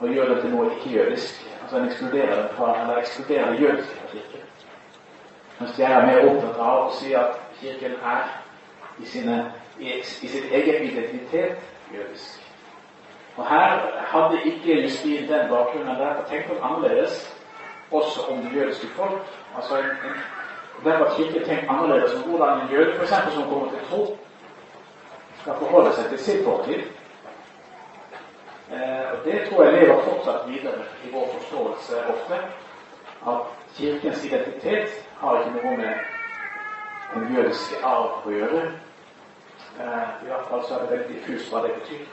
og 0.00 0.08
gjør 0.08 0.28
det 0.28 0.40
til 0.42 0.50
noe 0.50 0.70
ikke-jødisk. 0.74 1.48
Altså 1.62 1.76
En 1.76 1.88
ekskluderer 1.88 2.48
fra, 2.56 2.80
eller 2.80 2.96
ekskluderer 2.98 3.52
jødisk 3.60 3.96
fra 3.96 4.08
Kirken. 4.12 4.40
Mens 5.60 5.78
jeg 5.78 5.92
er 5.92 6.06
mer 6.06 6.30
opptatt 6.30 6.58
av 6.58 6.86
å 6.86 6.94
si 6.98 7.14
at 7.14 7.38
Kirken 7.60 7.94
er 8.14 8.24
i, 8.98 9.06
sine, 9.06 9.38
i, 9.78 9.98
i 10.22 10.28
sin 10.28 10.48
egen 10.52 10.88
identitet 10.90 11.56
jødisk. 11.94 12.48
Og 13.36 13.46
her 13.48 13.78
hadde 14.12 14.42
ikke 14.44 14.82
Justin 14.82 15.28
den 15.28 15.48
bakgrunnen. 15.48 15.96
Derfor 15.96 16.28
tenkte 16.28 16.54
han 16.54 16.72
annerledes 16.72 17.22
også 17.90 18.26
om 18.28 18.42
det 18.42 18.56
jødiske 18.56 18.86
folk. 18.96 19.22
Altså 19.56 19.78
en, 19.78 19.84
en, 19.84 20.20
Derfor 20.84 21.04
har 21.04 21.14
Kirken 21.16 21.44
tenkt 21.44 21.70
annerledes 21.70 22.14
om 22.14 22.30
hvordan 22.30 22.60
en 22.60 22.70
jøde 22.72 22.94
for 22.94 23.02
eksempel, 23.02 23.32
som 23.32 23.42
kommer 23.42 23.68
til 23.68 23.78
tro, 23.90 24.18
skal 25.42 25.54
forholde 25.58 25.92
seg 25.96 26.10
til 26.10 26.18
sin 26.18 26.44
fortid. 26.44 26.82
Eh, 28.72 29.12
og 29.12 29.18
Det 29.24 29.40
tror 29.48 29.64
jeg 29.64 29.72
lever 29.72 30.04
fortsatt 30.08 30.48
videre 30.48 30.84
i 31.04 31.10
vår 31.12 31.28
forståelse 31.38 31.94
ofte. 32.14 32.38
At 33.26 33.40
Kirkens 33.76 34.24
identitet 34.24 34.88
har 35.18 35.38
ikke 35.38 35.62
noe 35.62 35.76
med 35.76 35.94
den 37.14 37.36
jødiske 37.36 37.84
arv 37.84 38.26
å 38.26 38.30
gjøre. 38.30 38.62
Eh, 39.80 40.08
I 40.22 40.28
hvert 40.30 40.48
fall 40.50 40.64
så 40.68 40.74
er 40.74 40.84
det 40.84 40.90
veldig 40.90 41.08
diffust 41.14 41.52
hva 41.52 41.62
det 41.66 41.74
betyr. 41.80 42.04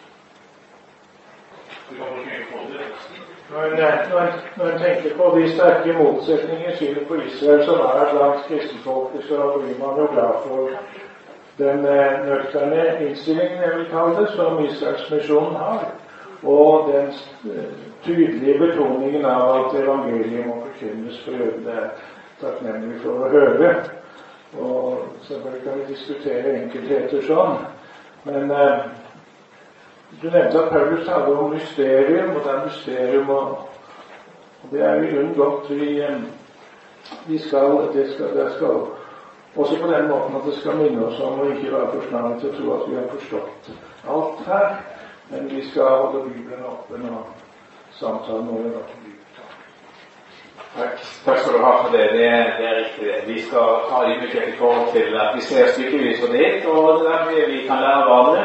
Når 3.50 3.64
en, 3.66 4.80
tenker 4.80 5.16
på 5.18 5.30
de 5.36 5.46
sterke 5.54 5.94
motsetninger 5.94 6.72
i 6.72 6.78
synet 6.78 7.08
på 7.08 7.16
Israel 7.16 7.64
som 7.66 7.82
er 7.82 8.12
blant 8.14 8.44
kristenfolket, 8.48 9.26
så 9.28 9.54
blir 9.58 9.78
man 9.80 9.98
jo 9.98 10.06
glad 10.14 10.44
for 10.46 10.70
den 11.60 11.86
eh, 11.86 12.26
nøkterne 12.26 12.86
innstillingen 13.04 13.64
jeg 13.64 13.76
vil 13.76 13.90
kalle 13.92 14.22
det, 14.22 14.30
som 14.36 14.66
Israelsmisjonen 14.66 15.56
har. 15.56 15.90
Og 16.44 16.92
den 16.94 17.10
eh, 17.52 17.74
tydelige 18.04 18.60
betoningen 18.60 19.26
av 19.26 19.50
at 19.58 19.76
evangeliet 19.82 20.48
må 20.48 20.62
forkynnes 20.66 21.20
for 21.26 21.32
jødene. 21.32 21.76
Er 21.76 21.90
takknemlig 22.40 23.02
for 23.04 23.26
å 23.26 23.32
høre. 23.34 23.74
Og 24.58 25.04
selvfølgelig 25.28 25.64
kan 25.66 25.80
vi 25.80 25.94
diskutere 25.94 26.56
enkeltheter 26.62 27.26
sånn. 27.28 27.60
Men 28.24 28.52
eh, 28.52 28.86
du 30.22 30.30
nevnte 30.30 30.64
at 30.64 30.72
Paulus 30.72 31.04
taler 31.08 31.36
om 31.36 31.52
mysterium, 31.54 32.36
og 32.36 32.46
det 32.46 32.54
er 32.54 32.64
mysterium 32.66 33.30
og, 33.30 33.58
og 34.64 34.72
Det 34.72 34.82
er 34.84 35.04
i 35.04 35.12
grunnen 35.12 35.36
godt 35.36 35.70
vi, 35.70 36.00
eh, 36.02 36.24
vi 37.28 37.38
skal, 37.38 37.92
det 37.94 38.08
skal, 38.14 38.34
det 38.38 38.48
skal 38.56 38.82
også 39.56 39.82
på 39.82 39.92
den 39.92 40.08
måten 40.08 40.36
at 40.36 40.46
det 40.46 40.56
skal 40.60 40.78
minne 40.78 41.06
oss 41.06 41.20
om 41.20 41.40
å 41.42 41.52
ikke 41.52 41.74
være 41.74 41.92
for 41.94 42.10
snarere 42.10 42.40
til 42.40 42.50
å 42.50 42.58
tro 42.58 42.74
at 42.76 42.90
vi 42.90 42.98
har 43.00 43.08
forstått 43.14 43.72
alt 44.16 44.44
her. 44.48 44.82
Men 45.30 45.50
vi 45.56 45.62
skal 45.70 45.96
holde 46.02 46.30
Bibelen 46.30 46.66
oppe 46.66 46.98
når 46.98 47.24
samtalen 48.00 48.50
over 48.50 48.70
blir 48.70 49.18
Takk. 50.78 51.00
Takk 51.26 51.40
skal 51.40 51.54
du 51.54 51.64
ha 51.64 51.72
for 51.84 51.98
det. 51.98 52.04
Det 52.14 52.26
er, 52.26 52.50
det 52.58 52.66
er 52.70 52.76
riktig. 52.78 53.14
Vi 53.28 53.42
skal 53.42 53.80
ha 53.90 54.04
ydmykhet 54.06 54.52
i 54.52 54.58
forhold 54.58 54.92
til 54.94 55.18
at 55.18 55.36
vi 55.36 55.42
ser 55.42 55.72
stykkevis 55.74 56.22
og 56.28 56.34
delt, 56.34 56.66
og 56.66 57.00
det 57.00 57.14
er 57.14 57.26
mye 57.30 57.48
vi 57.50 57.64
kan 57.68 57.82
lære 57.82 58.04
av 58.04 58.14
andre. 58.20 58.44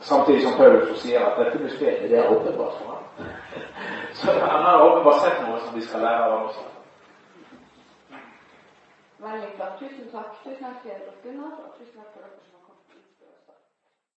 Samtidig 0.00 0.44
som 0.44 0.54
Paulus 0.58 1.02
sier 1.02 1.26
at 1.26 1.40
dette 1.42 1.58
mysteriet 1.64 2.10
det 2.10 2.18
er 2.18 2.30
åpenbart 2.30 2.78
for 2.78 2.94
ham. 2.94 3.32
Så 4.20 4.30
han 4.30 4.62
har 4.68 4.84
åpenbart 4.86 5.24
sett 5.24 5.42
noe 5.42 5.58
som 5.64 5.74
vi 5.74 5.82
skal 5.88 6.06
lære 6.06 6.28
av 6.28 6.36
ham 6.36 6.69
flott. 9.56 9.78
Tusen 9.78 10.10
takk. 10.12 10.32
Tusen 10.44 10.64
takk 10.64 10.82
til 10.82 10.98
Gunnar, 11.22 11.56
og 11.64 11.70
tusen 11.78 11.96
takk 12.00 12.12
for 12.14 12.29